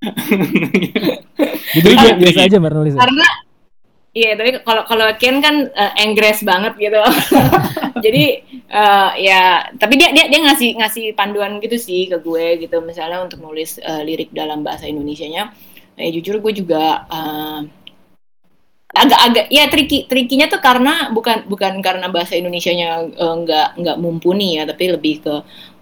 Jadi 1.78 1.90
biasa 2.18 2.40
aja 2.50 2.58
nulis. 2.58 2.94
ya? 2.98 3.30
Iya, 4.12 4.36
tapi 4.36 4.50
kalau 4.68 4.84
kalau 4.92 5.08
Ken 5.16 5.40
kan 5.40 5.56
eh, 5.72 5.94
Inggris 6.04 6.44
banget 6.44 6.74
gitu. 6.76 7.00
Jadi 8.04 8.24
eh, 8.68 9.10
ya, 9.24 9.40
tapi 9.80 9.94
dia 9.96 10.12
dia 10.12 10.28
dia 10.28 10.40
ngasih 10.44 10.70
ngasih 10.84 11.06
panduan 11.16 11.64
gitu 11.64 11.80
sih 11.80 12.12
ke 12.12 12.20
gue 12.20 12.60
gitu. 12.60 12.76
Misalnya 12.84 13.24
untuk 13.24 13.40
nulis 13.40 13.80
eh, 13.80 14.02
lirik 14.04 14.36
dalam 14.36 14.68
bahasa 14.68 14.84
Indonesianya, 14.92 15.56
eh 15.96 16.12
jujur 16.12 16.44
gue 16.44 16.54
juga 16.60 17.08
eh, 17.08 17.60
agak-agak 18.92 19.48
ya 19.48 19.64
tricky 19.72 19.98
trikinya 20.12 20.52
tuh 20.52 20.60
karena 20.60 20.94
bukan 21.16 21.48
bukan 21.48 21.80
karena 21.80 22.12
bahasa 22.12 22.36
Indonesianya 22.36 22.88
eh, 23.16 23.36
nggak 23.48 23.68
nggak 23.80 23.98
mumpuni 24.04 24.60
ya, 24.60 24.68
tapi 24.68 24.92
lebih 24.92 25.24
ke 25.24 25.34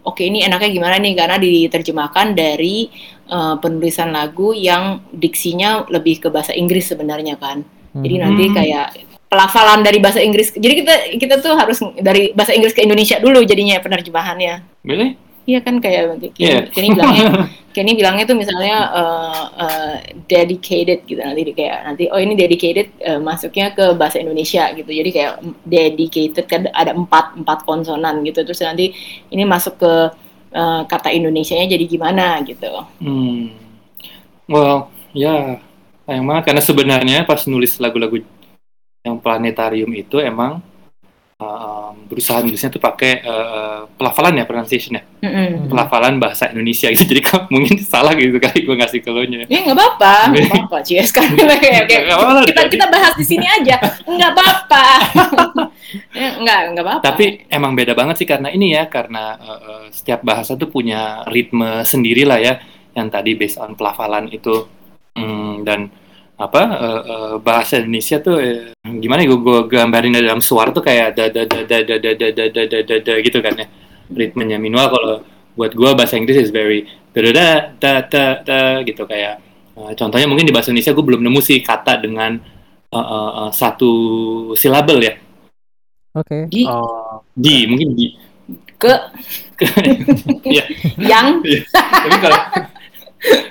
oke 0.06 0.22
ini 0.22 0.46
enaknya 0.46 0.70
gimana 0.78 0.96
nih 1.02 1.13
karena 1.18 1.38
diterjemahkan 1.42 2.28
dari 2.38 2.78
eh, 3.26 3.56
penulisan 3.58 4.13
lagu 4.13 4.54
yang 4.54 5.02
diksinya 5.10 5.89
lebih 5.89 6.22
ke 6.22 6.28
bahasa 6.30 6.54
Inggris 6.54 6.86
sebenarnya 6.94 7.34
kan. 7.42 7.79
Jadi 7.93 8.15
Hmm. 8.15 8.23
nanti 8.25 8.43
kayak 8.54 8.88
pelafalan 9.30 9.86
dari 9.86 10.02
bahasa 10.02 10.19
Inggris. 10.19 10.54
Jadi 10.58 10.73
kita 10.84 10.93
kita 11.21 11.36
tuh 11.41 11.54
harus 11.54 11.78
dari 12.02 12.34
bahasa 12.34 12.54
Inggris 12.54 12.73
ke 12.73 12.82
Indonesia 12.82 13.21
dulu 13.21 13.45
jadinya 13.45 13.78
penerjemahannya. 13.78 14.65
Really? 14.82 15.17
Iya 15.49 15.65
kan 15.65 15.82
kayak 15.82 16.21
Kenny. 16.38 16.69
Kenny 16.69 16.89
bilangnya 16.93 17.25
Kenny 17.73 17.91
bilangnya 17.97 18.25
tuh 18.30 18.38
misalnya 18.38 18.78
eh, 18.93 19.43
eh, 19.65 19.95
dedicated 20.30 21.10
gitu 21.10 21.17
nanti 21.21 21.41
kayak 21.58 21.78
nanti 21.89 22.04
oh 22.10 22.21
ini 22.21 22.38
dedicated 22.38 22.93
eh, 23.02 23.17
masuknya 23.17 23.73
ke 23.73 23.97
bahasa 23.97 24.21
Indonesia 24.21 24.69
gitu. 24.78 24.89
Jadi 24.89 25.10
kayak 25.10 25.34
dedicated 25.65 26.45
kan 26.45 26.69
ada 26.69 26.93
empat 26.93 27.38
empat 27.38 27.65
konsonan 27.65 28.21
gitu. 28.25 28.45
Terus 28.45 28.62
nanti 28.62 28.93
ini 29.34 29.41
masuk 29.45 29.82
ke 29.82 29.93
eh, 30.54 30.82
kata 30.86 31.10
Indonesianya 31.13 31.65
jadi 31.69 31.86
gimana 31.86 32.41
gitu. 32.45 32.69
Hmm. 33.02 33.54
Well, 34.49 34.89
ya 35.13 35.62
sayang 36.10 36.26
banget 36.26 36.43
karena 36.50 36.62
sebenarnya 36.65 37.17
pas 37.30 37.45
nulis 37.45 37.78
lagu-lagu 37.78 38.17
yang 39.06 39.22
planetarium 39.22 39.93
itu 39.93 40.17
emang 40.17 40.58
um, 41.39 41.93
berusaha 42.10 42.43
nulisnya 42.43 42.74
tuh 42.74 42.82
pakai 42.84 43.24
uh, 43.24 43.88
pelafalan 43.95 44.41
ya 44.41 44.45
pronunciation 44.50 45.00
ya? 45.00 45.04
Mm-mm. 45.22 45.69
pelafalan 45.72 46.17
bahasa 46.17 46.52
Indonesia 46.52 46.89
gitu. 46.91 47.06
Jadi 47.06 47.22
kok 47.24 47.45
mungkin 47.54 47.80
salah 47.80 48.17
gitu 48.17 48.41
kali 48.41 48.65
gue 48.65 48.76
ngasih 48.76 49.00
ke 49.06 49.10
lo 49.13 49.22
nya. 49.24 49.48
Ya 49.48 49.60
nggak 49.63 49.78
apa-apa, 49.78 50.13
nggak 50.34 50.50
apa-apa, 50.50 50.78
apa-apa, 52.19 52.41
Kita 52.50 52.62
kita 52.67 52.88
bahas 52.91 53.13
di 53.15 53.26
sini 53.26 53.45
aja, 53.48 53.78
nggak 54.04 54.32
apa-apa. 54.36 54.86
Ya, 56.13 56.30
nggak 56.38 56.60
nggak 56.76 56.86
apa-apa. 56.86 57.04
tapi 57.06 57.50
emang 57.50 57.74
beda 57.74 57.98
banget 57.98 58.22
sih 58.22 58.28
karena 58.30 58.54
ini 58.54 58.78
ya 58.78 58.86
karena 58.86 59.38
uh, 59.41 59.62
uh, 59.62 59.84
setiap 59.89 60.22
bahasa 60.22 60.54
tuh 60.54 60.69
punya 60.69 61.26
ritme 61.30 61.82
sendiri 61.82 62.30
lah 62.30 62.38
ya 62.38 62.62
yang 62.93 63.10
tadi 63.10 63.34
based 63.38 63.62
on 63.62 63.74
pelafalan 63.78 64.30
itu. 64.30 64.69
Hmm, 65.17 65.65
dan 65.65 65.89
apa 66.39 66.62
uh, 66.71 67.02
uh, 67.04 67.34
bahasa 67.43 67.84
Indonesia 67.84 68.23
tuh 68.23 68.39
eh, 68.39 68.71
gimana 69.04 69.28
ya 69.28 69.36
gue 69.36 69.60
gambarin 69.67 70.15
dalam 70.15 70.39
suara 70.39 70.71
tuh 70.71 70.80
kayak 70.80 71.12
da 71.19 71.28
da 71.28 71.43
da 71.43 71.60
da 71.67 71.80
da 71.84 71.99
da 71.99 72.12
da 72.15 72.28
da 72.32 72.45
da 72.47 72.63
da 72.63 72.80
da 72.80 72.95
da 73.04 73.13
gitu 73.19 73.43
kan 73.43 73.60
ya 73.60 73.67
ritmenya 74.08 74.56
minimal 74.56 74.87
kalau 74.87 75.17
buat 75.60 75.75
gue 75.75 75.90
bahasa 76.00 76.15
Inggris 76.15 76.40
is 76.40 76.52
very 76.56 76.87
da 77.12 77.19
da 77.19 77.31
da 77.35 77.52
da 77.75 77.92
da, 78.08 78.23
da 78.40 78.60
gitu 78.87 79.04
kayak 79.04 79.44
uh, 79.75 79.92
contohnya 80.00 80.31
mungkin 80.31 80.48
di 80.48 80.56
bahasa 80.56 80.71
Indonesia 80.71 80.96
gue 80.96 81.04
belum 81.04 81.21
nemu 81.27 81.40
sih 81.44 81.60
kata 81.60 82.00
dengan 82.00 82.40
uh, 82.96 82.96
uh, 82.96 83.31
uh, 83.44 83.52
satu 83.52 83.92
silabel 84.56 85.04
ya 85.04 85.13
Oke. 86.15 86.48
di 86.48 86.63
Oh, 86.65 87.19
di 87.35 87.67
mungkin 87.67 88.00
di 88.00 88.15
ke 88.79 88.96
Iya. 90.48 90.63
yang, 91.04 91.44
tapi 91.75 92.17
kalau 92.23 92.40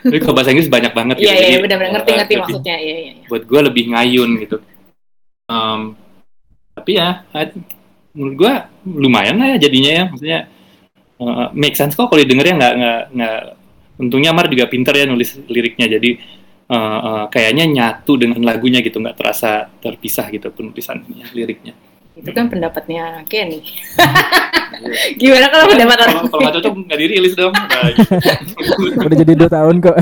tapi 0.02 0.18
kalau 0.24 0.34
bahasa 0.34 0.50
Inggris 0.52 0.72
banyak 0.72 0.92
banget 0.96 1.16
iya 1.20 1.32
iya 1.36 1.48
Jadi, 1.58 1.64
benar-benar 1.68 1.92
ngerti-ngerti 2.00 2.34
maksudnya, 2.40 2.76
iya 2.80 2.94
iya. 2.96 3.12
iya. 3.20 3.26
buat 3.28 3.44
gue 3.44 3.60
lebih 3.68 3.84
ngayun 3.92 4.30
gitu. 4.40 4.56
Um, 5.48 5.80
tapi 6.72 6.90
ya, 6.96 7.24
menurut 8.16 8.34
gue 8.36 8.52
lumayan 8.88 9.36
lah 9.40 9.56
ya 9.56 9.68
jadinya 9.68 9.90
ya, 9.92 10.04
maksudnya 10.08 10.40
uh, 11.20 11.48
make 11.52 11.76
sense 11.76 11.92
kok 11.96 12.08
kalau 12.08 12.20
didengarnya 12.20 12.54
nggak 12.56 12.74
nggak 12.80 13.00
nggak. 13.16 13.40
Untungnya 13.98 14.30
Mar 14.30 14.46
juga 14.46 14.70
pinter 14.70 14.94
ya 14.94 15.10
nulis 15.10 15.34
liriknya, 15.50 15.90
jadi 15.98 16.10
uh, 16.70 17.00
uh, 17.02 17.24
kayaknya 17.32 17.64
nyatu 17.66 18.14
dengan 18.14 18.40
lagunya 18.44 18.78
gitu 18.84 19.02
nggak 19.02 19.16
terasa 19.16 19.66
terpisah 19.82 20.30
gitu 20.30 20.52
penulisannya 20.52 21.34
liriknya 21.34 21.74
itu 22.18 22.30
kan 22.34 22.50
pendapatnya 22.50 23.22
Kenny. 23.30 23.62
Gimana 25.20 25.46
kalau 25.50 25.64
pendapat 25.70 25.96
kalau 25.96 26.12
kalau 26.28 26.40
nggak 26.44 26.54
cocok 26.60 26.72
nggak 26.86 27.00
dirilis 27.00 27.34
dong. 27.38 27.54
Nah, 27.68 27.90
gitu. 27.94 29.04
udah 29.06 29.16
jadi 29.22 29.32
dua 29.38 29.50
tahun 29.50 29.74
kok. 29.78 29.96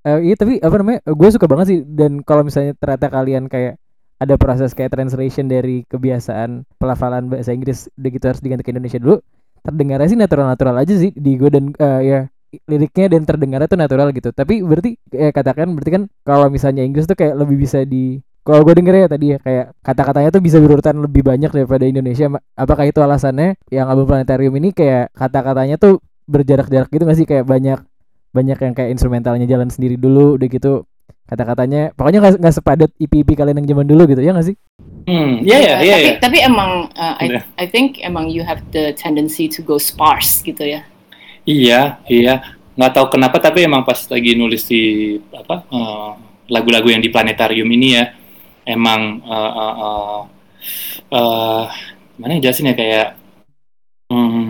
Eh, 0.00 0.18
iya 0.28 0.34
tapi 0.36 0.60
apa 0.60 0.74
namanya 0.80 1.00
gue 1.04 1.28
suka 1.32 1.46
banget 1.48 1.66
sih. 1.72 1.80
Dan 1.84 2.20
kalau 2.24 2.44
misalnya 2.44 2.76
ternyata 2.76 3.06
kalian 3.08 3.48
kayak 3.48 3.80
ada 4.20 4.34
proses 4.36 4.76
kayak 4.76 4.92
translation 4.92 5.48
dari 5.48 5.88
kebiasaan 5.88 6.68
pelafalan 6.76 7.32
bahasa 7.32 7.56
Inggris 7.56 7.88
udah 7.96 8.10
gitu 8.12 8.24
harus 8.28 8.40
diganti 8.44 8.68
ke 8.68 8.72
Indonesia 8.76 9.00
dulu 9.00 9.16
terdengarnya 9.64 10.08
sih 10.12 10.20
natural-natural 10.20 10.76
aja 10.76 10.94
sih 10.96 11.12
di 11.16 11.40
gue 11.40 11.48
dan 11.52 11.72
eh, 11.76 12.00
ya 12.04 12.20
liriknya 12.66 13.06
dan 13.14 13.22
terdengarnya 13.24 13.68
tuh 13.70 13.80
natural 13.80 14.08
gitu. 14.10 14.30
Tapi 14.34 14.64
berarti 14.64 14.98
eh, 15.14 15.32
katakan 15.32 15.70
berarti 15.72 15.90
kan 15.94 16.02
kalau 16.26 16.50
misalnya 16.50 16.82
Inggris 16.82 17.06
tuh 17.06 17.16
kayak 17.16 17.38
lebih 17.38 17.56
bisa 17.60 17.86
di 17.86 18.18
kalau 18.50 18.62
gue 18.66 18.74
denger 18.74 18.94
ya 18.94 19.08
tadi 19.08 19.26
ya 19.32 19.38
kayak 19.38 19.66
kata-katanya 19.80 20.28
tuh 20.34 20.42
bisa 20.42 20.58
berurutan 20.58 20.98
lebih 20.98 21.22
banyak 21.22 21.50
daripada 21.54 21.86
Indonesia 21.86 22.26
apakah 22.58 22.84
itu 22.90 22.98
alasannya? 22.98 23.54
Yang 23.70 23.86
album 23.86 24.06
Planetarium 24.10 24.54
ini 24.58 24.74
kayak 24.74 25.14
kata-katanya 25.14 25.78
tuh 25.78 26.02
berjarak-jarak 26.26 26.90
gitu 26.90 27.02
gak 27.06 27.18
sih? 27.18 27.26
Kayak 27.26 27.46
banyak 27.46 27.78
banyak 28.30 28.58
yang 28.58 28.74
kayak 28.74 28.90
instrumentalnya 28.94 29.46
jalan 29.46 29.70
sendiri 29.70 29.94
dulu 29.98 30.34
udah 30.38 30.48
gitu 30.50 30.72
kata-katanya. 31.26 31.94
Pokoknya 31.94 32.18
nggak 32.22 32.34
nggak 32.42 32.54
sepadat 32.54 32.90
IP-IP 32.98 33.38
kalian 33.38 33.62
yang 33.62 33.68
zaman 33.74 33.86
dulu 33.86 34.02
gitu 34.10 34.22
ya 34.22 34.34
nggak 34.34 34.48
sih? 34.50 34.56
Hmm 35.06 35.40
iya 35.42 35.58
ya 35.58 35.74
iya 35.80 35.94
tapi 35.96 36.04
ya 36.04 36.12
tapi 36.20 36.38
emang 36.44 36.70
uh, 36.92 37.14
I, 37.18 37.26
Iya. 37.30 37.40
I 37.56 37.66
think 37.66 37.98
emang 38.02 38.28
you 38.28 38.42
have 38.44 38.60
the 38.74 38.92
tendency 38.94 39.46
to 39.48 39.62
go 39.62 39.78
sparse 39.78 40.42
gitu 40.42 40.66
ya. 40.66 40.82
Iya, 41.48 41.98
iya. 42.06 42.34
Nggak 42.76 42.92
tahu 42.94 43.06
kenapa, 43.18 43.36
tapi 43.40 43.64
emang 43.66 43.82
pas 43.82 43.98
lagi 44.06 44.36
nulis 44.36 44.64
di 44.68 45.16
apa 45.34 45.66
eh, 45.66 46.10
lagu-lagu 46.48 46.88
yang 46.88 47.02
di 47.02 47.10
planetarium 47.10 47.66
ini 47.66 47.88
ya, 47.96 48.04
emang 48.70 49.00
eh, 49.26 49.52
eh, 49.58 49.74
eh, 49.82 50.20
eh, 51.18 51.64
mana 52.20 52.30
yang 52.36 52.42
jelasin 52.46 52.70
ya 52.70 52.74
kayak 52.78 53.08
hmm, 54.12 54.46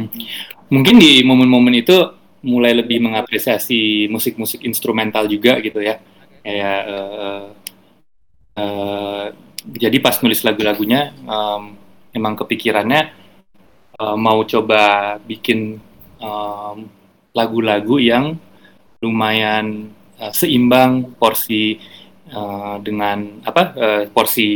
mungkin 0.69 0.97
di 1.01 1.25
momen-momen 1.25 1.81
itu 1.81 1.97
mulai 2.41 2.73
lebih 2.73 3.05
mengapresiasi 3.05 4.09
musik-musik 4.09 4.65
instrumental 4.65 5.29
juga 5.29 5.61
gitu 5.61 5.81
ya, 5.81 6.01
kayak 6.45 6.81
eh, 6.89 7.45
eh, 8.61 9.27
jadi 9.77 9.97
pas 10.01 10.17
nulis 10.25 10.41
lagu-lagunya 10.41 11.13
em, 11.13 11.63
emang 12.17 12.35
kepikirannya 12.41 13.13
eh, 14.01 14.17
mau 14.17 14.41
coba 14.49 15.17
bikin 15.21 15.77
em, 16.21 16.77
lagu-lagu 17.37 17.97
yang 18.01 18.41
lumayan 19.05 19.93
eh, 20.17 20.33
seimbang 20.33 21.13
porsi 21.21 21.77
eh, 22.31 22.77
dengan 22.87 23.19
apa 23.43 23.63
eh, 23.75 24.03
porsi 24.11 24.51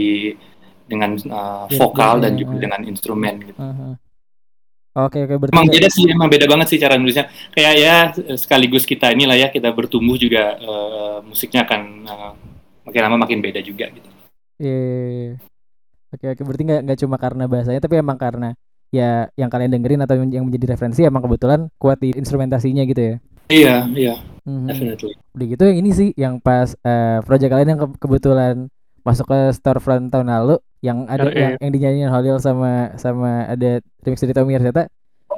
dengan 0.84 1.16
Iya, 1.16 1.80
vokal 1.80 2.20
dan 2.20 2.36
iya, 2.36 2.40
juga 2.44 2.54
iya. 2.56 2.62
dengan 2.68 2.80
instrumen 2.84 3.34
gitu. 3.40 3.60
Oke 4.94 5.26
oke 5.26 5.34
berarti 5.42 5.54
Emang 5.58 5.66
beda 5.66 5.88
sih, 5.90 6.06
emang 6.06 6.28
beda 6.30 6.46
banget 6.46 6.66
sih 6.70 6.78
cara 6.78 6.94
nulisnya. 6.94 7.26
Kayak 7.50 7.74
ya 7.82 7.96
sekaligus 8.38 8.86
kita 8.86 9.10
inilah 9.10 9.34
ya 9.34 9.48
kita 9.50 9.74
bertumbuh 9.74 10.14
juga 10.14 10.54
eh, 10.54 11.18
musiknya 11.26 11.66
akan 11.66 11.80
eh, 12.06 12.32
makin 12.86 13.02
lama 13.02 13.16
makin 13.26 13.42
beda 13.42 13.58
juga 13.58 13.90
gitu. 13.90 14.08
Iya. 14.62 15.42
Oke 16.14 16.30
oke 16.30 16.42
berarti 16.46 16.62
nggak 16.62 16.80
nggak 16.86 16.98
cuma 17.02 17.16
karena 17.18 17.44
bahasanya 17.50 17.82
tapi 17.82 17.98
emang 17.98 18.14
karena 18.14 18.54
ya 18.94 19.26
yang 19.34 19.50
kalian 19.50 19.74
dengerin 19.74 20.06
atau 20.06 20.14
yang 20.30 20.46
menjadi 20.46 20.78
referensi 20.78 21.02
emang 21.02 21.26
kebetulan 21.26 21.66
kuat 21.74 21.98
di 21.98 22.14
instrumentasinya 22.14 22.86
gitu 22.86 23.02
ya. 23.02 23.14
Iya, 23.50 23.76
iya, 23.98 24.14
Mhm. 24.44 24.66
definitely. 24.66 25.12
Udah 25.32 25.46
gitu 25.48 25.62
yang 25.64 25.78
ini 25.78 25.90
sih 25.90 26.08
yang 26.14 26.34
pas 26.36 26.76
eh 26.78 27.18
project 27.22 27.48
kalian 27.48 27.68
yang 27.70 27.80
ke- 27.80 27.98
kebetulan 27.98 28.68
masuk 29.00 29.24
ke 29.26 29.38
storefront 29.52 30.08
tahun 30.08 30.28
lalu 30.28 30.56
yang 30.80 31.04
ada 31.06 31.24
RE. 31.24 31.32
yang, 31.34 31.52
yang 31.58 31.70
dinyanyiin 31.70 32.08
Holil 32.08 32.36
sama 32.38 32.92
sama 32.94 33.44
ada 33.46 33.80
remix 34.00 34.16
dari 34.18 34.32
Tommy 34.32 34.54
Arteta 34.54 34.88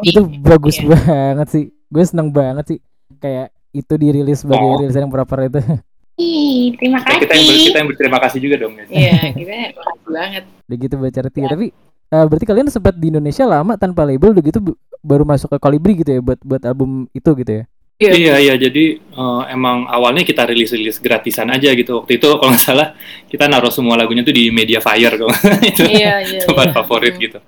itu 0.01 0.21
bagus 0.41 0.77
Iya. 0.77 0.91
banget 0.93 1.49
sih. 1.49 1.65
Gue 1.87 2.03
seneng 2.03 2.29
banget 2.29 2.65
sih 2.67 2.79
kayak 3.17 3.51
itu 3.71 3.95
dirilis 3.95 4.41
sebagai 4.41 4.65
Oh. 4.65 4.79
rilisan 4.79 5.03
yang 5.03 5.13
proper 5.13 5.47
itu. 5.47 5.59
Ih, 6.17 6.73
terima 6.75 6.97
Ya, 6.99 7.21
kita 7.21 7.33
yang 7.33 7.45
ber- 7.45 7.61
kita 7.63 7.77
yang 7.77 7.89
berterima 7.89 8.19
kasih 8.19 8.39
juga 8.41 8.57
dong 8.57 8.73
guys. 8.73 8.89
Iya, 8.89 9.13
kita 9.37 9.53
makasih 9.71 10.09
banget. 10.09 10.43
udah 10.65 10.77
gitu 10.79 10.95
baca 10.97 11.19
arti 11.21 11.39
ya. 11.39 11.49
Tapi 11.49 11.67
eh, 12.07 12.25
berarti 12.25 12.45
kalian 12.45 12.67
sempat 12.67 12.95
di 12.97 13.07
Indonesia 13.09 13.45
lama 13.45 13.73
tanpa 13.75 14.03
label 14.03 14.33
udah 14.33 14.43
gitu 14.43 14.59
baru 14.99 15.23
masuk 15.23 15.53
ke 15.53 15.59
Kolibri 15.59 15.93
gitu 15.95 16.11
ya 16.11 16.21
buat 16.21 16.41
buat 16.41 16.63
album 16.65 17.07
itu 17.13 17.31
gitu 17.37 17.53
ya. 17.53 17.65
Iya. 17.97 18.36
Iya 18.36 18.55
jadi 18.61 18.84
eh, 19.01 19.42
emang 19.57 19.88
awalnya 19.88 20.20
kita 20.20 20.44
rilis 20.44 20.68
rilis 20.76 21.01
gratisan 21.01 21.49
aja 21.49 21.72
gitu. 21.72 22.05
Waktu 22.05 22.20
itu 22.20 22.28
kalau 22.28 22.53
nggak 22.53 22.64
salah 22.64 22.88
kita 23.24 23.49
naruh 23.49 23.72
semua 23.72 23.97
lagunya 23.97 24.20
tuh 24.20 24.36
di 24.36 24.53
Mediafire 24.53 25.16
kalau 25.16 25.32
itu 25.64 25.82
Iya, 25.88 26.20
iya. 26.28 26.40
tempat 26.44 26.70
iya. 26.70 26.74
favorit 26.76 27.14
gitu. 27.16 27.38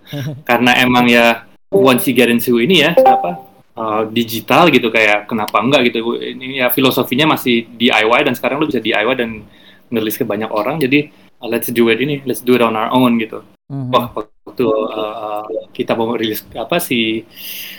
Karena 0.49 0.73
emang 0.81 1.05
ya 1.05 1.45
once 1.69 2.09
you 2.09 2.17
get 2.17 2.33
into 2.33 2.57
ini 2.65 2.81
ya 2.81 2.97
apa 2.97 3.45
eh, 3.77 4.03
digital 4.09 4.73
gitu 4.73 4.89
kayak 4.89 5.29
kenapa 5.29 5.61
enggak 5.61 5.93
gitu. 5.93 6.17
Ini 6.17 6.65
ya 6.65 6.67
filosofinya 6.73 7.29
masih 7.37 7.69
DIY 7.77 8.25
dan 8.25 8.33
sekarang 8.33 8.57
lu 8.65 8.73
bisa 8.73 8.81
DIY 8.81 9.15
dan 9.21 9.45
ngelis 9.93 10.17
ke 10.17 10.25
banyak 10.25 10.49
orang. 10.49 10.81
Jadi 10.81 11.13
uh, 11.45 11.49
let's 11.49 11.69
do 11.69 11.93
it 11.93 12.01
ini 12.01 12.25
let's 12.25 12.41
do 12.41 12.57
it 12.57 12.63
on 12.65 12.73
our 12.73 12.89
own 12.93 13.21
gitu. 13.21 13.45
Mhm. 13.69 13.93
wah 13.93 14.09
waktu 14.59 14.91
uh, 14.91 15.43
kita 15.71 15.95
mau 15.95 16.11
rilis 16.19 16.43
apa 16.59 16.83
si 16.83 17.23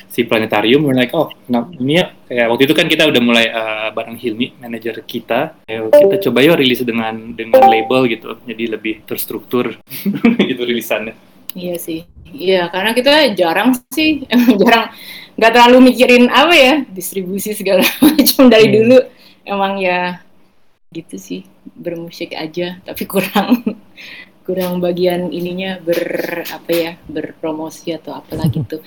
si 0.08 0.24
planetarium 0.24 0.88
we're 0.88 0.96
like 0.96 1.12
oh 1.12 1.28
nah, 1.52 1.68
ini 1.76 2.00
ya 2.00 2.06
kayak 2.24 2.48
waktu 2.56 2.64
itu 2.72 2.74
kan 2.76 2.88
kita 2.88 3.04
udah 3.12 3.22
mulai 3.22 3.46
uh, 3.52 3.88
bareng 3.92 4.16
Hilmi 4.16 4.56
manajer 4.64 5.04
kita 5.04 5.60
Ayo, 5.68 5.92
kita 5.92 6.32
coba 6.32 6.40
yuk 6.40 6.56
rilis 6.56 6.80
dengan 6.88 7.36
dengan 7.36 7.68
label 7.68 8.08
gitu 8.08 8.40
jadi 8.48 8.80
lebih 8.80 9.04
terstruktur 9.04 9.76
itu 10.52 10.62
rilisannya 10.64 11.28
Iya 11.50 11.82
sih. 11.82 12.06
Iya, 12.30 12.70
karena 12.70 12.94
kita 12.94 13.34
jarang 13.34 13.74
sih, 13.90 14.22
emang 14.30 14.54
jarang 14.62 14.94
nggak 15.34 15.50
terlalu 15.50 15.90
mikirin 15.90 16.30
apa 16.30 16.54
ya 16.54 16.74
distribusi 16.94 17.58
segala 17.58 17.82
macam 18.06 18.54
dari 18.54 18.70
Hmm. 18.70 18.76
dulu. 18.78 18.98
Emang 19.50 19.82
ya 19.82 20.22
gitu 20.94 21.18
sih 21.18 21.42
bermusik 21.74 22.38
aja, 22.38 22.78
tapi 22.86 23.10
kurang 23.10 23.66
kurang 24.50 24.82
bagian 24.82 25.30
ininya 25.30 25.78
ber 25.78 26.02
apa 26.50 26.72
ya 26.74 26.92
berpromosi 27.06 27.94
atau 27.94 28.18
apalah 28.18 28.50
gitu. 28.50 28.82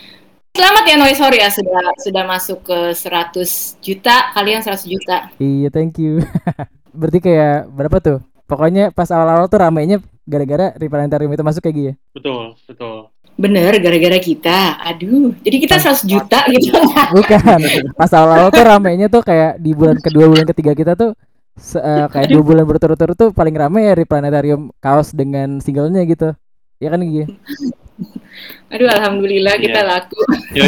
Selamat 0.58 0.84
ya 0.90 0.96
Noise 0.98 1.22
Sorry 1.22 1.38
ya 1.38 1.48
sudah 1.54 1.84
sudah 2.02 2.24
masuk 2.26 2.58
ke 2.66 2.78
100 2.98 3.78
juta 3.78 4.34
kalian 4.34 4.58
100 4.58 4.90
juta. 4.90 5.30
Iya, 5.38 5.70
thank 5.70 6.02
you. 6.02 6.18
berarti 6.98 7.22
kayak 7.22 7.70
berapa 7.70 7.96
tuh? 8.02 8.18
Pokoknya 8.50 8.90
pas 8.90 9.06
awal-awal 9.14 9.46
tuh 9.46 9.62
ramenya 9.62 10.02
gara-gara 10.26 10.74
Replanetarium 10.74 11.30
itu 11.30 11.46
masuk 11.46 11.62
kayak 11.62 11.76
gitu 11.78 11.86
ya. 11.86 11.94
Betul, 12.10 12.44
betul. 12.66 12.96
Bener 13.38 13.72
gara-gara 13.78 14.18
kita. 14.18 14.82
Aduh, 14.82 15.30
jadi 15.46 15.56
kita 15.62 15.78
100 15.78 16.10
juta 16.10 16.42
gitu. 16.50 16.74
Bukan. 17.16 17.58
Pas 17.94 18.10
awal-awal 18.10 18.50
tuh 18.50 18.66
ramenya 18.66 19.06
tuh 19.06 19.22
kayak 19.22 19.62
di 19.62 19.78
bulan 19.78 20.02
kedua 20.02 20.26
bulan 20.26 20.44
ketiga 20.50 20.74
kita 20.74 20.98
tuh 20.98 21.14
se- 21.54 21.78
eh, 21.78 22.06
kayak 22.06 22.28
dua 22.28 22.42
bulan 22.42 22.64
berturut-turut 22.64 23.14
tuh 23.14 23.30
paling 23.30 23.52
rame 23.52 23.84
ya 23.84 23.94
Replanetarium 23.94 24.72
kaos 24.78 25.12
dengan 25.12 25.58
singlenya 25.58 26.02
gitu. 26.04 26.32
Ya 26.78 26.88
kan 26.88 27.00
gitu. 27.00 27.28
Aduh, 28.72 28.88
alhamdulillah 28.88 29.60
kita 29.60 29.80
Iya. 29.84 29.86
laku. 29.86 30.18
ya, 30.58 30.64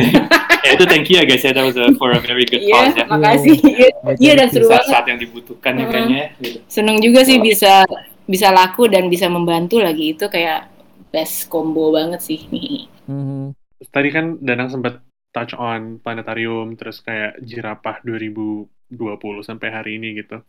ya, 0.63 0.71
itu 0.77 0.85
thank 0.87 1.09
you 1.09 1.17
ya 1.19 1.25
guys 1.25 1.41
ya 1.41 1.51
that 1.51 1.65
was 1.65 1.75
a, 1.75 1.91
for 1.97 2.13
a 2.13 2.21
very 2.21 2.45
good 2.45 2.61
Iya, 2.61 2.93
cause 2.93 2.95
ya 2.95 3.05
makasih. 3.09 3.57
Iya, 4.21 4.33
dan 4.39 4.47
di 4.49 4.55
seru 4.55 4.69
banget. 4.69 4.85
saat-saat 4.87 5.05
yang 5.09 5.19
dibutuhkan 5.19 5.73
ya 5.75 5.81
Heeh. 5.81 5.91
kayaknya 5.91 6.17
ya, 6.17 6.29
gitu. 6.39 6.59
Seneng 6.69 6.97
juga 7.01 7.21
sih 7.25 7.41
bisa 7.41 7.83
bisa 8.25 8.49
laku 8.49 8.87
dan 8.87 9.09
bisa 9.09 9.27
membantu 9.27 9.81
lagi 9.81 10.15
itu 10.15 10.29
kayak 10.29 10.69
best 11.11 11.49
combo 11.49 11.91
banget 11.91 12.21
sih. 12.21 12.41
Mhm. 13.05 13.53
Terus 13.77 13.91
Tadi 13.91 14.09
kan 14.09 14.39
Danang 14.41 14.69
sempat 14.71 15.01
touch 15.29 15.53
on 15.53 15.99
planetarium, 15.99 16.73
terus 16.73 17.01
kayak 17.01 17.37
Jirapah 17.41 18.01
2020 18.01 18.71
sampai 19.43 19.69
hari 19.69 19.99
ini 19.99 20.17
gitu. 20.17 20.41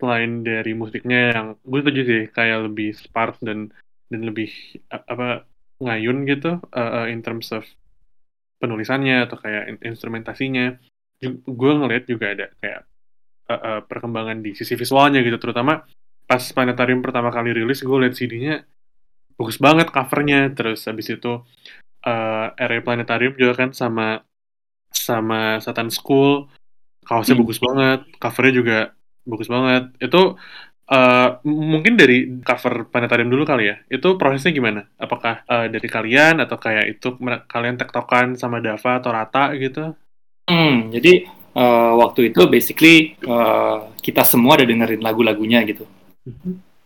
Selain 0.00 0.40
dari 0.40 0.72
musiknya 0.72 1.36
yang 1.36 1.46
gue 1.60 1.80
setuju 1.84 2.02
sih 2.08 2.22
kayak 2.32 2.72
lebih 2.72 2.96
spark 2.96 3.36
dan 3.44 3.68
dan 4.08 4.20
lebih 4.24 4.50
apa 4.88 5.44
ngayun 5.80 6.24
gitu 6.24 6.58
uh, 6.60 7.04
uh, 7.04 7.06
in 7.06 7.20
terms 7.20 7.52
of 7.52 7.62
penulisannya 8.60 9.28
atau 9.28 9.36
kayak 9.36 9.76
in- 9.76 9.82
instrumentasinya. 9.92 10.76
Gue 11.44 11.72
ngeliat 11.76 12.08
juga 12.08 12.32
ada 12.32 12.46
kayak 12.58 12.80
uh, 13.48 13.52
uh, 13.52 13.80
perkembangan 13.84 14.40
di 14.40 14.56
sisi 14.56 14.72
visualnya 14.76 15.20
gitu, 15.20 15.36
terutama 15.36 15.84
pas 16.24 16.40
planetarium 16.40 17.04
pertama 17.04 17.28
kali 17.28 17.52
rilis 17.52 17.84
gue 17.84 17.98
liat 18.00 18.16
CD-nya 18.16 18.64
bagus 19.40 19.56
banget 19.56 19.88
covernya, 19.88 20.52
terus 20.52 20.84
habis 20.84 21.08
itu 21.08 21.40
uh, 22.04 22.46
area 22.60 22.80
planetarium 22.84 23.36
juga 23.36 23.64
kan 23.64 23.70
sama 23.72 24.20
sama 24.92 25.60
Satan 25.64 25.88
School 25.88 26.48
kaosnya 27.08 27.34
Hmm. 27.34 27.42
bagus 27.48 27.58
banget 27.58 28.00
covernya 28.20 28.54
juga 28.54 28.78
bagus 29.30 29.46
banget 29.46 29.94
itu 30.02 30.34
uh, 30.90 31.28
mungkin 31.46 31.94
dari 31.94 32.42
cover 32.42 32.90
planetarium 32.90 33.30
dulu 33.30 33.46
kali 33.46 33.70
ya 33.70 33.76
itu 33.86 34.18
prosesnya 34.18 34.50
gimana 34.50 34.90
apakah 34.98 35.46
uh, 35.46 35.70
dari 35.70 35.86
kalian 35.86 36.42
atau 36.42 36.58
kayak 36.58 36.98
itu 36.98 37.14
kalian 37.46 37.78
tektokan 37.78 38.34
sama 38.34 38.58
Dava 38.58 38.98
atau 38.98 39.10
Rata 39.14 39.54
gitu 39.54 39.94
Hmm, 40.50 40.90
jadi 40.90 41.30
uh, 41.54 41.94
waktu 42.02 42.34
itu 42.34 42.42
basically 42.50 43.14
uh, 43.22 43.94
kita 44.02 44.26
semua 44.26 44.58
udah 44.58 44.66
dengerin 44.66 44.98
lagu-lagunya 44.98 45.62
gitu. 45.62 45.86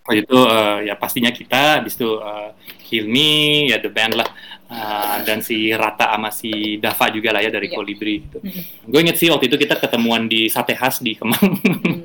Waktu 0.04 0.28
itu 0.28 0.36
uh, 0.36 0.84
ya 0.84 1.00
pastinya 1.00 1.32
kita, 1.32 1.80
habis 1.80 1.96
itu 1.96 2.20
uh, 2.20 2.52
Hilmi, 2.84 3.72
ya 3.72 3.80
the 3.80 3.88
band 3.88 4.20
lah, 4.20 4.28
uh, 4.68 5.16
dan 5.24 5.40
si 5.40 5.72
Rata 5.72 6.12
sama 6.12 6.28
si 6.28 6.76
Dava 6.76 7.08
juga 7.08 7.32
lah 7.32 7.40
ya 7.40 7.48
dari 7.48 7.72
yeah. 7.72 7.76
Kolibri 7.80 8.14
gitu. 8.28 8.38
Mm-hmm. 8.44 8.92
Gue 8.92 9.00
inget 9.00 9.16
sih 9.16 9.32
waktu 9.32 9.48
itu 9.48 9.56
kita 9.56 9.80
ketemuan 9.80 10.28
di 10.28 10.52
Sate 10.52 10.76
Khas 10.76 11.00
di 11.00 11.16
Kemang 11.16 11.40
mm. 11.40 12.03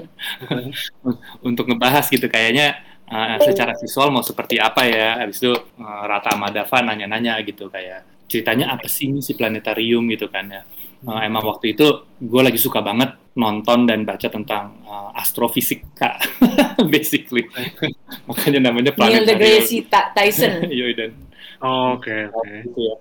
untuk 1.48 1.66
ngebahas 1.70 2.06
gitu 2.12 2.28
kayaknya 2.28 2.80
uh, 3.10 3.38
secara 3.42 3.74
visual 3.76 4.14
mau 4.14 4.24
seperti 4.24 4.62
apa 4.62 4.86
ya. 4.86 5.20
Habis 5.26 5.38
itu 5.42 5.52
uh, 5.56 6.04
Rata 6.06 6.34
sama 6.34 6.54
Dava 6.54 6.78
nanya-nanya 6.86 7.42
gitu 7.44 7.68
kayak 7.68 8.06
ceritanya 8.30 8.78
apa 8.78 8.86
sih 8.86 9.10
ini 9.10 9.20
si 9.26 9.34
planetarium? 9.34 10.06
gitu 10.14 10.30
kan 10.30 10.46
ya. 10.48 10.62
Uh, 11.00 11.24
emang 11.24 11.48
waktu 11.48 11.80
itu 11.80 11.88
gue 12.20 12.42
lagi 12.44 12.60
suka 12.60 12.84
banget 12.84 13.16
nonton 13.40 13.88
dan 13.88 14.04
baca 14.04 14.28
tentang 14.28 14.84
uh, 14.84 15.16
astrofisika 15.16 16.20
basically. 16.94 17.48
Makanya 18.28 18.70
namanya 18.70 18.92
Neil 18.96 19.24
deGrasse 19.26 19.88
Tyson. 19.90 20.68
Dan 21.00 21.12
oh, 21.64 21.96
oke 21.96 22.16
oke. 22.36 22.56
Gitu 22.68 22.80
ya. 22.84 22.96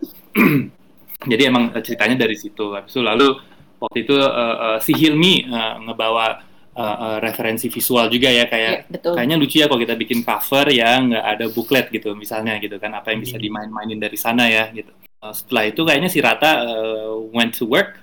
jadi 1.34 1.42
emang 1.50 1.74
ceritanya 1.82 2.22
dari 2.22 2.38
situ. 2.38 2.70
Habis 2.70 2.94
itu 2.94 3.02
lalu 3.02 3.34
waktu 3.82 3.98
itu 4.06 4.14
uh, 4.14 4.78
uh, 4.78 4.78
si 4.78 4.94
Hilmi 4.94 5.50
uh, 5.50 5.82
ngebawa 5.82 6.47
uh, 6.78 6.96
uh, 7.02 7.16
referensi 7.18 7.66
visual 7.66 8.06
juga 8.06 8.30
ya 8.30 8.46
kayak 8.46 8.72
ya, 8.72 8.82
betul. 8.86 9.12
kayaknya 9.18 9.36
lucu 9.36 9.56
ya 9.58 9.66
kalau 9.66 9.82
kita 9.82 9.98
bikin 9.98 10.22
cover 10.22 10.66
yang 10.70 11.10
nggak 11.10 11.26
ada 11.26 11.46
booklet 11.50 11.86
gitu 11.90 12.14
misalnya 12.14 12.62
gitu 12.62 12.78
kan 12.78 12.94
apa 12.94 13.10
yang 13.10 13.20
bisa 13.26 13.34
hmm. 13.34 13.44
dimain-mainin 13.44 13.98
dari 13.98 14.14
sana 14.14 14.46
ya 14.46 14.70
gitu 14.70 14.94
Uh, 15.18 15.34
setelah 15.34 15.66
itu 15.66 15.82
kayaknya 15.82 16.06
si 16.06 16.22
Rata 16.22 16.62
uh, 16.62 17.18
went 17.34 17.50
to 17.50 17.66
work, 17.66 17.98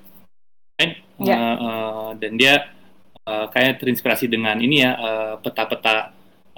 right? 0.76 1.00
Ya. 1.24 1.32
Uh, 1.32 1.56
uh, 1.64 2.08
dan 2.20 2.36
dia 2.36 2.76
uh, 3.24 3.48
kayak 3.48 3.80
terinspirasi 3.80 4.28
dengan 4.28 4.60
ini 4.60 4.84
ya 4.84 5.00
peta-peta 5.40 6.12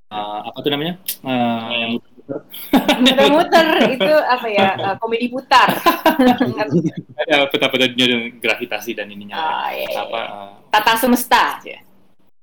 uh, 0.09 0.39
apa 0.49 0.57
tuh 0.57 0.73
namanya? 0.73 0.97
Uh, 1.21 1.69
yang 1.77 1.91
muter-muter 3.05 3.67
itu 3.87 4.13
apa 4.27 4.47
ya 4.51 4.75
uh, 4.75 4.95
komedi 4.99 5.31
putar 5.31 5.71
peta-peta 7.55 7.87
dunia 7.87 8.35
gravitasi 8.35 8.91
dan 8.99 9.07
ininya 9.07 9.39
oh, 9.39 9.71
iya, 9.71 9.87
iya. 9.87 9.99
apa 10.03 10.21
uh, 10.27 10.51
tata 10.67 10.99
semesta 10.99 11.63
ya 11.63 11.79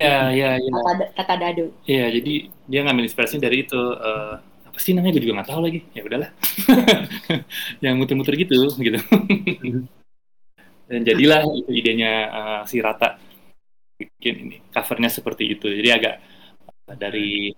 ya 0.05 0.19
ya, 0.31 0.51
ya. 0.61 0.71
Tata, 0.71 1.05
tata 1.17 1.35
dadu 1.41 1.67
ya 1.89 2.13
jadi 2.13 2.53
dia 2.69 2.81
ngambil 2.85 3.09
inspirasi 3.09 3.41
dari 3.41 3.65
itu 3.65 3.81
uh, 3.81 4.37
apa 4.75 4.83
sih 4.83 4.91
namanya? 4.91 5.15
Gue 5.15 5.23
juga 5.31 5.35
nggak 5.39 5.51
tahu 5.55 5.63
lagi. 5.63 5.81
Ya 5.95 6.03
udahlah. 6.03 6.31
Yang 7.85 7.95
muter-muter 7.95 8.35
gitu 8.35 8.75
gitu. 8.83 8.99
Dan 10.91 11.01
jadilah 11.07 11.47
itu 11.47 11.71
idenya 11.71 12.13
uh, 12.27 12.63
si 12.67 12.83
Rata. 12.83 13.15
Bikin 13.95 14.35
ini 14.35 14.57
covernya 14.75 15.15
seperti 15.15 15.55
itu. 15.55 15.71
Jadi 15.71 15.89
agak 15.95 16.15
uh, 16.91 16.97
dari 16.99 17.55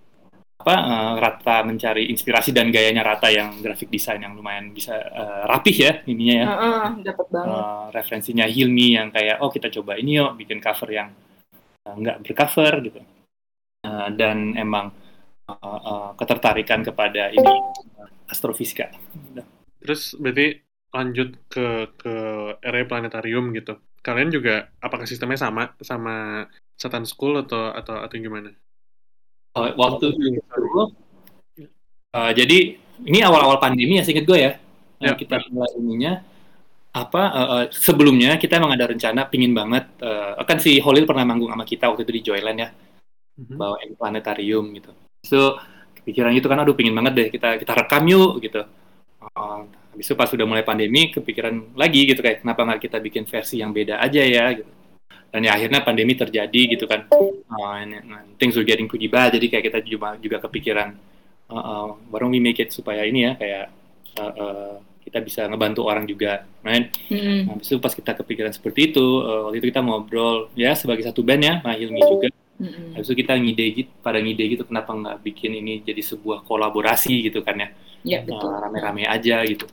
apa 0.61 0.77
uh, 0.77 1.15
Rata 1.17 1.65
mencari 1.65 2.13
inspirasi 2.13 2.53
dan 2.53 2.69
gayanya 2.69 3.01
Rata 3.01 3.33
yang 3.33 3.65
grafik 3.65 3.89
desain 3.89 4.21
yang 4.21 4.37
lumayan 4.37 4.77
bisa 4.77 5.01
uh, 5.01 5.49
rapih 5.49 5.77
ya 5.89 5.93
ininya 6.05 6.37
ya. 6.37 6.47
Uh, 6.47 6.53
uh, 6.53 6.87
dapat 7.01 7.27
banget. 7.33 7.49
Uh, 7.49 7.85
referensinya 7.97 8.45
Hilmi 8.45 9.01
yang 9.01 9.09
kayak 9.09 9.41
oh 9.41 9.49
kita 9.49 9.73
coba 9.73 9.97
ini 9.97 10.21
yuk 10.21 10.37
bikin 10.37 10.61
cover 10.61 10.93
yang 10.93 11.17
nggak 11.95 12.27
bercover 12.27 12.73
gitu 12.83 13.01
uh, 13.87 14.09
dan 14.15 14.59
emang 14.59 14.91
uh, 15.47 15.55
uh, 15.63 16.11
ketertarikan 16.19 16.83
kepada 16.83 17.31
ini 17.31 17.53
astrofisika. 18.27 18.91
Terus 19.79 20.19
berarti 20.19 20.59
lanjut 20.91 21.39
ke 21.47 21.95
ke 21.95 22.15
area 22.65 22.85
planetarium 22.89 23.55
gitu. 23.55 23.79
Kalian 24.03 24.31
juga 24.31 24.71
apakah 24.83 25.07
sistemnya 25.07 25.39
sama 25.39 25.75
sama 25.83 26.47
Satan 26.79 27.07
School 27.07 27.39
atau 27.43 27.75
atau 27.75 28.03
atau 28.03 28.17
gimana? 28.19 28.51
Uh, 29.57 29.73
waktu 29.79 30.13
itu 30.13 30.83
uh, 32.13 32.33
jadi 32.35 32.77
ini 33.05 33.19
awal-awal 33.25 33.61
pandemi 33.61 34.01
ya 34.01 34.05
singkat 34.05 34.29
gue 34.29 34.39
ya. 34.41 34.53
ya. 35.01 35.13
kita 35.17 35.41
mulai 35.53 35.73
ininya 35.77 36.13
apa 36.97 37.23
uh, 37.29 37.49
uh, 37.53 37.65
sebelumnya 37.69 38.41
kita 38.41 38.57
emang 38.57 38.73
ada 38.73 38.89
rencana 38.89 39.29
pingin 39.29 39.53
banget 39.53 39.85
uh, 40.01 40.41
kan 40.49 40.57
si 40.57 40.81
Holil 40.81 41.05
pernah 41.05 41.29
manggung 41.29 41.53
sama 41.53 41.69
kita 41.69 41.93
waktu 41.93 42.09
itu 42.09 42.15
di 42.17 42.23
Joyland 42.33 42.61
ya. 42.65 42.71
Mm-hmm. 43.37 43.57
bawa 43.61 43.77
planetarium 44.01 44.65
gitu. 44.73 44.97
So 45.21 45.61
kepikiran 45.93 46.33
gitu 46.33 46.49
kan 46.49 46.65
aduh 46.65 46.73
pingin 46.73 46.97
banget 46.97 47.13
deh 47.13 47.29
kita 47.29 47.61
kita 47.61 47.73
rekam 47.77 48.09
yuk 48.09 48.41
gitu. 48.41 48.65
Uh, 49.21 49.69
habis 49.93 50.09
itu 50.09 50.17
pas 50.17 50.25
sudah 50.25 50.49
mulai 50.49 50.65
pandemi 50.65 51.13
kepikiran 51.13 51.77
lagi 51.77 52.09
gitu 52.09 52.25
kayak 52.25 52.41
kenapa 52.41 52.65
nggak 52.65 52.81
kita 52.89 52.97
bikin 52.97 53.29
versi 53.29 53.61
yang 53.61 53.77
beda 53.77 54.01
aja 54.01 54.25
ya 54.25 54.57
gitu. 54.57 54.73
Dan 55.29 55.45
ya 55.45 55.53
akhirnya 55.53 55.85
pandemi 55.85 56.17
terjadi 56.17 56.63
gitu 56.81 56.89
kan. 56.89 57.13
Uh, 57.13 57.75
and, 57.77 57.93
and 58.01 58.41
things 58.41 58.57
were 58.57 58.65
getting 58.65 58.89
pretty 58.89 59.13
bad 59.13 59.37
jadi 59.37 59.53
kayak 59.53 59.65
kita 59.69 59.79
juga 59.85 60.17
juga 60.17 60.41
kepikiran 60.41 60.97
uh, 61.53 61.61
uh, 61.61 61.87
why 62.09 62.25
we 62.25 62.41
make 62.41 62.57
it 62.57 62.73
supaya 62.73 63.05
ini 63.05 63.29
ya 63.29 63.33
kayak 63.37 63.67
uh, 64.17 64.33
uh, 64.33 64.75
kita 65.07 65.23
bisa 65.23 65.47
ngebantu 65.47 65.87
orang 65.87 66.03
juga, 66.03 66.43
right? 66.67 66.91
Mm-hmm. 67.07 67.39
Nah, 67.47 67.53
habis 67.55 67.71
itu 67.71 67.79
pas 67.79 67.95
kita 67.95 68.13
kepikiran 68.19 68.51
seperti 68.51 68.91
itu, 68.91 69.07
uh, 69.23 69.47
waktu 69.47 69.63
itu 69.63 69.71
kita 69.71 69.81
ngobrol 69.87 70.51
ya 70.59 70.75
sebagai 70.75 71.07
satu 71.07 71.23
band 71.23 71.43
ya, 71.47 71.55
Mahilmi 71.63 72.03
juga 72.03 72.29
Mm-hmm. 72.57 72.97
Habis 72.97 73.13
itu 73.13 73.17
kita 73.21 73.37
ngide 73.37 73.67
gitu, 73.77 73.93
pada 74.01 74.17
ngide 74.17 74.45
gitu 74.49 74.65
kenapa 74.65 74.97
nggak 74.97 75.17
bikin 75.29 75.61
ini 75.61 75.85
jadi 75.85 76.01
sebuah 76.01 76.41
kolaborasi 76.49 77.29
gitu 77.29 77.45
kan 77.45 77.61
ya, 77.61 77.69
ya 78.01 78.19
betul. 78.25 78.49
Uh, 78.49 78.57
rame-rame 78.65 79.05
aja 79.05 79.45
gitu, 79.45 79.69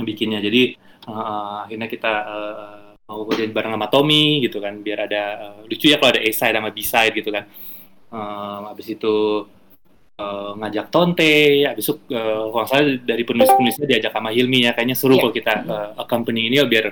bikinnya. 0.00 0.40
Jadi 0.40 0.72
uh, 1.04 1.68
akhirnya 1.68 1.92
kita 1.92 2.12
uh, 2.24 2.96
mau 3.04 3.28
kerjain 3.28 3.52
bareng 3.52 3.76
sama 3.76 3.92
Tommy 3.92 4.40
gitu 4.40 4.56
kan, 4.64 4.80
biar 4.80 5.04
ada 5.04 5.52
uh, 5.52 5.68
lucu 5.68 5.92
ya 5.92 6.00
kalau 6.00 6.16
ada 6.16 6.24
A 6.24 6.30
side 6.32 6.56
sama 6.56 6.72
B 6.72 6.80
side 6.80 7.12
gitu 7.12 7.28
kan. 7.28 7.44
Uh, 8.08 8.72
habis 8.72 8.88
itu 8.88 9.44
uh, 10.18 10.52
ngajak 10.58 10.92
Tonte, 10.92 11.64
habis 11.64 11.84
itu 11.88 11.94
uh, 12.12 12.50
kalau 12.52 12.66
salah 12.68 12.84
dari 13.00 13.22
penulis-penulisnya 13.24 13.86
diajak 13.88 14.12
sama 14.12 14.34
Hilmi 14.34 14.68
ya, 14.68 14.72
kayaknya 14.76 14.96
seru 14.98 15.16
yeah. 15.16 15.22
kalau 15.24 15.34
kita 15.34 15.52
uh, 15.64 15.88
accompany 15.96 16.50
ini 16.50 16.60
ya 16.60 16.66
biar 16.68 16.86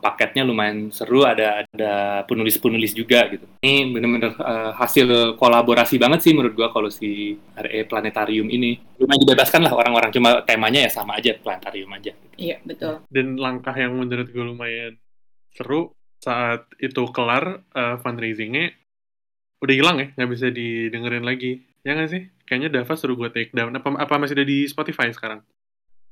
paketnya 0.00 0.48
lumayan 0.48 0.88
seru 0.88 1.28
ada 1.28 1.62
ada 1.68 2.24
penulis-penulis 2.24 2.96
juga 2.96 3.28
gitu. 3.28 3.44
Ini 3.60 3.92
bener-bener 3.92 4.32
uh, 4.40 4.72
hasil 4.74 5.36
kolaborasi 5.36 6.00
banget 6.00 6.24
sih 6.24 6.32
menurut 6.32 6.56
gua 6.56 6.72
kalau 6.72 6.88
si 6.88 7.36
RE 7.36 7.80
Planetarium 7.84 8.48
ini. 8.48 8.80
Lumayan 8.96 9.20
dibebaskan 9.22 9.60
lah 9.68 9.76
orang-orang 9.76 10.10
cuma 10.10 10.40
temanya 10.42 10.88
ya 10.88 10.90
sama 10.90 11.20
aja 11.20 11.36
planetarium 11.36 11.92
aja. 11.92 12.16
Gitu. 12.16 12.36
iya 12.40 12.56
betul. 12.64 13.04
Dan 13.12 13.36
langkah 13.36 13.76
yang 13.76 13.92
menurut 14.00 14.32
gue 14.32 14.44
lumayan 14.44 14.96
seru 15.52 15.92
saat 16.20 16.64
itu 16.80 17.04
kelar 17.12 17.64
uh, 17.76 17.96
fundraisingnya 18.00 18.72
udah 19.60 19.74
hilang 19.76 19.96
ya 20.00 20.06
nggak 20.16 20.30
bisa 20.32 20.48
didengerin 20.48 21.28
lagi. 21.28 21.68
Ya 21.84 21.96
nggak 21.96 22.10
sih 22.12 22.22
kayaknya 22.50 22.82
Dava 22.82 22.98
suruh 22.98 23.14
gue 23.14 23.30
take 23.30 23.54
down 23.54 23.70
apa 23.70 23.94
apa 23.94 24.14
masih 24.18 24.34
ada 24.34 24.42
di 24.42 24.66
Spotify 24.66 25.06
sekarang 25.14 25.38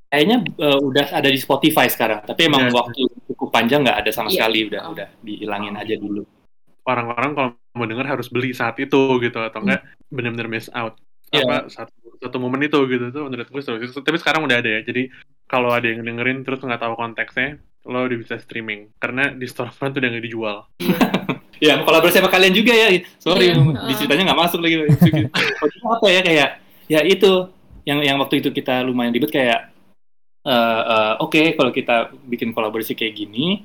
kayaknya 0.06 0.46
uh, 0.62 0.78
udah 0.78 1.10
ada 1.10 1.26
di 1.26 1.36
Spotify 1.42 1.90
sekarang 1.90 2.22
tapi 2.22 2.46
emang 2.46 2.70
yeah. 2.70 2.78
waktu 2.78 3.02
cukup 3.26 3.50
panjang 3.50 3.82
nggak 3.82 4.06
ada 4.06 4.10
sama 4.14 4.30
yeah. 4.30 4.46
sekali 4.46 4.70
udah 4.70 4.82
oh. 4.86 4.94
udah 4.94 5.08
dihilangin 5.26 5.74
aja 5.74 5.94
dulu 5.98 6.22
orang-orang 6.86 7.30
kalau 7.34 7.50
mau 7.74 7.86
denger 7.90 8.06
harus 8.06 8.30
beli 8.30 8.54
saat 8.54 8.78
itu 8.78 9.18
gitu 9.18 9.38
atau 9.42 9.58
enggak 9.66 9.82
hmm. 9.82 10.14
benar-benar 10.14 10.46
miss 10.46 10.70
out 10.70 10.94
yeah. 11.34 11.42
apa 11.42 11.66
satu 11.66 11.98
satu 12.22 12.36
momen 12.38 12.62
itu 12.62 12.78
gitu 12.86 13.10
tuh 13.10 13.26
menurut 13.26 13.50
gue 13.50 13.62
terus 13.62 13.98
tapi 13.98 14.16
sekarang 14.22 14.46
udah 14.46 14.62
ada 14.62 14.70
ya 14.78 14.80
jadi 14.86 15.10
kalau 15.50 15.74
ada 15.74 15.90
yang 15.90 16.06
dengerin 16.06 16.46
terus 16.46 16.62
nggak 16.62 16.82
tahu 16.82 16.94
konteksnya 16.94 17.58
lo 17.88 18.04
udah 18.04 18.18
bisa 18.20 18.38
streaming 18.38 18.94
karena 19.02 19.34
di 19.34 19.46
storefront 19.50 19.96
udah 19.96 20.08
nggak 20.12 20.24
dijual 20.24 20.66
ya 21.58 21.82
kolaborasi 21.82 22.22
sama 22.22 22.30
kalian 22.30 22.54
juga 22.54 22.72
ya. 22.74 22.88
Sorry 23.18 23.52
yeah. 23.52 23.86
di 23.86 23.92
ceritanya 23.98 24.32
nggak 24.32 24.40
masuk 24.40 24.60
lagi. 24.62 24.86
Apa 25.84 26.06
ya 26.10 26.20
kayak 26.22 26.48
ya 26.88 27.00
itu 27.04 27.50
yang 27.84 28.00
yang 28.04 28.16
waktu 28.20 28.40
itu 28.40 28.50
kita 28.52 28.84
lumayan 28.84 29.12
ribet 29.12 29.32
kayak 29.32 29.72
uh, 30.44 30.82
uh, 30.84 31.12
oke 31.24 31.34
okay, 31.34 31.56
kalau 31.56 31.72
kita 31.72 32.12
bikin 32.28 32.52
kolaborasi 32.52 32.92
kayak 32.92 33.16
gini 33.16 33.64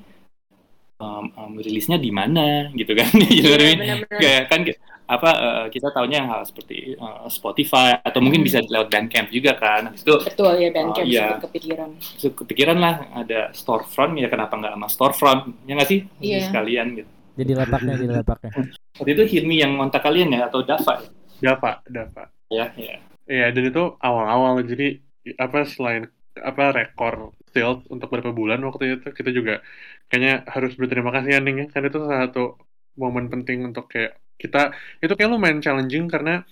um, 0.96 1.28
um, 1.36 1.52
rilisnya 1.60 2.00
di 2.00 2.10
mana 2.10 2.72
gitu 2.74 2.92
kan. 2.96 3.10
Yeah, 3.34 4.04
kayak 4.08 4.42
kan 4.48 4.60
apa 5.04 5.30
uh, 5.36 5.66
kita 5.68 5.92
tahunya 5.92 6.24
yang 6.24 6.28
hal 6.32 6.48
seperti 6.48 6.96
uh, 6.96 7.28
Spotify 7.28 8.00
atau 8.00 8.24
mungkin 8.24 8.40
hmm. 8.40 8.48
bisa 8.48 8.58
lewat 8.64 8.88
Bandcamp 8.88 9.28
juga 9.28 9.52
kan. 9.52 9.92
Itu 9.92 10.16
betul 10.24 10.56
ya 10.56 10.72
Bandcamp 10.72 11.04
uh, 11.04 11.12
ya, 11.12 11.26
kepikiran. 11.44 11.90
Itu 12.00 12.28
kepikiran 12.32 12.78
lah 12.80 12.94
ada 13.12 13.52
storefront 13.52 14.16
ya 14.16 14.32
kenapa 14.32 14.56
nggak 14.56 14.72
sama 14.72 14.88
storefront 14.88 15.42
ya 15.68 15.76
nggak 15.76 15.90
sih? 15.92 16.00
Yeah. 16.24 16.48
sekalian 16.48 16.96
gitu 16.96 17.13
jadi 17.38 17.52
lepaknya 17.60 17.94
jadi 17.98 18.12
lepaknya 18.22 18.50
waktu 18.98 19.10
itu 19.14 19.24
Hilmi 19.32 19.56
yang 19.62 19.72
ngontak 19.78 20.02
kalian 20.06 20.30
ya 20.34 20.40
atau 20.48 20.60
Dava 20.62 20.94
Dava 21.42 21.70
Dava 21.90 22.24
ya 22.50 22.66
ya 22.78 22.96
Iya, 23.24 23.56
dan 23.56 23.72
itu 23.72 23.82
awal-awal 24.04 24.60
jadi 24.68 25.00
apa 25.40 25.64
selain 25.64 26.12
apa 26.36 26.76
rekor 26.76 27.32
sales 27.56 27.80
untuk 27.88 28.12
beberapa 28.12 28.36
bulan 28.36 28.60
waktu 28.68 29.00
itu 29.00 29.08
kita 29.16 29.30
juga 29.32 29.64
kayaknya 30.12 30.44
harus 30.44 30.76
berterima 30.76 31.08
kasih 31.08 31.30
ya 31.32 31.40
Ning 31.40 31.56
ya 31.64 31.66
karena 31.72 31.88
itu 31.88 31.98
salah 32.04 32.20
satu 32.28 32.60
momen 33.00 33.32
penting 33.32 33.64
untuk 33.64 33.88
kayak 33.88 34.20
kita 34.36 34.76
itu 35.00 35.12
kayak 35.16 35.30
lumayan 35.32 35.64
challenging 35.64 36.04
karena 36.12 36.44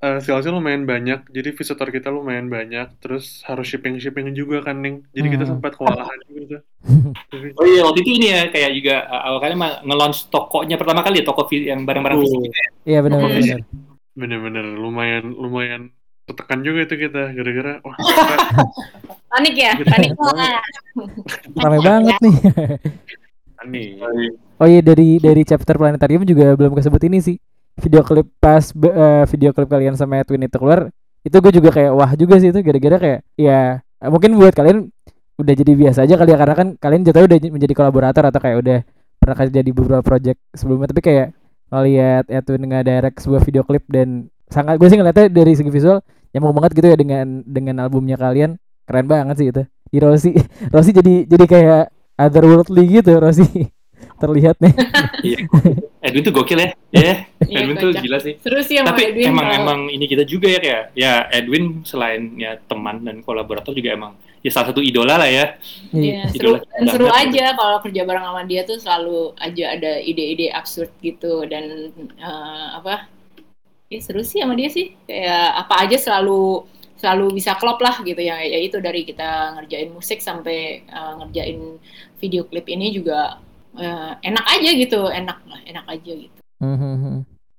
uh, 0.00 0.18
salesnya 0.22 0.54
lumayan 0.54 0.86
banyak, 0.86 1.26
jadi 1.28 1.48
visitor 1.58 1.88
kita 1.90 2.08
lumayan 2.08 2.46
banyak, 2.46 2.86
terus 3.02 3.42
harus 3.48 3.66
shipping-shipping 3.66 4.32
juga 4.32 4.62
kan, 4.66 4.78
Ning. 4.78 5.02
Jadi 5.10 5.28
kita 5.34 5.44
Hmm. 5.44 5.58
sempat 5.58 5.72
kewalahan 5.78 6.18
juga 6.30 6.42
tuh. 6.56 6.62
Oh 7.58 7.66
iya 7.66 7.80
waktu 7.86 8.00
itu 8.04 8.10
ini 8.18 8.26
ya 8.30 8.42
kayak 8.50 8.70
juga 8.76 8.94
uh, 9.06 9.22
awal 9.30 9.38
kali 9.42 9.54
mah 9.54 9.82
nge-launch 9.84 10.30
tokonya 10.32 10.76
pertama 10.76 11.00
kali 11.02 11.20
ya 11.20 11.24
toko 11.24 11.42
yang 11.52 11.82
barang-barang 11.88 12.18
fisik 12.22 12.38
gitu 12.44 12.56
ya. 12.56 12.68
Iya 12.84 12.98
benar 13.04 13.18
benar. 13.24 13.60
Bener-bener 14.18 14.64
lumayan 14.76 15.24
lumayan 15.34 15.82
tertekan 16.28 16.60
juga 16.60 16.84
itu 16.84 16.94
kita 17.08 17.32
gara-gara 17.32 17.72
wah 17.80 17.96
kita 18.04 18.34
Panik 19.28 19.54
ya, 19.60 19.72
panik. 19.84 20.10
Ramai 21.64 21.80
banget 21.84 22.16
nih. 22.24 22.36
nih. 23.68 23.86
Oh 24.56 24.66
iya 24.66 24.80
dari 24.80 25.20
dari 25.20 25.42
chapter 25.44 25.76
planetarium 25.76 26.24
juga 26.24 26.56
belum 26.56 26.72
kesebut 26.76 27.02
ini 27.06 27.20
sih. 27.20 27.36
Video 27.78 28.02
klip 28.02 28.26
pas 28.42 28.74
eh, 28.74 29.24
video 29.30 29.54
klip 29.54 29.68
kalian 29.70 29.94
sama 29.94 30.18
Edwin 30.18 30.48
itu 30.48 30.58
keluar, 30.58 30.90
itu 31.22 31.36
gue 31.38 31.52
juga 31.54 31.70
kayak 31.70 31.92
wah 31.94 32.10
juga 32.18 32.40
sih 32.42 32.50
itu 32.50 32.58
gara-gara 32.64 32.96
kayak 32.98 33.20
ya 33.38 33.84
mungkin 34.06 34.34
buat 34.38 34.54
kalian 34.54 34.88
udah 35.38 35.54
jadi 35.54 35.72
biasa 35.78 36.02
aja 36.02 36.14
kali 36.18 36.34
ya 36.34 36.38
karena 36.38 36.54
kan 36.58 36.68
kalian 36.82 37.02
jatuhnya 37.06 37.26
udah 37.30 37.38
menjadi 37.54 37.74
kolaborator 37.78 38.26
atau 38.26 38.40
kayak 38.42 38.58
udah 38.58 38.78
pernah 39.22 39.36
kerja 39.38 39.60
di 39.62 39.70
beberapa 39.70 40.02
project 40.02 40.38
sebelumnya 40.50 40.90
tapi 40.90 41.02
kayak 41.02 41.26
ngeliat 41.70 42.24
Edwin 42.26 42.64
nge-direct 42.66 43.16
sebuah 43.22 43.42
video 43.46 43.62
klip 43.62 43.84
dan 43.86 44.26
sangat 44.50 44.82
gue 44.82 44.88
sih 44.90 44.98
ngeliatnya 44.98 45.30
dari 45.30 45.52
segi 45.54 45.70
visual 45.70 46.02
nyambung 46.34 46.58
banget 46.58 46.70
gitu 46.74 46.86
ya 46.90 46.96
dengan 46.98 47.46
dengan 47.46 47.86
albumnya 47.86 48.18
kalian 48.18 48.58
keren 48.88 49.06
banget 49.06 49.36
sih 49.38 49.46
itu 49.52 49.62
di 49.88 49.98
Rossi 50.02 50.30
Rossi 50.74 50.90
jadi 50.90 51.14
jadi 51.28 51.44
kayak 51.46 51.84
otherworldly 52.18 52.84
gitu 52.98 53.12
Rossi 53.22 53.46
terlihat 54.22 54.58
nih 54.58 54.74
Iya. 55.18 55.38
Edwin 55.98 56.22
tuh 56.22 56.30
gokil 56.30 56.62
ya. 56.62 56.70
Ya, 56.94 57.02
Iya, 57.42 57.58
Edwin 57.58 57.74
tuh 57.74 57.90
gila 57.90 58.22
sih. 58.22 58.38
Seru 58.38 58.62
sih 58.62 58.78
sama 58.78 58.94
Tapi 58.94 59.10
Edwin 59.10 59.34
emang 59.34 59.48
emang 59.50 59.80
ini 59.90 60.06
kita 60.06 60.22
juga 60.22 60.46
ya 60.46 60.62
kayak 60.62 60.82
ya 60.94 61.26
Edwin 61.34 61.82
selain 61.82 62.38
ya 62.38 62.54
teman 62.70 63.02
dan 63.02 63.18
kolaborator 63.26 63.74
juga 63.74 63.98
emang 63.98 64.14
ya 64.44 64.50
salah 64.54 64.70
satu 64.70 64.82
idola 64.82 65.18
lah 65.18 65.28
ya. 65.28 65.58
Iya, 65.90 66.30
Idola 66.30 66.58
seru 66.62 66.70
dan 66.70 66.84
seru 66.90 67.06
banget. 67.10 67.22
aja 67.26 67.44
kalau 67.58 67.78
kerja 67.82 68.02
bareng 68.06 68.24
sama 68.26 68.42
dia 68.46 68.62
tuh 68.62 68.78
selalu 68.78 69.18
aja 69.38 69.64
ada 69.74 69.92
ide-ide 69.98 70.46
absurd 70.54 70.90
gitu 71.02 71.42
dan 71.48 71.90
eh, 71.98 72.66
apa? 72.78 73.10
Ya 73.88 73.98
seru 74.04 74.22
sih 74.22 74.40
sama 74.44 74.54
dia 74.54 74.70
sih. 74.70 74.94
Kayak 75.08 75.66
apa 75.66 75.74
aja 75.88 75.96
selalu 75.98 76.68
selalu 76.98 77.26
bisa 77.38 77.54
klop 77.58 77.78
lah 77.82 78.02
gitu 78.02 78.18
ya. 78.18 78.38
Ya 78.42 78.58
itu 78.58 78.78
dari 78.78 79.02
kita 79.06 79.58
ngerjain 79.58 79.90
musik 79.90 80.22
sampai 80.22 80.82
eh, 80.86 81.12
ngerjain 81.22 81.78
video 82.22 82.46
klip 82.46 82.66
ini 82.70 82.94
juga 82.94 83.42
eh, 83.78 84.12
enak 84.22 84.46
aja 84.58 84.70
gitu, 84.74 85.06
enak 85.10 85.38
lah, 85.46 85.60
enak 85.66 85.86
aja 85.86 86.12
gitu. 86.14 86.38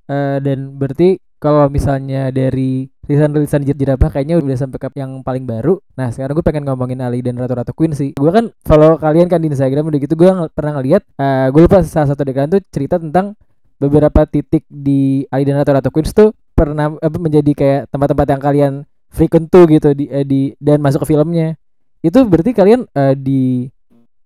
Eh, 0.09 0.38
dan 0.41 0.59
berarti 0.73 1.21
kalau 1.39 1.69
misalnya 1.71 2.34
dari 2.34 2.89
rilisan-rilisan 3.10 3.66
Jet 3.66 3.74
Jerapah 3.74 4.14
kayaknya 4.14 4.38
udah 4.38 4.53
sampai 4.53 4.78
ke 4.78 4.88
yang 4.93 5.26
paling 5.26 5.49
baru. 5.49 5.82
Nah 5.97 6.14
sekarang 6.14 6.38
gue 6.38 6.45
pengen 6.45 6.70
ngomongin 6.70 7.01
Ali 7.01 7.26
dan 7.26 7.41
Ratu-Ratu 7.41 7.74
Queen 7.74 7.97
sih. 7.97 8.14
Gue 8.14 8.30
kan 8.30 8.53
follow 8.62 9.01
kalian 9.01 9.26
kan 9.26 9.41
di 9.41 9.49
Instagram 9.49 9.89
udah 9.89 9.99
gitu 9.99 10.14
gue 10.14 10.30
ng- 10.30 10.53
pernah 10.53 10.78
ngeliat. 10.78 11.01
eh 11.18 11.49
gue 11.49 11.62
lupa 11.66 11.82
salah 11.82 12.14
satu 12.14 12.22
dari 12.22 12.38
kalian 12.38 12.53
tuh 12.53 12.62
cerita 12.70 13.01
tentang 13.01 13.34
beberapa 13.82 14.30
titik 14.30 14.70
di 14.70 15.26
Ali 15.34 15.49
dan 15.49 15.57
Ratu-Ratu 15.57 15.89
Queens 15.89 16.14
tuh 16.14 16.38
pernah 16.53 16.93
apa, 16.93 17.18
menjadi 17.18 17.51
kayak 17.57 17.82
tempat-tempat 17.89 18.28
yang 18.30 18.41
kalian 18.43 18.74
frequent 19.10 19.49
tuh 19.49 19.66
gitu 19.66 19.89
di, 19.97 20.05
eh, 20.05 20.22
di 20.22 20.53
dan 20.62 20.78
masuk 20.78 21.01
ke 21.01 21.18
filmnya. 21.18 21.57
Itu 22.05 22.30
berarti 22.30 22.53
kalian 22.53 22.86
eh, 22.93 23.18
di 23.18 23.66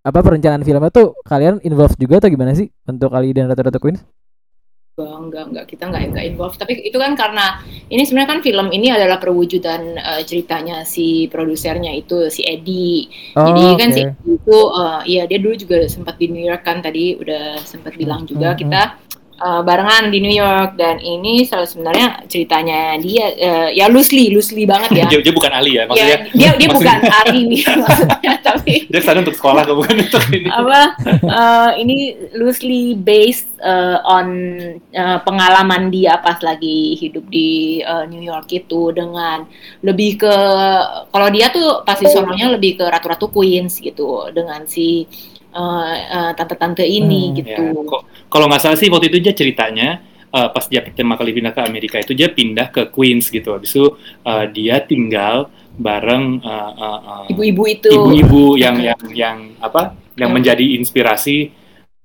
apa 0.03 0.19
perencanaan 0.19 0.67
filmnya 0.67 0.91
tuh 0.91 1.15
kalian 1.23 1.63
involved 1.63 1.95
juga 1.95 2.19
atau 2.19 2.27
gimana 2.27 2.51
sih 2.51 2.67
untuk 2.83 3.15
Ali 3.15 3.31
dan 3.31 3.47
Ratu-Ratu 3.47 3.79
Queens? 3.79 4.03
Enggak, 4.93 5.49
enggak, 5.49 5.65
kita 5.73 5.89
enggak, 5.89 6.01
enggak 6.13 6.25
involved. 6.29 6.61
Tapi 6.61 6.85
itu 6.85 7.01
kan 7.01 7.17
karena 7.17 7.57
ini 7.89 8.05
sebenarnya 8.05 8.29
kan 8.29 8.39
film 8.45 8.69
ini 8.69 8.93
adalah 8.93 9.17
perwujudan 9.17 9.97
eh, 9.97 10.21
ceritanya 10.21 10.85
si 10.85 11.25
produsernya 11.33 11.89
itu 11.97 12.29
si 12.29 12.45
Eddie. 12.45 13.09
Jadi 13.33 13.61
Oh, 13.65 13.73
kan 13.73 13.89
si 13.89 14.05
Eddie 14.05 14.37
itu, 14.37 14.57
eh, 14.69 15.01
iya 15.09 15.23
dia 15.25 15.41
dulu 15.41 15.57
juga 15.57 15.81
sempat 15.89 16.21
di 16.21 16.29
New 16.29 16.45
York 16.45 16.61
kan 16.61 16.85
tadi 16.85 17.17
udah 17.17 17.57
sempat 17.65 17.97
bilang 17.97 18.29
juga 18.29 18.53
hmm, 18.53 18.59
kita 18.61 18.81
eh, 19.43 19.61
barengan 19.61 20.07
di 20.07 20.19
New 20.19 20.31
York 20.31 20.79
dan 20.79 20.97
ini 20.97 21.43
sebenarnya 21.43 22.23
ceritanya 22.25 22.95
dia 22.97 23.25
eh, 23.29 23.69
ya 23.73 23.85
loosely, 23.87 24.31
loosely 24.31 24.63
banget 24.63 24.89
ya. 24.95 25.05
Dia, 25.11 25.19
dia 25.19 25.33
bukan 25.33 25.51
Ali 25.51 25.75
ya, 25.75 25.83
ya 25.83 25.85
maksudnya 25.85 26.17
dia 26.31 26.49
dia 26.55 26.69
bukan 26.71 26.87
maksudnya- 26.97 27.11
Ari 27.13 27.43
maksudnya, 27.83 28.31
tapi 28.39 28.73
dia 28.87 28.99
ke 28.99 29.05
sana 29.05 29.19
untuk 29.19 29.35
sekolah 29.35 29.61
kok 29.61 29.75
bukan 29.75 29.95
untuk 29.99 30.23
ini. 30.31 30.47
apa 30.47 30.79
eh, 31.21 31.71
ini 31.77 31.97
loosely 32.33 32.95
based 32.95 33.51
eh, 33.59 33.97
on 34.01 34.27
eh, 34.89 35.17
pengalaman 35.21 35.89
dia 35.89 36.17
pas 36.17 36.39
lagi 36.39 36.95
hidup 36.95 37.27
di 37.27 37.51
eh, 37.79 38.05
New 38.07 38.21
York 38.21 38.47
itu 38.49 38.89
dengan 38.89 39.43
lebih 39.81 40.17
ke 40.17 40.35
kalau 41.09 41.27
dia 41.29 41.49
tuh 41.49 41.83
pasti 41.83 42.07
sononya 42.07 42.47
lebih 42.49 42.77
ke 42.77 42.85
ratu-ratu 42.85 43.27
Queens 43.27 43.77
gitu 43.77 44.29
dengan 44.29 44.63
si 44.65 45.03
eh, 45.53 45.95
eh, 46.17 46.31
tante-tante 46.37 46.83
ini 46.83 47.31
Hmm, 47.31 47.37
gitu. 47.39 47.63
Ya, 47.63 47.85
kok 47.85 48.01
kalau 48.27 48.45
nggak 48.49 48.61
salah 48.61 48.77
sih 48.79 48.89
waktu 48.89 49.07
itu 49.13 49.17
dia 49.21 49.33
ceritanya 49.37 49.89
eh, 50.33 50.47
pas 50.49 50.65
dia 50.65 50.81
pertama 50.81 51.13
kali 51.19 51.31
pindah 51.37 51.53
ke 51.53 51.61
Amerika 51.61 51.97
itu 52.01 52.13
dia 52.17 52.29
pindah 52.33 52.67
ke 52.73 52.81
Queens 52.89 53.29
gitu. 53.29 53.53
Habis 53.53 53.71
itu 53.73 53.85
eh, 54.25 54.45
dia 54.51 54.81
tinggal 54.81 55.47
bareng 55.73 56.41
eh, 56.41 56.71
eh, 56.77 56.99
eh, 57.09 57.23
Ibu-ibu 57.33 57.63
itu 57.65 57.89
ibu-ibu 57.89 58.43
yang 58.57 58.75
yang 58.81 59.01
yang 59.13 59.37
apa? 59.61 59.93
Yang 60.17 60.31
menjadi 60.33 60.65
inspirasi 60.77 61.37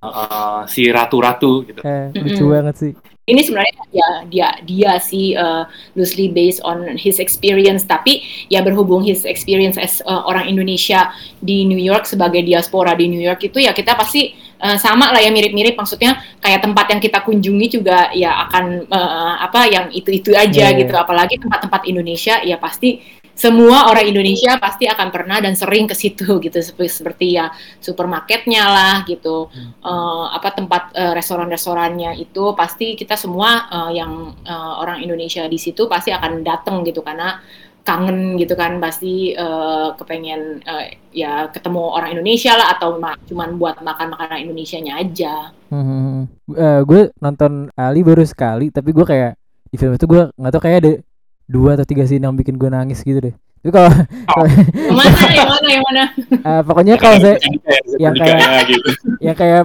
eh, 0.01 0.61
si 0.69 0.81
ratu-ratu 0.89 1.51
gitu. 1.67 1.81
Eh, 1.83 2.13
lucu 2.17 2.43
banget 2.49 2.75
sih. 2.77 2.93
Ini 3.29 3.41
sebenarnya 3.45 3.73
ya 3.93 4.09
dia 4.25 4.47
dia 4.65 4.91
sih 4.97 5.37
uh, 5.37 5.69
loosely 5.93 6.29
based 6.33 6.59
on 6.65 6.97
his 6.97 7.21
experience. 7.21 7.85
Tapi 7.85 8.25
ya 8.49 8.65
berhubung 8.65 9.05
his 9.05 9.23
experience 9.25 9.77
as 9.77 10.01
uh, 10.05 10.25
orang 10.25 10.49
Indonesia 10.49 11.13
di 11.39 11.63
New 11.69 11.79
York 11.79 12.09
sebagai 12.09 12.41
diaspora 12.41 12.97
di 12.97 13.05
New 13.07 13.21
York 13.21 13.45
itu 13.45 13.61
ya 13.61 13.71
kita 13.71 13.93
pasti 13.93 14.33
uh, 14.59 14.75
sama 14.81 15.13
lah 15.13 15.21
ya 15.21 15.29
mirip-mirip. 15.29 15.77
Maksudnya 15.77 16.17
kayak 16.41 16.65
tempat 16.65 16.85
yang 16.89 17.01
kita 17.01 17.19
kunjungi 17.21 17.67
juga 17.79 18.09
ya 18.11 18.49
akan 18.49 18.89
uh, 18.89 19.33
apa 19.45 19.69
yang 19.69 19.85
itu-itu 19.93 20.33
aja 20.33 20.49
Iya, 20.49 20.75
iya. 20.75 20.79
gitu. 20.83 20.93
Apalagi 20.97 21.37
tempat-tempat 21.39 21.87
Indonesia 21.87 22.41
ya 22.41 22.57
pasti 22.57 23.18
semua 23.39 23.87
orang 23.87 24.11
Indonesia 24.11 24.59
pasti 24.59 24.83
akan 24.83 25.15
pernah 25.15 25.39
dan 25.39 25.55
sering 25.55 25.87
ke 25.87 25.95
situ 25.95 26.27
gitu. 26.45 26.59
Seperti, 26.59 26.91
seperti 26.91 27.27
ya 27.39 27.47
supermarketnya 27.79 28.63
lah 28.67 28.95
gitu. 29.07 29.47
Eh, 29.79 30.25
apa 30.35 30.51
tempat 30.51 30.91
eh, 30.91 31.15
restoran-restorannya 31.15 32.19
itu 32.19 32.51
pasti 32.51 32.99
kita 32.99 33.15
semua 33.15 33.71
eh, 33.71 33.91
yang 34.03 34.35
eh, 34.43 34.73
orang 34.83 34.99
Indonesia 34.99 35.47
di 35.47 35.55
situ 35.55 35.87
pasti 35.87 36.11
akan 36.11 36.43
datang 36.43 36.83
gitu. 36.83 36.99
Karena 36.99 37.39
kangen 37.87 38.35
gitu 38.35 38.59
kan. 38.59 38.75
Pasti 38.83 39.31
eh, 39.31 39.87
kepengen 39.95 40.59
eh, 40.59 40.99
ya 41.15 41.47
ketemu 41.47 41.95
orang 41.95 42.19
Indonesia 42.19 42.59
lah 42.59 42.75
atau 42.75 42.99
ma- 42.99 43.15
cuman 43.23 43.55
buat 43.55 43.79
makan 43.79 44.19
makanan 44.19 44.43
Indonesianya 44.43 44.99
aja. 44.99 45.55
Hmm, 45.71 46.27
eh, 46.59 46.81
gue 46.83 47.15
nonton 47.23 47.71
Ali 47.79 48.03
baru 48.03 48.27
sekali, 48.27 48.67
tapi 48.67 48.91
gue 48.91 49.07
kayak 49.07 49.39
di 49.69 49.77
film 49.77 49.93
itu 49.95 50.09
gue 50.09 50.27
nggak 50.33 50.51
tahu 50.51 50.63
kayak 50.65 50.77
ada 50.81 50.93
dua 51.49 51.73
atau 51.73 51.83
tiga 51.83 52.05
scene 52.05 52.21
yang 52.21 52.33
bikin 52.33 52.55
gue 52.55 52.69
nangis 52.69 53.01
gitu 53.01 53.19
deh. 53.19 53.33
Tapi 53.59 53.71
kalau 53.71 53.89
Yang 54.87 54.95
mana 54.95 55.33
yang 55.33 55.49
mana 55.49 55.67
yang 55.67 55.83
mana? 55.83 56.03
eh, 56.31 56.61
pokoknya 56.63 56.93
kalau 56.95 57.17
saya 57.17 57.35
yang 57.97 58.13
Nikah, 58.13 58.25
kayak- 58.29 58.67
gitu. 58.69 58.89
yang 59.19 59.35
kayak 59.35 59.63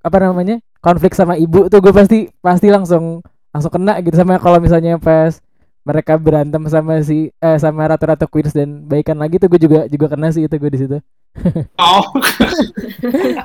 apa 0.00 0.16
namanya 0.18 0.56
konflik 0.80 1.12
sama 1.12 1.36
ibu 1.36 1.66
tuh 1.66 1.78
gue 1.78 1.92
pasti 1.92 2.18
pasti 2.40 2.66
langsung 2.66 3.20
langsung 3.50 3.70
kena 3.70 4.00
gitu 4.00 4.14
sama 4.14 4.36
kalau 4.36 4.56
misalnya 4.56 4.96
pas 4.96 5.38
mereka 5.82 6.16
berantem 6.16 6.58
sama 6.66 6.98
si 6.98 7.30
eh, 7.30 7.56
sama 7.56 7.86
ratu-ratu 7.86 8.26
Queens 8.26 8.50
dan 8.50 8.82
baikan 8.82 9.14
lagi 9.14 9.36
tuh 9.36 9.46
gue 9.46 9.60
juga 9.60 9.86
juga 9.86 10.06
kena 10.08 10.28
sih 10.28 10.42
itu 10.42 10.52
gue 10.52 10.70
di 10.72 10.80
situ. 10.80 10.98
Oh, 11.78 12.02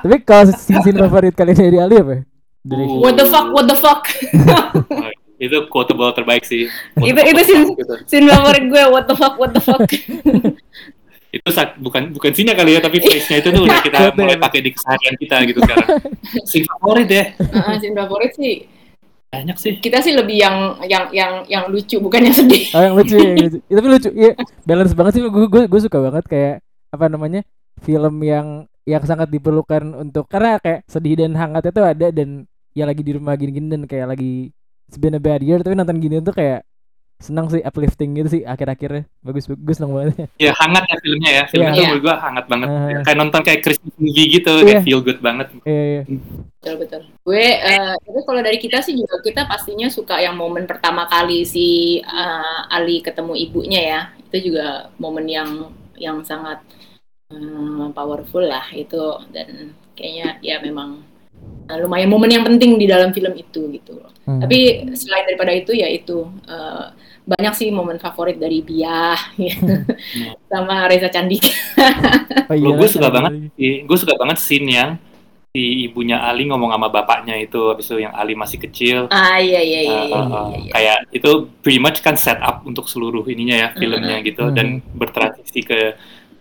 Tapi 0.00 0.16
kalau 0.22 0.48
scene, 0.50 0.80
scene 0.80 0.98
favorit 0.98 1.32
kalian 1.32 1.58
dari 1.60 1.78
Ali 1.78 1.96
apa? 1.96 2.24
Dari 2.62 2.82
Uh. 2.82 2.98
What 2.98 3.14
the 3.14 3.26
fuck? 3.26 3.46
What 3.48 3.66
the 3.66 3.76
fuck? 3.76 4.02
itu 5.42 5.66
quotable 5.66 6.14
terbaik 6.14 6.46
sih. 6.46 6.70
Itu- 6.96 7.26
itu 7.26 7.42
sih. 7.42 7.58
Gitu. 7.74 7.94
Scene 8.06 8.30
favorit 8.30 8.64
gue 8.64 8.82
what 8.86 9.04
the 9.04 9.14
fuck? 9.14 9.34
What 9.34 9.50
the 9.50 9.58
fuck? 9.58 9.82
itu 11.32 11.48
sak- 11.48 11.80
bukan 11.80 12.12
bukan 12.12 12.28
sini 12.30 12.52
kali 12.52 12.76
ya 12.76 12.80
tapi 12.80 13.00
phrase-nya 13.00 13.40
itu 13.40 13.48
tuh 13.50 13.64
udah 13.64 13.80
kita 13.80 13.98
mulai 14.20 14.36
pakai 14.36 14.60
di 14.60 14.70
keseharian 14.70 15.14
kita 15.16 15.36
gitu 15.48 15.58
sekarang. 15.60 15.88
Sing 16.50 16.62
favorit 16.62 17.08
ya. 17.08 17.24
Heeh, 17.34 17.74
scene 17.78 17.96
favorit 17.96 18.32
sih 18.32 18.68
Banyak 19.32 19.56
sih. 19.56 19.80
kita 19.80 20.04
sih 20.04 20.12
lebih 20.12 20.36
yang 20.36 20.56
yang 20.84 21.08
yang 21.08 21.32
yang 21.48 21.64
lucu 21.66 21.96
bukan 21.98 22.20
yang 22.20 22.36
sedih. 22.36 22.68
Oh 22.70 22.84
yang 22.84 22.94
lucu 22.94 23.16
yang 23.16 23.32
lucu. 23.40 23.58
Ya, 23.64 23.74
tapi 23.74 23.88
lucu. 23.88 24.10
Iya, 24.12 24.32
balance 24.62 24.92
banget 24.92 25.12
sih 25.16 25.22
gue 25.24 25.46
gue 25.48 25.62
gue 25.66 25.80
suka 25.80 25.98
banget 26.00 26.24
kayak 26.28 26.54
apa 26.88 27.08
namanya? 27.08 27.40
film 27.80 28.20
yang 28.20 28.46
yang 28.84 29.02
sangat 29.02 29.26
diperlukan 29.26 29.82
untuk 29.96 30.28
karena 30.28 30.60
kayak 30.60 30.84
sedih 30.84 31.16
dan 31.16 31.32
hangatnya 31.32 31.72
tuh 31.72 31.82
ada 31.82 32.06
dan 32.12 32.44
ya 32.72 32.84
lagi 32.84 33.00
di 33.00 33.16
rumah 33.16 33.32
gini-gini 33.32 33.66
dan 33.66 33.82
kayak 33.86 34.12
lagi 34.12 34.52
it's 34.92 35.00
been 35.00 35.16
a 35.16 35.22
bad 35.22 35.40
year 35.40 35.56
tapi 35.58 35.72
nonton 35.72 35.96
gini 35.96 36.20
tuh 36.20 36.36
kayak 36.36 36.68
senang 37.16 37.46
sih 37.48 37.62
uplifting 37.62 38.12
gitu 38.12 38.28
sih 38.28 38.42
akhir-akhirnya 38.42 39.06
bagus 39.22 39.46
bagus 39.48 39.78
seneng 39.80 39.94
banget 39.94 40.26
Ya 40.42 40.52
hangat 40.58 40.84
ya 40.84 40.96
filmnya 41.00 41.30
ya. 41.32 41.44
Filmnya 41.48 41.70
Iya. 41.70 41.78
tuh 41.78 41.84
menurut 41.88 42.02
gua 42.02 42.16
hangat 42.18 42.44
banget. 42.50 42.66
Ah. 42.68 43.02
Kayak 43.06 43.18
nonton 43.22 43.40
kayak 43.40 43.60
Christmas 43.62 43.94
movie 43.96 44.26
gitu, 44.28 44.52
Iya. 44.52 44.66
kayak 44.66 44.82
feel 44.82 45.00
good 45.00 45.20
banget. 45.22 45.46
iya 45.64 45.82
iya 45.86 46.02
betul 46.58 46.74
betul 46.82 47.00
gue 47.22 47.46
eh, 47.58 47.94
tapi 47.96 48.20
kalau 48.22 48.38
dari 48.38 48.58
kita 48.58 48.78
sih 48.82 48.94
juga 48.94 49.18
kita 49.18 49.46
pastinya 49.46 49.86
suka 49.86 50.18
yang 50.18 50.34
momen 50.34 50.66
pertama 50.66 51.06
kali 51.06 51.42
si 51.42 51.98
eh, 52.02 52.58
Ali 52.70 52.98
ketemu 53.00 53.34
ibunya 53.38 53.80
ya 53.82 54.00
itu 54.26 54.50
juga 54.50 54.90
momen 54.98 55.26
yang 55.26 55.50
yang 55.94 56.22
sangat 56.22 56.58
eh, 57.30 57.86
powerful 57.94 58.42
lah 58.42 58.66
itu 58.74 58.98
dan 59.30 59.74
kayaknya 59.94 60.38
ya 60.42 60.58
memang 60.58 61.02
lumayan 61.80 62.10
momen 62.10 62.30
yang 62.30 62.44
penting 62.44 62.76
di 62.76 62.84
dalam 62.84 63.12
film 63.12 63.32
itu 63.36 63.70
gitu 63.72 63.96
loh. 63.96 64.10
Hmm. 64.26 64.40
Tapi 64.42 64.88
selain 64.96 65.24
daripada 65.26 65.52
itu 65.54 65.72
ya 65.72 65.88
itu 65.88 66.26
eh, 66.46 66.84
banyak 67.22 67.54
sih 67.54 67.70
momen 67.70 68.02
favorit 68.02 68.34
dari 68.34 68.66
Biah 68.66 69.14
ya. 69.38 69.54
sama 70.50 70.90
Reza 70.90 71.06
Candika. 71.08 71.48
oh, 72.50 72.54
Lo 72.54 72.58
iya 72.58 72.70
gue 72.78 72.88
suka 72.90 73.08
banget, 73.08 73.32
gue 73.58 73.98
suka 73.98 74.14
banget 74.18 74.38
scene 74.42 74.68
yang 74.68 74.90
si 75.52 75.84
ibunya 75.84 76.16
Ali 76.16 76.48
ngomong 76.48 76.72
sama 76.72 76.88
bapaknya 76.88 77.36
itu, 77.36 77.60
habis 77.68 77.84
itu 77.84 78.00
yang 78.00 78.16
Ali 78.16 78.32
masih 78.32 78.56
kecil. 78.56 79.04
Ah 79.12 79.36
iya 79.36 79.60
iya 79.60 79.80
iya 79.84 80.00
Uh, 80.00 80.08
iya. 80.08 80.16
uh, 80.16 80.24
iya, 80.24 80.32
uh, 80.32 80.48
iya. 80.56 80.72
kayak 80.72 80.98
itu 81.12 81.30
pretty 81.60 81.76
much 81.78 82.00
kan 82.00 82.16
set 82.16 82.40
up 82.40 82.64
untuk 82.64 82.88
seluruh 82.88 83.22
ininya 83.28 83.54
ya 83.54 83.68
filmnya 83.76 84.18
gitu 84.24 84.48
Mhm. 84.48 84.54
dan 84.56 84.66
bertransisi 84.96 85.60
ke 85.62 85.94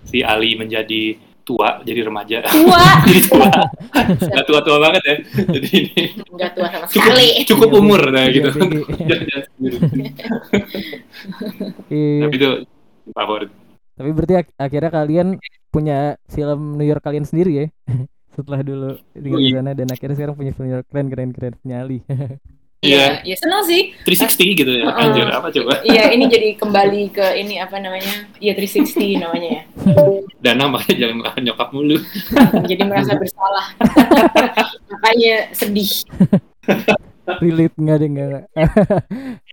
si 0.08 0.24
Ali 0.26 0.56
menjadi 0.58 1.20
tua 1.42 1.82
jadi 1.82 2.02
remaja 2.04 2.38
Tua 2.46 2.84
jadi 3.08 3.22
tua 3.24 3.50
nggak 4.22 4.46
tua 4.46 4.60
tua 4.62 4.78
banget 4.80 5.02
ya 5.02 5.16
jadi 5.48 5.68
ini 5.72 6.04
nggak 6.30 6.52
tua 6.54 6.68
sama 6.68 6.86
cukup 6.86 7.12
sekali. 7.12 7.28
cukup 7.44 7.68
Iya, 7.68 7.80
umur 7.80 8.02
nah 8.08 8.24
iya, 8.24 8.32
gitu 8.32 8.48
iya. 8.48 8.62
Jangan- 9.10 9.26
jangan 9.26 9.44
sendiri. 9.50 9.78
Iya. 11.89 12.20
tapi 12.24 12.36
itu 12.36 12.50
favorit 13.12 13.50
Tapi 13.92 14.10
berarti 14.12 14.34
ak- 14.36 14.56
akhirnya 14.58 14.92
kalian 14.92 15.28
punya 15.70 15.98
film 16.26 16.74
New 16.74 16.84
York 16.84 17.00
kalian 17.00 17.22
sendiri 17.22 17.52
ya? 17.54 17.66
Setelah 18.32 18.62
dulu 18.62 18.89
tinggal 19.14 19.38
di 19.38 19.48
Iya. 19.48 19.58
sana 19.58 19.72
dan 19.72 19.88
akhirnya 19.88 20.16
sekarang 20.16 20.36
punya 20.36 20.52
film 20.52 20.66
New 20.66 20.76
York 20.76 20.88
keren 20.88 21.08
keren 21.08 21.30
keren 21.30 21.54
punya 21.58 21.78
Ali. 21.80 22.00
Iya. 22.82 23.22
Iya, 23.22 23.30
ya 23.30 23.36
senang 23.38 23.62
sih. 23.70 23.94
360 24.10 24.58
gitu 24.58 24.72
ya 24.74 24.90
Uh-uh. 24.90 25.02
anjir 25.06 25.30
apa 25.30 25.54
coba 25.54 25.74
Iya, 25.94 26.18
ini 26.18 26.26
jadi 26.26 26.58
kembali 26.58 27.14
ke 27.14 27.38
ini 27.38 27.62
apa 27.62 27.78
namanya? 27.78 28.26
Iya 28.42 28.58
360 28.58 29.22
namanya 29.22 29.50
ya. 29.54 29.64
dana 30.50 30.66
makanya 30.66 30.96
jangan 30.98 31.42
nyokap 31.46 31.70
mulu 31.72 32.02
Jadi 32.70 32.82
merasa 32.82 33.14
bersalah. 33.14 33.78
Makanya 34.90 35.54
sedih. 35.54 36.10
Relate 37.38 37.76
nggak 37.78 37.98
deh 38.02 38.10
nggak. 38.10 38.44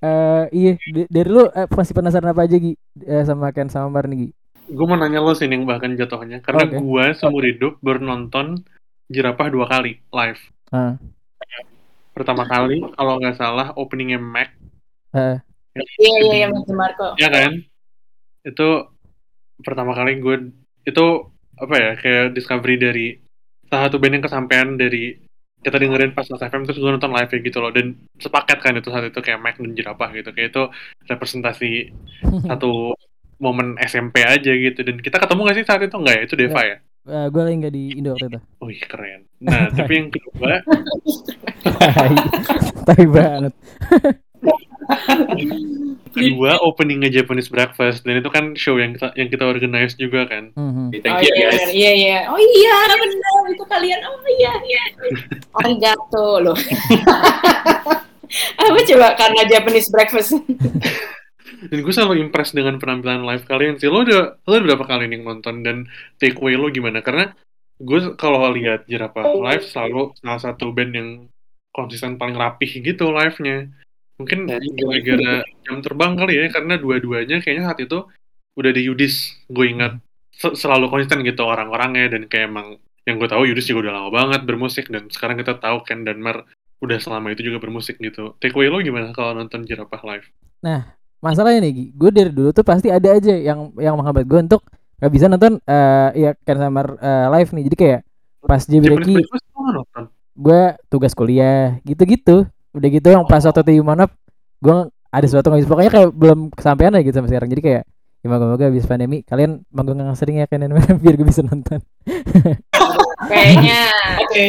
Eh, 0.00 0.44
iya 0.56 0.72
dari 1.06 1.28
lu 1.28 1.52
eh, 1.52 1.68
masih 1.68 1.92
penasaran 1.92 2.32
apa 2.32 2.48
aja 2.48 2.56
Gi 2.56 2.72
Eh, 3.04 3.22
sama 3.28 3.52
Ken 3.52 3.68
sama 3.68 3.92
Mar 3.92 4.08
nih 4.08 4.24
Gi? 4.24 4.28
Gue 4.68 4.86
mau 4.88 4.96
nanya 4.96 5.20
lo 5.20 5.36
sih 5.36 5.44
yang 5.44 5.68
bahkan 5.68 5.92
jatuhnya 5.94 6.40
karena 6.40 6.64
Oke. 6.64 6.80
gue 6.80 7.04
seumur 7.12 7.44
hidup 7.44 7.76
baru 7.80 8.00
nonton 8.00 8.64
jerapah 9.08 9.52
dua 9.52 9.68
kali 9.68 10.00
live. 10.08 10.40
Ah. 10.72 10.96
Pertama 12.18 12.42
kali 12.50 12.82
kalau 12.98 13.22
nggak 13.22 13.38
salah 13.38 13.70
openingnya 13.78 14.18
Mac, 14.18 14.50
Iya 15.78 16.18
iya 16.18 16.34
iya 16.34 16.46
Mas 16.50 16.66
Marco. 16.66 17.14
ya 17.14 17.30
kan? 17.30 17.62
Itu 18.42 18.90
pertama 19.62 19.94
kali 19.94 20.18
gue 20.18 20.50
itu 20.82 21.06
apa 21.54 21.74
ya 21.78 21.90
kayak 21.94 22.34
discovery 22.34 22.74
dari 22.74 23.06
salah 23.70 23.86
satu 23.86 24.02
band 24.02 24.18
yang 24.18 24.24
kesampaian 24.26 24.68
dari 24.74 25.14
kita 25.58 25.74
dengerin 25.78 26.14
pas 26.14 26.26
Last 26.30 26.46
FM 26.46 26.66
terus 26.66 26.78
gue 26.78 26.90
nonton 26.90 27.14
live 27.14 27.30
gitu 27.30 27.58
loh. 27.62 27.70
Dan 27.70 27.94
sepaket 28.18 28.58
kan 28.58 28.74
itu 28.74 28.90
saat 28.90 29.06
itu 29.06 29.20
kayak 29.22 29.38
Mac 29.38 29.54
dan 29.62 29.78
jerapah 29.78 30.10
gitu. 30.10 30.34
Kayak 30.34 30.48
itu 30.50 30.62
representasi 31.06 31.70
satu 32.50 32.98
momen 33.38 33.78
SMP 33.78 34.26
aja 34.26 34.50
gitu. 34.50 34.82
Dan 34.82 34.98
kita 34.98 35.22
ketemu 35.22 35.40
gak 35.46 35.56
sih 35.62 35.66
saat 35.66 35.82
itu? 35.86 35.94
Enggak 35.94 36.14
ya? 36.18 36.22
Itu 36.26 36.34
Deva 36.34 36.62
ya 36.66 36.78
gue 37.26 37.40
lagi 37.40 37.56
nggak 37.58 37.72
di 37.72 37.82
Indo 37.94 38.10
waktu 38.12 38.26
itu. 38.28 38.40
Wih 38.60 38.80
keren 38.82 39.20
nah 39.38 39.70
tapi 39.72 39.92
yang 39.94 40.08
kedua 40.10 40.58
tai 42.86 43.04
banget. 43.06 43.54
kedua 46.08 46.58
openingnya 46.60 47.08
Japanese 47.12 47.46
Breakfast 47.46 48.02
dan 48.02 48.18
itu 48.18 48.26
kan 48.26 48.52
show 48.54 48.74
yang 48.74 48.90
kita 48.92 49.12
yang 49.14 49.28
kita 49.28 49.44
organize 49.44 49.94
juga 49.94 50.24
kan 50.24 50.50
Mhm. 50.56 50.84
thank 50.98 51.12
Oh 51.12 51.20
you 51.20 51.30
iya, 51.30 51.46
guys 51.46 51.62
iya 51.70 51.90
iya. 51.92 52.18
Oh 52.26 52.38
iya 52.38 52.74
benar 52.90 53.42
itu 53.46 53.64
kalian. 53.64 53.98
Oh 54.02 54.18
iya 54.34 54.52
iya. 54.64 54.82
Arigato 55.54 56.26
loh. 56.40 56.56
Apa 58.58 58.78
coba 58.84 59.06
karena 59.14 59.40
Japanese 59.46 59.88
breakfast? 59.88 60.34
Dan 61.66 61.78
gue 61.82 61.94
selalu 61.94 62.22
impress 62.22 62.54
dengan 62.54 62.78
penampilan 62.78 63.26
live 63.26 63.44
kalian 63.50 63.74
sih. 63.82 63.90
Lo 63.90 64.06
udah 64.06 64.38
lo 64.38 64.52
udah 64.54 64.64
berapa 64.64 64.84
kali 64.86 65.10
nih 65.10 65.20
nonton 65.26 65.66
dan 65.66 65.90
takeaway 66.22 66.54
lo 66.54 66.70
gimana? 66.70 67.02
Karena 67.02 67.34
gue 67.78 68.14
kalau 68.14 68.46
lihat 68.54 68.86
jerapah 68.86 69.26
live 69.26 69.66
selalu 69.66 70.14
salah 70.22 70.40
satu 70.42 70.70
band 70.70 70.92
yang 70.94 71.10
konsisten 71.74 72.14
paling 72.14 72.38
rapih 72.38 72.70
gitu 72.82 73.10
live-nya. 73.10 73.70
Mungkin 74.18 74.50
gara-gara 74.50 75.46
jam 75.66 75.78
terbang 75.78 76.12
kali 76.18 76.32
ya 76.38 76.46
karena 76.50 76.74
dua-duanya 76.74 77.38
kayaknya 77.38 77.70
saat 77.70 77.78
itu 77.82 77.98
udah 78.58 78.70
di 78.74 78.82
Yudis 78.86 79.38
gue 79.46 79.66
ingat. 79.66 79.98
Se- 80.34 80.54
selalu 80.54 80.90
konsisten 80.90 81.22
gitu 81.26 81.42
orang-orangnya 81.42 82.18
dan 82.18 82.30
kayak 82.30 82.50
emang 82.50 82.78
yang 83.06 83.18
gue 83.18 83.30
tahu 83.30 83.46
Yudis 83.46 83.66
juga 83.66 83.90
udah 83.90 83.92
lama 83.98 84.10
banget 84.10 84.42
bermusik 84.46 84.90
dan 84.90 85.10
sekarang 85.10 85.38
kita 85.38 85.58
tahu 85.58 85.82
Ken 85.86 86.02
dan 86.02 86.18
Mar 86.22 86.46
udah 86.78 86.98
selama 87.02 87.34
itu 87.34 87.46
juga 87.46 87.58
bermusik 87.58 87.98
gitu. 87.98 88.38
Takeaway 88.38 88.70
lo 88.70 88.78
gimana 88.82 89.10
kalau 89.10 89.34
nonton 89.38 89.66
jerapah 89.66 90.02
live 90.06 90.26
Masalahnya 91.18 91.60
nih 91.66 91.90
gue 91.94 92.10
dari 92.14 92.30
dulu 92.30 92.54
tuh 92.54 92.62
pasti 92.62 92.88
ada 92.88 93.14
aja 93.14 93.34
yang 93.34 93.74
yang 93.78 93.94
menghambat 93.98 94.24
gue 94.26 94.38
untuk 94.38 94.62
gak 94.98 95.12
bisa 95.14 95.30
nonton 95.30 95.62
eh 95.62 96.10
ya 96.14 96.30
Ken 96.46 96.58
sama 96.58 96.82
eh, 96.98 97.26
live 97.38 97.50
nih. 97.54 97.64
Jadi 97.70 97.76
kayak 97.76 98.00
pas 98.46 98.62
nggak 98.62 99.74
nonton. 99.74 100.04
gue 100.38 100.62
tugas 100.86 101.12
kuliah 101.18 101.82
gitu-gitu. 101.82 102.46
Udah 102.70 102.88
gitu 102.88 103.08
yang 103.10 103.26
pas 103.26 103.42
waktu 103.42 103.62
di 103.66 103.82
Monop 103.82 104.14
gue 104.62 104.76
ada 105.10 105.26
sesuatu 105.26 105.50
nggak 105.50 105.60
bisa. 105.66 105.70
Pokoknya 105.70 105.92
kayak 105.92 106.08
belum 106.14 106.38
kesampaian 106.54 106.94
aja 106.94 107.02
gitu 107.02 107.14
sampai 107.18 107.30
sekarang. 107.34 107.50
Jadi 107.50 107.62
kayak 107.66 107.82
ya 108.18 108.26
moga-moga 108.26 108.66
habis 108.66 108.82
pandemi 108.82 109.22
kalian 109.22 109.62
manggung 109.70 109.98
yang 110.02 110.10
sering 110.18 110.42
ya 110.42 110.46
kan 110.50 110.62
biar 111.02 111.14
gue 111.18 111.26
bisa 111.26 111.42
nonton. 111.42 111.82
Kayaknya. 113.26 113.82
Oke 114.22 114.44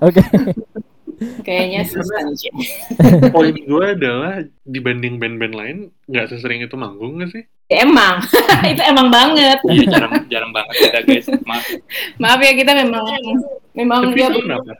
oke 0.00 0.22
kayaknya. 1.42 1.80
Cik. 1.84 2.52
poin 3.34 3.54
gue 3.54 3.84
adalah 3.96 4.42
dibanding 4.64 5.16
band-band 5.20 5.54
lain 5.54 5.76
nggak 6.08 6.30
sesering 6.32 6.64
itu 6.64 6.74
manggung 6.74 7.20
nggak 7.20 7.32
sih 7.32 7.44
Ya, 7.72 7.80
emang 7.80 8.20
itu 8.76 8.82
emang 8.84 9.08
banget. 9.08 9.56
iya 9.72 9.88
jarang 9.88 10.12
jarang 10.28 10.52
banget 10.52 10.74
kita 10.84 10.98
guys 11.08 11.26
maaf 11.48 11.64
Maaf 12.22 12.40
ya 12.44 12.52
kita 12.52 12.72
memang 12.76 13.04
memang 13.72 14.12
tapi 14.12 14.20
dia 14.20 14.28
itu 14.28 14.44
kenapa 14.44 14.72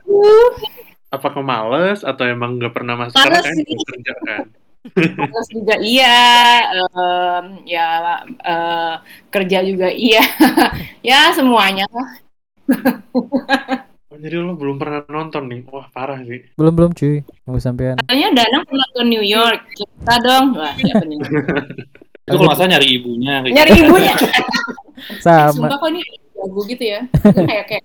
apakah 1.09 1.41
males 1.41 2.05
atau 2.05 2.23
emang 2.29 2.61
nggak 2.61 2.73
pernah 2.77 2.93
masuk 2.93 3.17
karena 3.17 3.41
kan 3.41 3.53
sih. 3.57 3.65
kerja 3.89 4.13
kan 4.21 4.45
Terus 4.93 5.49
juga 5.49 5.75
iya, 5.81 6.13
em, 6.93 7.45
ya 7.65 7.89
eh, 8.21 8.93
kerja 9.33 9.65
juga 9.65 9.89
iya, 9.89 10.21
ya 11.01 11.33
semuanya. 11.33 11.89
Oh, 14.15 14.19
jadi 14.23 14.35
lo 14.39 14.55
belum 14.55 14.79
pernah 14.79 15.03
nonton 15.11 15.43
nih 15.51 15.61
wah 15.67 15.91
parah 15.91 16.23
sih 16.23 16.47
belum 16.55 16.73
belum 16.73 16.91
cuy 16.95 17.19
nunggu 17.43 17.59
sampean 17.59 17.99
Katanya 17.99 18.27
Danang 18.31 18.63
pernah 18.63 18.87
ke 18.95 19.01
New 19.03 19.23
York, 19.23 19.59
kita 19.75 20.15
dong. 20.23 20.45
Wah, 20.55 20.71
siapa 20.79 21.03
nih? 21.03 21.19
itu 22.25 22.35
kalau 22.39 22.55
salah 22.57 22.69
nyari 22.73 22.87
ibunya 22.95 23.33
kayak 23.43 23.53
Nyari 23.53 23.71
ibunya. 23.85 24.13
sama 25.25 25.51
Sumpah 25.53 25.77
kok 25.77 25.89
ini 25.93 26.01
lagu 26.33 26.61
gitu 26.65 26.83
ya. 26.83 26.99
Kayak 27.21 27.65
kayak 27.69 27.83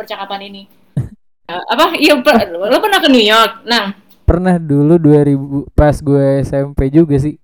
percakapan 0.00 0.40
ini. 0.48 0.62
Eh, 1.46 1.62
apa? 1.70 1.94
Iya, 1.94 2.18
per- 2.26 2.50
lo 2.50 2.74
pernah 2.82 2.98
ke 2.98 3.06
New 3.06 3.22
York? 3.22 3.62
Nah, 3.70 3.94
pernah 4.26 4.58
dulu 4.58 4.98
2000 4.98 5.70
pas 5.78 5.94
gue 5.94 6.42
SMP 6.42 6.90
juga 6.90 7.14
sih 7.22 7.38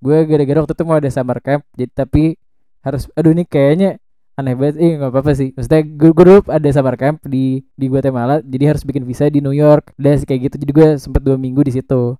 gue 0.00 0.16
gara-gara 0.24 0.64
waktu 0.64 0.72
itu 0.72 0.84
mau 0.88 0.96
ada 0.96 1.12
summer 1.12 1.36
camp 1.44 1.60
jadi 1.76 1.92
tapi 1.92 2.40
harus 2.80 3.12
aduh 3.12 3.36
ini 3.36 3.44
kayaknya 3.44 4.00
aneh 4.36 4.54
banget. 4.56 4.76
Eh 4.80 4.92
nggak 4.98 5.10
apa-apa 5.12 5.32
sih. 5.36 5.48
Maksudnya 5.52 5.82
gue, 5.84 6.10
gue 6.12 6.24
dulu 6.24 6.40
ada 6.48 6.68
summer 6.72 6.96
camp 6.96 7.18
di 7.28 7.60
di 7.76 7.86
Guatemala 7.88 8.40
jadi 8.40 8.74
harus 8.74 8.82
bikin 8.86 9.04
visa 9.04 9.28
di 9.28 9.44
New 9.44 9.54
York. 9.54 9.92
Sih 9.96 10.26
kayak 10.26 10.52
gitu 10.52 10.56
jadi 10.62 10.72
gue 10.72 10.88
sempet 11.00 11.22
dua 11.24 11.36
minggu 11.36 11.60
di 11.64 11.72
situ. 11.76 12.16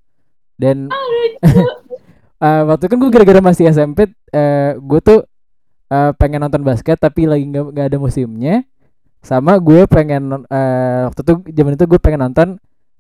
Dan 0.57 0.93
eh, 2.45 2.63
waktu 2.69 2.85
kan 2.87 2.97
gue 3.01 3.11
gara-gara 3.11 3.41
masih 3.41 3.73
SMP 3.73 4.13
eh, 4.33 4.77
gue 4.77 5.01
tuh 5.01 5.25
eh, 5.89 6.13
pengen 6.21 6.45
nonton 6.45 6.63
basket 6.63 7.01
tapi 7.01 7.25
lagi 7.25 7.49
nggak 7.49 7.65
nggak 7.73 7.87
ada 7.93 7.99
musimnya. 7.99 8.57
Sama 9.23 9.57
gue 9.63 9.87
pengen 9.89 10.45
eh, 10.51 11.01
waktu 11.09 11.21
itu 11.25 11.35
zaman 11.57 11.73
itu 11.79 11.85
gue 11.89 12.01
pengen 12.03 12.21
nonton 12.29 12.49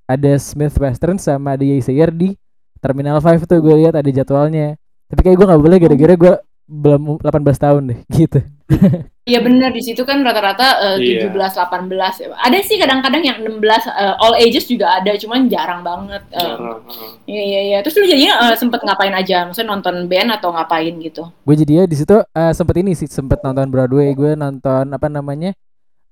ada 0.09 0.33
Smith 0.41 0.77
Western 0.81 1.17
sama 1.21 1.55
ada 1.57 1.65
Yesayer 1.65 2.11
di 2.13 2.37
Terminal 2.83 3.23
5 3.23 3.47
tuh 3.47 3.63
gue 3.63 3.75
lihat 3.87 3.95
ada 3.95 4.11
jadwalnya. 4.11 4.75
Tapi 5.07 5.21
kayak 5.23 5.37
gue 5.39 5.47
nggak 5.47 5.63
boleh 5.63 5.79
gara-gara 5.79 6.15
gue 6.17 6.35
belum 6.73 7.21
18 7.21 7.45
tahun 7.59 7.83
deh 7.93 8.01
gitu 8.25 8.41
Iya 9.23 9.39
benar 9.39 9.71
di 9.71 9.79
situ 9.79 10.03
kan 10.03 10.19
rata-rata 10.27 10.83
uh, 10.83 10.97
Iya. 10.99 11.31
17 11.31 11.55
18 11.55 11.95
ya. 11.95 12.35
Ada 12.43 12.59
sih 12.67 12.75
kadang-kadang 12.75 13.23
yang 13.23 13.39
16 13.39 13.63
uh, 13.87 14.19
all 14.19 14.35
ages 14.35 14.67
juga 14.67 14.99
ada, 14.99 15.15
cuman 15.15 15.47
jarang 15.47 15.87
banget. 15.87 16.27
Uh, 16.35 16.43
Jarang, 16.43 16.83
heeh. 16.91 17.11
Iya 17.31 17.43
iya 17.47 17.61
iya. 17.63 17.79
Terus 17.87 18.03
lu 18.03 18.11
jadinya 18.11 18.35
uh, 18.43 18.55
sempet 18.59 18.83
ngapain 18.83 19.15
aja? 19.15 19.47
Maksudnya 19.47 19.71
nonton 19.71 20.11
band 20.11 20.35
atau 20.35 20.51
ngapain 20.51 20.91
gitu? 20.99 21.23
Gue 21.47 21.55
jadi 21.55 21.73
ya 21.73 21.85
di 21.87 21.95
situ 21.95 22.19
eh, 22.19 22.51
sempet 22.51 22.75
ini 22.83 22.99
sih 22.99 23.07
sempet 23.07 23.39
nonton 23.47 23.71
Broadway, 23.71 24.11
gue 24.11 24.35
nonton 24.35 24.91
apa 24.91 25.07
namanya? 25.07 25.55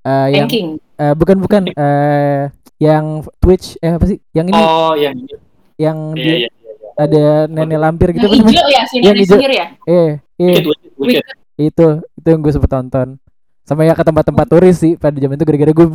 eh 0.01 0.29
yang 0.33 0.47
eh, 0.49 1.13
bukan 1.13 1.37
bukan 1.43 1.63
eh 1.67 2.47
yang 2.79 3.21
Twitch 3.43 3.75
eh 3.83 3.99
apa 3.99 4.07
sih? 4.07 4.23
Yang 4.31 4.47
ini 4.55 4.61
Oh, 4.63 4.95
yang 4.95 5.19
ini. 5.19 5.35
yang 5.77 5.99
Iya, 6.15 6.23
dia 6.23 6.37
iya. 6.47 6.49
ada 6.95 7.25
nenek 7.51 7.79
lampir 7.83 8.09
gitu 8.15 8.25
Yang 8.25 8.39
namanya? 8.39 8.55
hijau 8.55 8.67
ya, 8.71 8.83
Yang 9.03 9.17
hijau. 9.27 9.39
ya? 9.51 9.67
Eh, 9.83 10.11
iya. 10.39 11.21
Itu 11.61 11.87
itu 12.01 12.27
yang 12.27 12.41
gue 12.41 12.51
sempet 12.51 12.71
tonton 12.71 13.21
sama 13.61 13.85
ya 13.85 13.93
ke 13.93 14.01
tempat-tempat 14.01 14.47
turis 14.49 14.77
sih 14.77 14.97
pada 14.97 15.15
zaman 15.15 15.37
itu 15.37 15.45
gara-gara 15.45 15.71
gue 15.71 15.87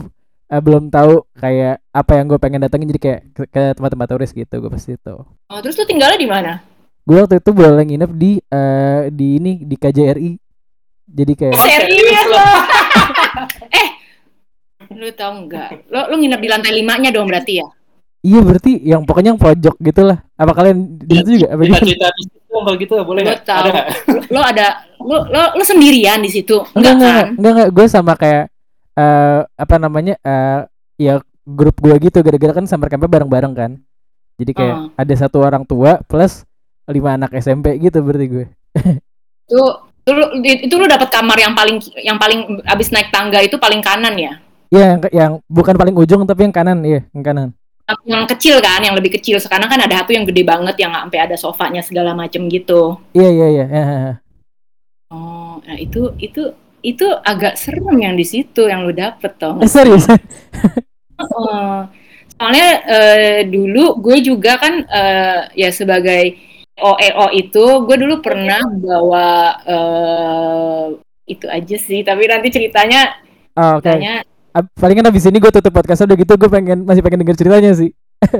eh, 0.46 0.62
belum 0.62 0.88
tahu 0.88 1.26
kayak 1.34 1.82
apa 1.90 2.12
yang 2.14 2.26
gue 2.28 2.38
pengen 2.38 2.62
datengin 2.62 2.88
jadi 2.88 3.02
kayak 3.02 3.20
ke, 3.32 3.42
ke 3.46 3.62
tempat-tempat 3.74 4.08
turis 4.08 4.32
gitu 4.32 4.56
gue 4.56 4.70
pasti 4.70 4.94
itu 4.94 5.16
Oh, 5.46 5.60
terus 5.60 5.76
lu 5.76 5.84
tinggalnya 5.84 6.16
di 6.16 6.26
mana? 6.26 6.54
gue 7.02 7.18
waktu 7.20 7.38
itu 7.38 7.52
boleh 7.52 7.84
nginep 7.84 8.12
di 8.14 8.32
eh, 8.40 9.02
di 9.10 9.28
ini 9.36 9.62
di 9.62 9.76
KJRI 9.76 10.32
jadi 11.08 11.34
kayak 11.36 11.54
Oh, 11.54 11.62
Serius 11.62 11.86
serius 12.00 12.26
lo? 12.34 12.46
eh, 13.72 13.90
lu 14.92 15.10
tau 15.12 15.34
nggak? 15.36 15.70
Lo 15.88 16.10
lu 16.10 16.16
nginep 16.18 16.40
di 16.40 16.48
lantai 16.48 16.72
limanya 16.72 17.10
dong 17.10 17.26
berarti 17.26 17.60
ya? 17.60 17.68
Iya 18.26 18.40
berarti 18.42 18.82
yang 18.82 19.06
pokoknya 19.06 19.30
yang 19.32 19.40
pojok 19.40 19.76
gitulah 19.78 20.18
apa 20.34 20.52
kalian 20.52 20.78
di 20.98 21.14
situ 21.16 21.30
juga 21.38 21.48
apa 21.54 21.62
gitu 21.62 21.74
Cerita-cerita 21.78 22.08
bisnis 22.12 22.44
dong 22.46 22.64
kalau 22.64 22.78
gitu 22.78 22.94
boleh 23.00 23.22
nggak? 23.22 23.40
Ada? 23.46 23.82
Lo 24.34 24.42
ada 24.42 24.66
lo 24.98 25.18
lo, 25.28 25.42
lo 25.54 25.64
sendirian 25.64 26.18
di 26.18 26.30
situ? 26.30 26.58
enggak 26.74 26.74
Enggak 26.74 26.94
enggak 26.96 27.14
kan? 27.14 27.28
enggak 27.38 27.52
enggak 27.54 27.70
gue 27.72 27.86
sama 27.86 28.14
kayak 28.16 28.44
eh 28.96 29.40
apa 29.46 29.76
namanya 29.78 30.16
eh 30.18 30.60
ya 30.98 31.14
grup 31.46 31.78
gue 31.78 31.94
gitu 32.02 32.18
gara-gara 32.20 32.54
kan 32.54 32.66
summer 32.66 32.90
campnya 32.90 33.06
bareng-bareng 33.08 33.54
kan 33.54 33.72
jadi 34.36 34.52
kayak 34.52 34.76
Oh. 34.76 34.90
ada 34.98 35.14
satu 35.14 35.38
orang 35.40 35.64
tua 35.64 36.02
plus 36.02 36.42
lima 36.86 37.14
anak 37.14 37.32
SMP 37.36 37.78
gitu 37.78 38.02
berarti 38.02 38.26
gue 38.28 38.46
Itu 39.46 39.62
itu 40.02 40.12
lu, 40.12 40.26
itu 40.42 40.74
lu 40.74 40.86
dapat 40.86 41.10
kamar 41.10 41.38
yang 41.38 41.54
paling 41.54 41.78
yang 42.00 42.18
paling 42.18 42.62
abis 42.64 42.90
naik 42.90 43.10
tangga 43.10 43.42
itu 43.42 43.58
paling 43.58 43.82
kanan 43.82 44.14
ya? 44.14 44.38
Iya 44.68 44.86
yang 44.86 45.00
yang 45.12 45.32
bukan 45.46 45.74
paling 45.74 45.94
ujung 45.94 46.26
tapi 46.26 46.46
yang 46.46 46.54
kanan 46.54 46.82
iya 46.82 47.06
yang 47.10 47.22
kanan 47.22 47.50
Yang 47.86 48.26
kecil 48.34 48.58
kan, 48.66 48.82
yang 48.82 48.98
lebih 48.98 49.14
kecil. 49.14 49.38
Sekarang 49.38 49.70
kan 49.70 49.78
ada 49.78 50.02
satu 50.02 50.10
yang 50.10 50.26
gede 50.26 50.42
banget 50.42 50.74
yang 50.82 50.90
sampai 50.90 51.20
ada 51.22 51.38
sofanya 51.38 51.86
segala 51.86 52.18
macem 52.18 52.50
gitu. 52.50 52.98
iya 53.14 53.30
iya 53.30 53.48
iya 53.48 53.66
Hahaha. 53.70 54.12
Oh, 55.14 55.62
nah 55.62 55.78
itu 55.78 56.10
itu 56.18 56.50
itu 56.82 57.06
agak 57.22 57.58
serem 57.58 57.94
yang 57.98 58.18
di 58.18 58.26
situ 58.26 58.66
yang 58.66 58.86
lu 58.86 58.94
dapet 58.94 59.38
toh. 59.38 59.58
eh, 59.62 59.70
serius 59.70 60.06
Heeh. 61.22 61.78
soalnya 62.36 62.68
eh, 62.86 63.40
dulu 63.48 64.02
gue 64.02 64.18
juga 64.22 64.58
kan 64.58 64.82
eh, 64.84 65.42
ya 65.56 65.70
sebagai 65.70 66.36
OEO 66.76 67.32
itu 67.32 67.66
gue 67.88 67.98
dulu 68.02 68.20
pernah 68.20 68.60
bawa 68.68 69.30
eh, 69.64 70.86
itu 71.26 71.46
aja 71.48 71.78
sih 71.80 72.02
tapi 72.02 72.28
nanti 72.28 72.50
ceritanya 72.50 73.14
Oh, 73.56 73.80
oke 73.80 73.88
ceritanya 73.88 74.22
Palingan 74.56 75.12
abis 75.12 75.28
ini 75.28 75.44
gue 75.44 75.52
tutup 75.52 75.76
podcast 75.76 76.08
udah 76.08 76.16
gitu 76.16 76.40
gue 76.40 76.48
pengen 76.48 76.88
masih 76.88 77.04
pengen 77.04 77.28
denger 77.28 77.36
ceritanya 77.36 77.76
sih. 77.76 77.92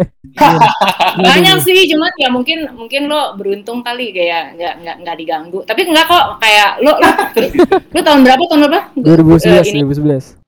Banyak 1.16 1.58
sih 1.64 1.88
cuman 1.92 2.12
ya 2.16 2.30
mungkin 2.32 2.72
mungkin 2.76 3.08
lo 3.12 3.36
beruntung 3.36 3.84
kali 3.84 4.16
kayak 4.16 4.56
nggak 4.56 4.74
nggak 4.84 4.96
nggak 5.04 5.16
diganggu. 5.20 5.60
Tapi 5.68 5.82
enggak 5.88 6.08
kok 6.08 6.26
kayak 6.40 6.70
lo 6.80 6.92
lo, 7.00 7.10
lo 7.96 8.00
tahun 8.00 8.22
berapa 8.24 8.42
tahun 8.48 8.62
berapa? 8.68 8.80
2011 8.96 9.46
Eh, 9.46 9.64
ini. 9.76 9.82
2011 9.84 10.40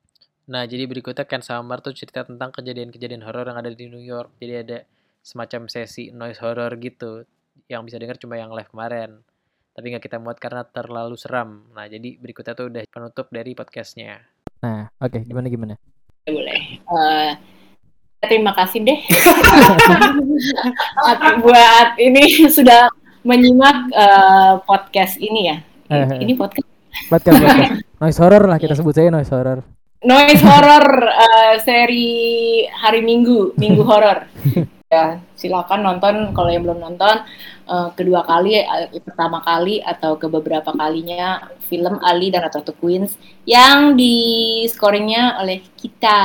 Nah, 0.48 0.64
jadi 0.64 0.88
berikutnya 0.88 1.28
Ken 1.28 1.44
Samar 1.44 1.84
tuh 1.84 1.92
cerita 1.92 2.24
tentang 2.24 2.56
kejadian-kejadian 2.56 3.20
horor 3.28 3.44
yang 3.52 3.60
ada 3.60 3.68
di 3.68 3.92
New 3.92 4.00
York. 4.00 4.32
Jadi 4.40 4.54
ada 4.56 4.78
semacam 5.20 5.68
sesi 5.68 6.08
noise 6.16 6.40
horror 6.40 6.72
gitu 6.80 7.28
yang 7.68 7.84
bisa 7.84 8.00
dengar 8.00 8.16
cuma 8.16 8.40
yang 8.40 8.56
live 8.56 8.72
kemarin. 8.72 9.20
Tapi 9.78 9.94
nggak 9.94 10.10
kita 10.10 10.18
muat 10.18 10.42
karena 10.42 10.66
terlalu 10.66 11.14
seram. 11.22 11.70
Nah, 11.78 11.86
jadi 11.86 12.18
berikutnya 12.18 12.58
tuh 12.58 12.66
udah 12.66 12.82
penutup 12.90 13.30
dari 13.30 13.54
podcastnya. 13.54 14.26
nah 14.58 14.90
oke 14.98 15.22
gimana 15.22 15.54
gimana? 15.54 15.78
Boleh. 16.26 16.82
Eh, 16.82 17.32
terima 18.26 18.58
kasih 18.58 18.82
deh. 18.82 18.98
Buat 21.46 21.94
ini 22.02 22.42
sudah 22.58 22.90
menyimak 23.22 23.86
eh, 23.94 24.54
podcast 24.66 25.22
ini 25.22 25.54
ya. 25.54 25.62
Eh, 25.94 26.26
ini 26.26 26.34
podcast. 26.34 26.66
Podcast 27.14 27.38
podcast. 27.38 27.86
Noise 28.02 28.18
horror 28.18 28.44
lah 28.50 28.58
kita 28.58 28.74
sebut 28.74 28.98
saya 28.98 29.14
noise 29.14 29.30
horror. 29.30 29.62
Noise 30.02 30.42
horror 30.42 30.90
eh, 31.06 31.56
seri 31.62 32.10
hari 32.66 33.06
Minggu 33.06 33.54
Minggu 33.62 33.86
horor 33.86 34.26
ya 34.88 35.20
silakan 35.36 35.80
nonton. 35.84 36.16
Kalau 36.32 36.50
yang 36.50 36.64
belum 36.64 36.80
nonton 36.80 37.16
eh, 37.68 37.90
kedua 37.96 38.24
kali 38.24 38.64
pertama 39.04 39.44
kali 39.44 39.84
atau 39.84 40.16
ke 40.16 40.28
beberapa 40.32 40.72
kalinya 40.72 41.52
film 41.68 42.00
Ali 42.00 42.32
dan 42.32 42.48
Ratu 42.48 42.72
Queens 42.76 43.20
yang 43.44 44.00
di 44.00 44.64
scoringnya 44.72 45.40
oleh 45.44 45.60
kita. 45.76 46.20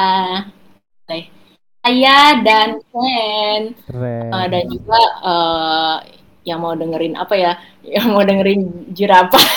Oleh 1.10 1.24
saya 1.82 2.38
dan 2.46 2.78
Ken 2.78 3.74
keren. 3.90 4.30
Eh, 4.30 4.46
dan 4.46 4.64
juga 4.70 5.02
eh, 5.26 5.96
yang 6.46 6.62
mau 6.62 6.74
dengerin 6.78 7.18
apa 7.18 7.34
ya? 7.34 7.52
Yang 7.82 8.06
mau 8.14 8.22
dengerin 8.22 8.62
jerapah 8.94 9.42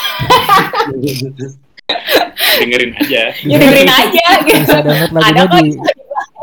dengerin 2.58 2.92
aja. 2.98 3.22
ya 3.38 3.58
dengerin 3.62 3.86
aja 3.86 4.26
gitu. 4.42 4.74
Ada 5.14 5.46
kok. 5.46 5.62
di 5.62 5.78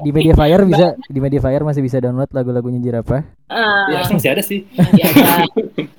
di 0.02 0.10
Mediafire 0.10 0.62
bisa 0.64 0.86
di 0.98 1.18
Mediafire 1.18 1.62
masih 1.62 1.80
bisa 1.80 1.96
download 1.98 2.28
lagu-lagunya 2.30 2.78
Jirapah 2.78 3.22
Eh, 3.46 3.84
Ya, 3.92 4.00
masih 4.08 4.30
ada 4.32 4.42
sih. 4.42 4.64
masih 4.72 5.02
ada. 5.04 5.44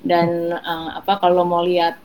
dan 0.02 0.28
eh, 0.52 0.88
apa 0.94 1.16
kalau 1.18 1.42
mau 1.42 1.62
lihat 1.62 1.96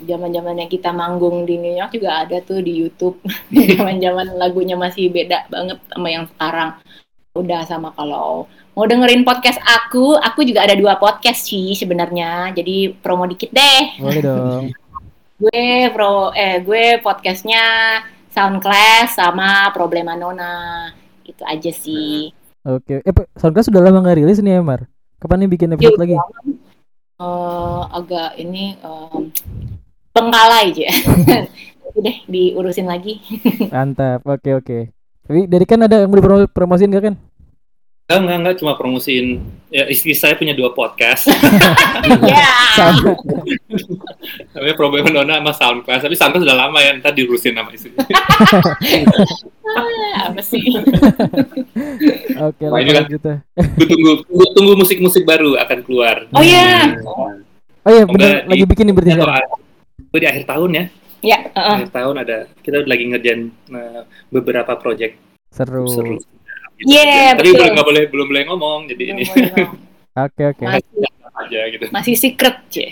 zaman 0.00 0.30
zaman 0.30 0.56
yang 0.56 0.70
kita 0.70 0.90
manggung 0.90 1.44
di 1.44 1.56
New 1.56 1.74
York 1.74 1.92
juga 1.92 2.22
ada 2.22 2.38
tuh 2.40 2.62
di 2.62 2.78
YouTube. 2.78 3.18
Zaman 3.50 3.98
zaman 3.98 4.26
lagunya 4.34 4.74
masih 4.74 5.10
beda 5.10 5.46
banget 5.46 5.78
sama 5.90 6.08
yang 6.08 6.24
sekarang. 6.26 6.70
Udah 7.32 7.62
sama 7.62 7.90
kalau 7.92 8.46
mau 8.72 8.86
dengerin 8.86 9.22
podcast 9.22 9.58
aku 9.60 10.14
aku 10.16 10.42
juga 10.42 10.64
ada 10.64 10.74
dua 10.74 10.96
podcast 10.96 11.46
sih 11.46 11.74
sebenarnya. 11.74 12.54
Jadi 12.54 12.94
promo 12.94 13.26
dikit 13.26 13.50
deh. 13.50 13.82
Boleh 13.98 14.22
dong. 14.22 14.64
Gue 15.36 15.88
pro 15.90 16.30
eh 16.32 16.60
gue 16.60 17.00
podcastnya 17.00 17.62
Soundclass 18.30 19.16
sama 19.16 19.70
Problema 19.70 20.14
Nona 20.14 20.86
itu 21.30 21.42
aja 21.46 21.70
sih. 21.70 22.34
Oke. 22.66 23.00
Eh 23.06 23.12
Pak, 23.14 23.30
Soundclass 23.38 23.70
sudah 23.70 23.80
lama 23.80 24.04
nggak 24.04 24.18
rilis 24.20 24.42
nih 24.42 24.58
ya 24.58 24.62
Mar? 24.62 24.84
Kapan 25.20 25.46
nih 25.46 25.50
bikin 25.52 25.72
episode 25.76 25.96
Yuk, 25.96 26.02
lagi? 26.02 26.16
Eh, 27.20 27.82
agak 27.92 28.30
ini 28.40 28.76
em, 28.80 29.28
pengkalai 30.16 30.72
aja 30.72 30.88
udah 32.00 32.16
diurusin 32.26 32.88
lagi. 32.88 33.20
Mantap. 33.68 34.24
Oke 34.24 34.56
oke. 34.56 34.78
Tapi 35.28 35.46
dari 35.46 35.64
kan 35.68 35.84
ada 35.86 36.02
yang 36.02 36.10
mau 36.10 36.18
dipromosiin 36.18 36.90
gak 36.90 37.04
kan 37.12 37.14
Enggak, 38.10 38.18
enggak, 38.26 38.38
enggak, 38.42 38.56
cuma 38.58 38.72
promosiin. 38.74 39.38
Ya, 39.70 39.86
istri 39.86 40.18
saya 40.18 40.34
punya 40.34 40.50
dua 40.50 40.74
podcast. 40.74 41.30
ya 42.26 42.42
sama 42.74 43.14
Namanya 44.50 44.74
Problem 44.74 45.06
Nona 45.06 45.38
sama 45.38 45.52
Soundclass. 45.54 46.02
Tapi 46.02 46.18
Soundclass 46.18 46.42
sudah 46.42 46.58
lama 46.58 46.82
ya, 46.82 46.98
ntar 46.98 47.14
diurusin 47.14 47.54
sama 47.54 47.70
istri. 47.70 47.94
apa 50.10 50.42
sih 50.42 50.58
oke 52.34 52.64
lah 52.66 52.78
ini 52.82 52.90
gitu 53.06 53.30
Tunggu, 53.78 54.12
tunggu, 54.26 54.44
tunggu, 54.58 54.72
musik-musik 54.74 55.22
baru 55.22 55.54
akan 55.62 55.78
keluar. 55.86 56.26
oh 56.34 56.42
ya 56.42 56.90
oh 57.86 57.90
iya 57.94 58.02
di- 58.02 58.42
lagi 58.50 58.64
bikin 58.66 58.90
nih 58.90 58.94
berarti 58.98 59.10
sekarang 59.14 59.38
a- 59.38 60.18
di 60.18 60.26
akhir 60.26 60.44
tahun 60.50 60.70
ya. 60.74 60.84
ya 61.22 61.38
heeh. 61.54 61.76
Akhir 61.78 61.90
tahun 61.94 62.14
ada, 62.18 62.38
kita 62.66 62.82
lagi 62.82 63.04
ngerjain 63.14 63.40
eh, 63.70 64.02
beberapa 64.34 64.74
project 64.74 65.14
seru 65.54 65.86
seru. 65.86 66.18
Iya, 66.82 67.34
Tapi 67.34 67.44
betul. 67.44 67.56
belum 67.56 67.70
nggak 67.72 67.86
boleh 67.86 68.02
belum 68.08 68.26
boleh 68.26 68.42
ngomong, 68.46 68.80
jadi 68.88 69.04
ini 69.10 69.22
Belum 69.24 69.48
ngomong. 69.50 69.78
oke 70.26 70.42
oke 70.50 70.64
masih 70.64 70.96
aja 71.40 71.60
gitu. 71.68 71.84
masih 71.88 72.14
secret 72.14 72.56
cie 72.68 72.90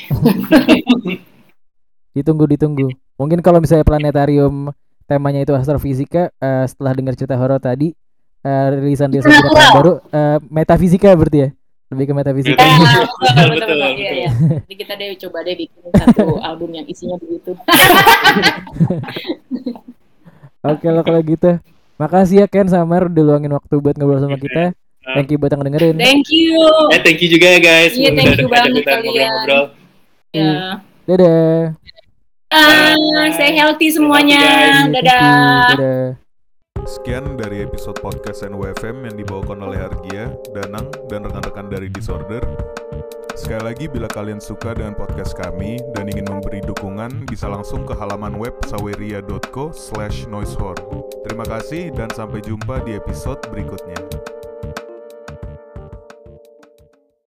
ditunggu 2.17 2.45
ditunggu 2.49 2.89
mungkin 3.15 3.39
kalau 3.39 3.59
misalnya 3.59 3.83
planetarium 3.83 4.71
temanya 5.05 5.43
itu 5.43 5.53
astrofisika 5.53 6.31
eh, 6.33 6.65
setelah 6.65 6.93
dengar 6.93 7.13
cerita 7.13 7.35
horor 7.35 7.59
tadi 7.59 7.93
eh, 8.41 8.67
rilisan 8.73 9.09
desa 9.09 9.25
Supernatural. 9.25 9.53
Jirapah 9.53 9.69
baru 9.75 9.93
eh, 10.09 10.39
metafisika 10.47 11.09
berarti 11.13 11.39
ya 11.39 11.49
lebih 11.89 12.05
ke 12.05 12.15
metafisika 12.15 12.57
Ya, 12.57 12.69
Betul, 12.69 13.05
betul, 13.09 13.09
betul, 13.09 13.49
betul, 13.49 13.49
betul. 13.51 13.77
Iya, 13.77 13.89
betul. 13.91 14.13
iya. 14.15 14.29
Jadi 14.61 14.75
kita 14.77 14.93
deh 14.95 15.09
coba 15.19 15.39
deh 15.43 15.55
bikin 15.57 15.81
satu 15.91 16.25
album 16.39 16.71
yang 16.71 16.87
isinya 16.87 17.17
begitu. 17.17 17.53
oke 20.61 20.87
lo 20.87 21.01
kalau 21.03 21.21
gitu 21.23 21.51
makasih 21.99 22.37
ya 22.43 22.47
Ken 22.47 22.71
Samar 22.71 23.11
udah 23.11 23.25
luangin 23.27 23.53
waktu 23.53 23.75
buat 23.83 23.99
ngobrol 23.99 24.23
sama 24.23 24.39
kita 24.39 24.73
thank 25.03 25.29
you 25.29 25.39
buat 25.41 25.51
yang 25.53 25.67
dengerin 25.67 25.97
Thank 25.99 26.31
you. 26.31 26.57
Eh, 26.95 27.01
thank 27.03 27.19
you 27.19 27.29
juga 27.33 27.57
ya 27.57 27.61
guys. 27.61 27.93
Iya, 27.97 28.13
udah 28.13 28.23
thank 28.23 28.39
you 28.39 28.49
banget 28.49 28.73
kalian. 28.85 29.03
ngobrol-ngobrol. 29.03 29.65
Ya. 30.37 30.53
dadah 31.09 31.61
Ah, 32.49 32.97
stay 33.37 33.53
healthy 33.53 33.93
semuanya. 33.93 34.41
Stay 34.41 34.49
healthy, 34.49 34.73
guys. 34.73 34.95
Dadah. 34.97 35.69
Dadah. 35.77 36.07
Sekian 36.89 37.37
dari 37.37 37.61
episode 37.61 38.01
podcast 38.01 38.41
NWFM 38.41 39.05
yang 39.05 39.17
dibawakan 39.21 39.61
oleh 39.69 39.77
Argia, 39.85 40.33
Danang, 40.57 40.89
dan 41.13 41.29
rekan-rekan 41.29 41.69
dari 41.69 41.93
Disorder. 41.93 42.41
Sekali 43.37 43.63
lagi, 43.69 43.85
bila 43.93 44.09
kalian 44.09 44.41
suka 44.41 44.73
dengan 44.73 44.97
podcast 44.97 45.37
kami 45.37 45.77
dan 45.93 46.09
ingin 46.09 46.25
memberi 46.25 46.65
dukungan, 46.65 47.29
bisa 47.29 47.53
langsung 47.53 47.85
ke 47.85 47.93
halaman 47.93 48.41
web 48.41 48.57
saweria.co 48.65 49.69
slash 49.77 50.25
noisehorn. 50.25 50.81
Terima 51.29 51.45
kasih 51.45 51.93
dan 51.93 52.09
sampai 52.09 52.41
jumpa 52.41 52.81
di 52.89 52.97
episode 52.97 53.45
berikutnya. 53.53 54.18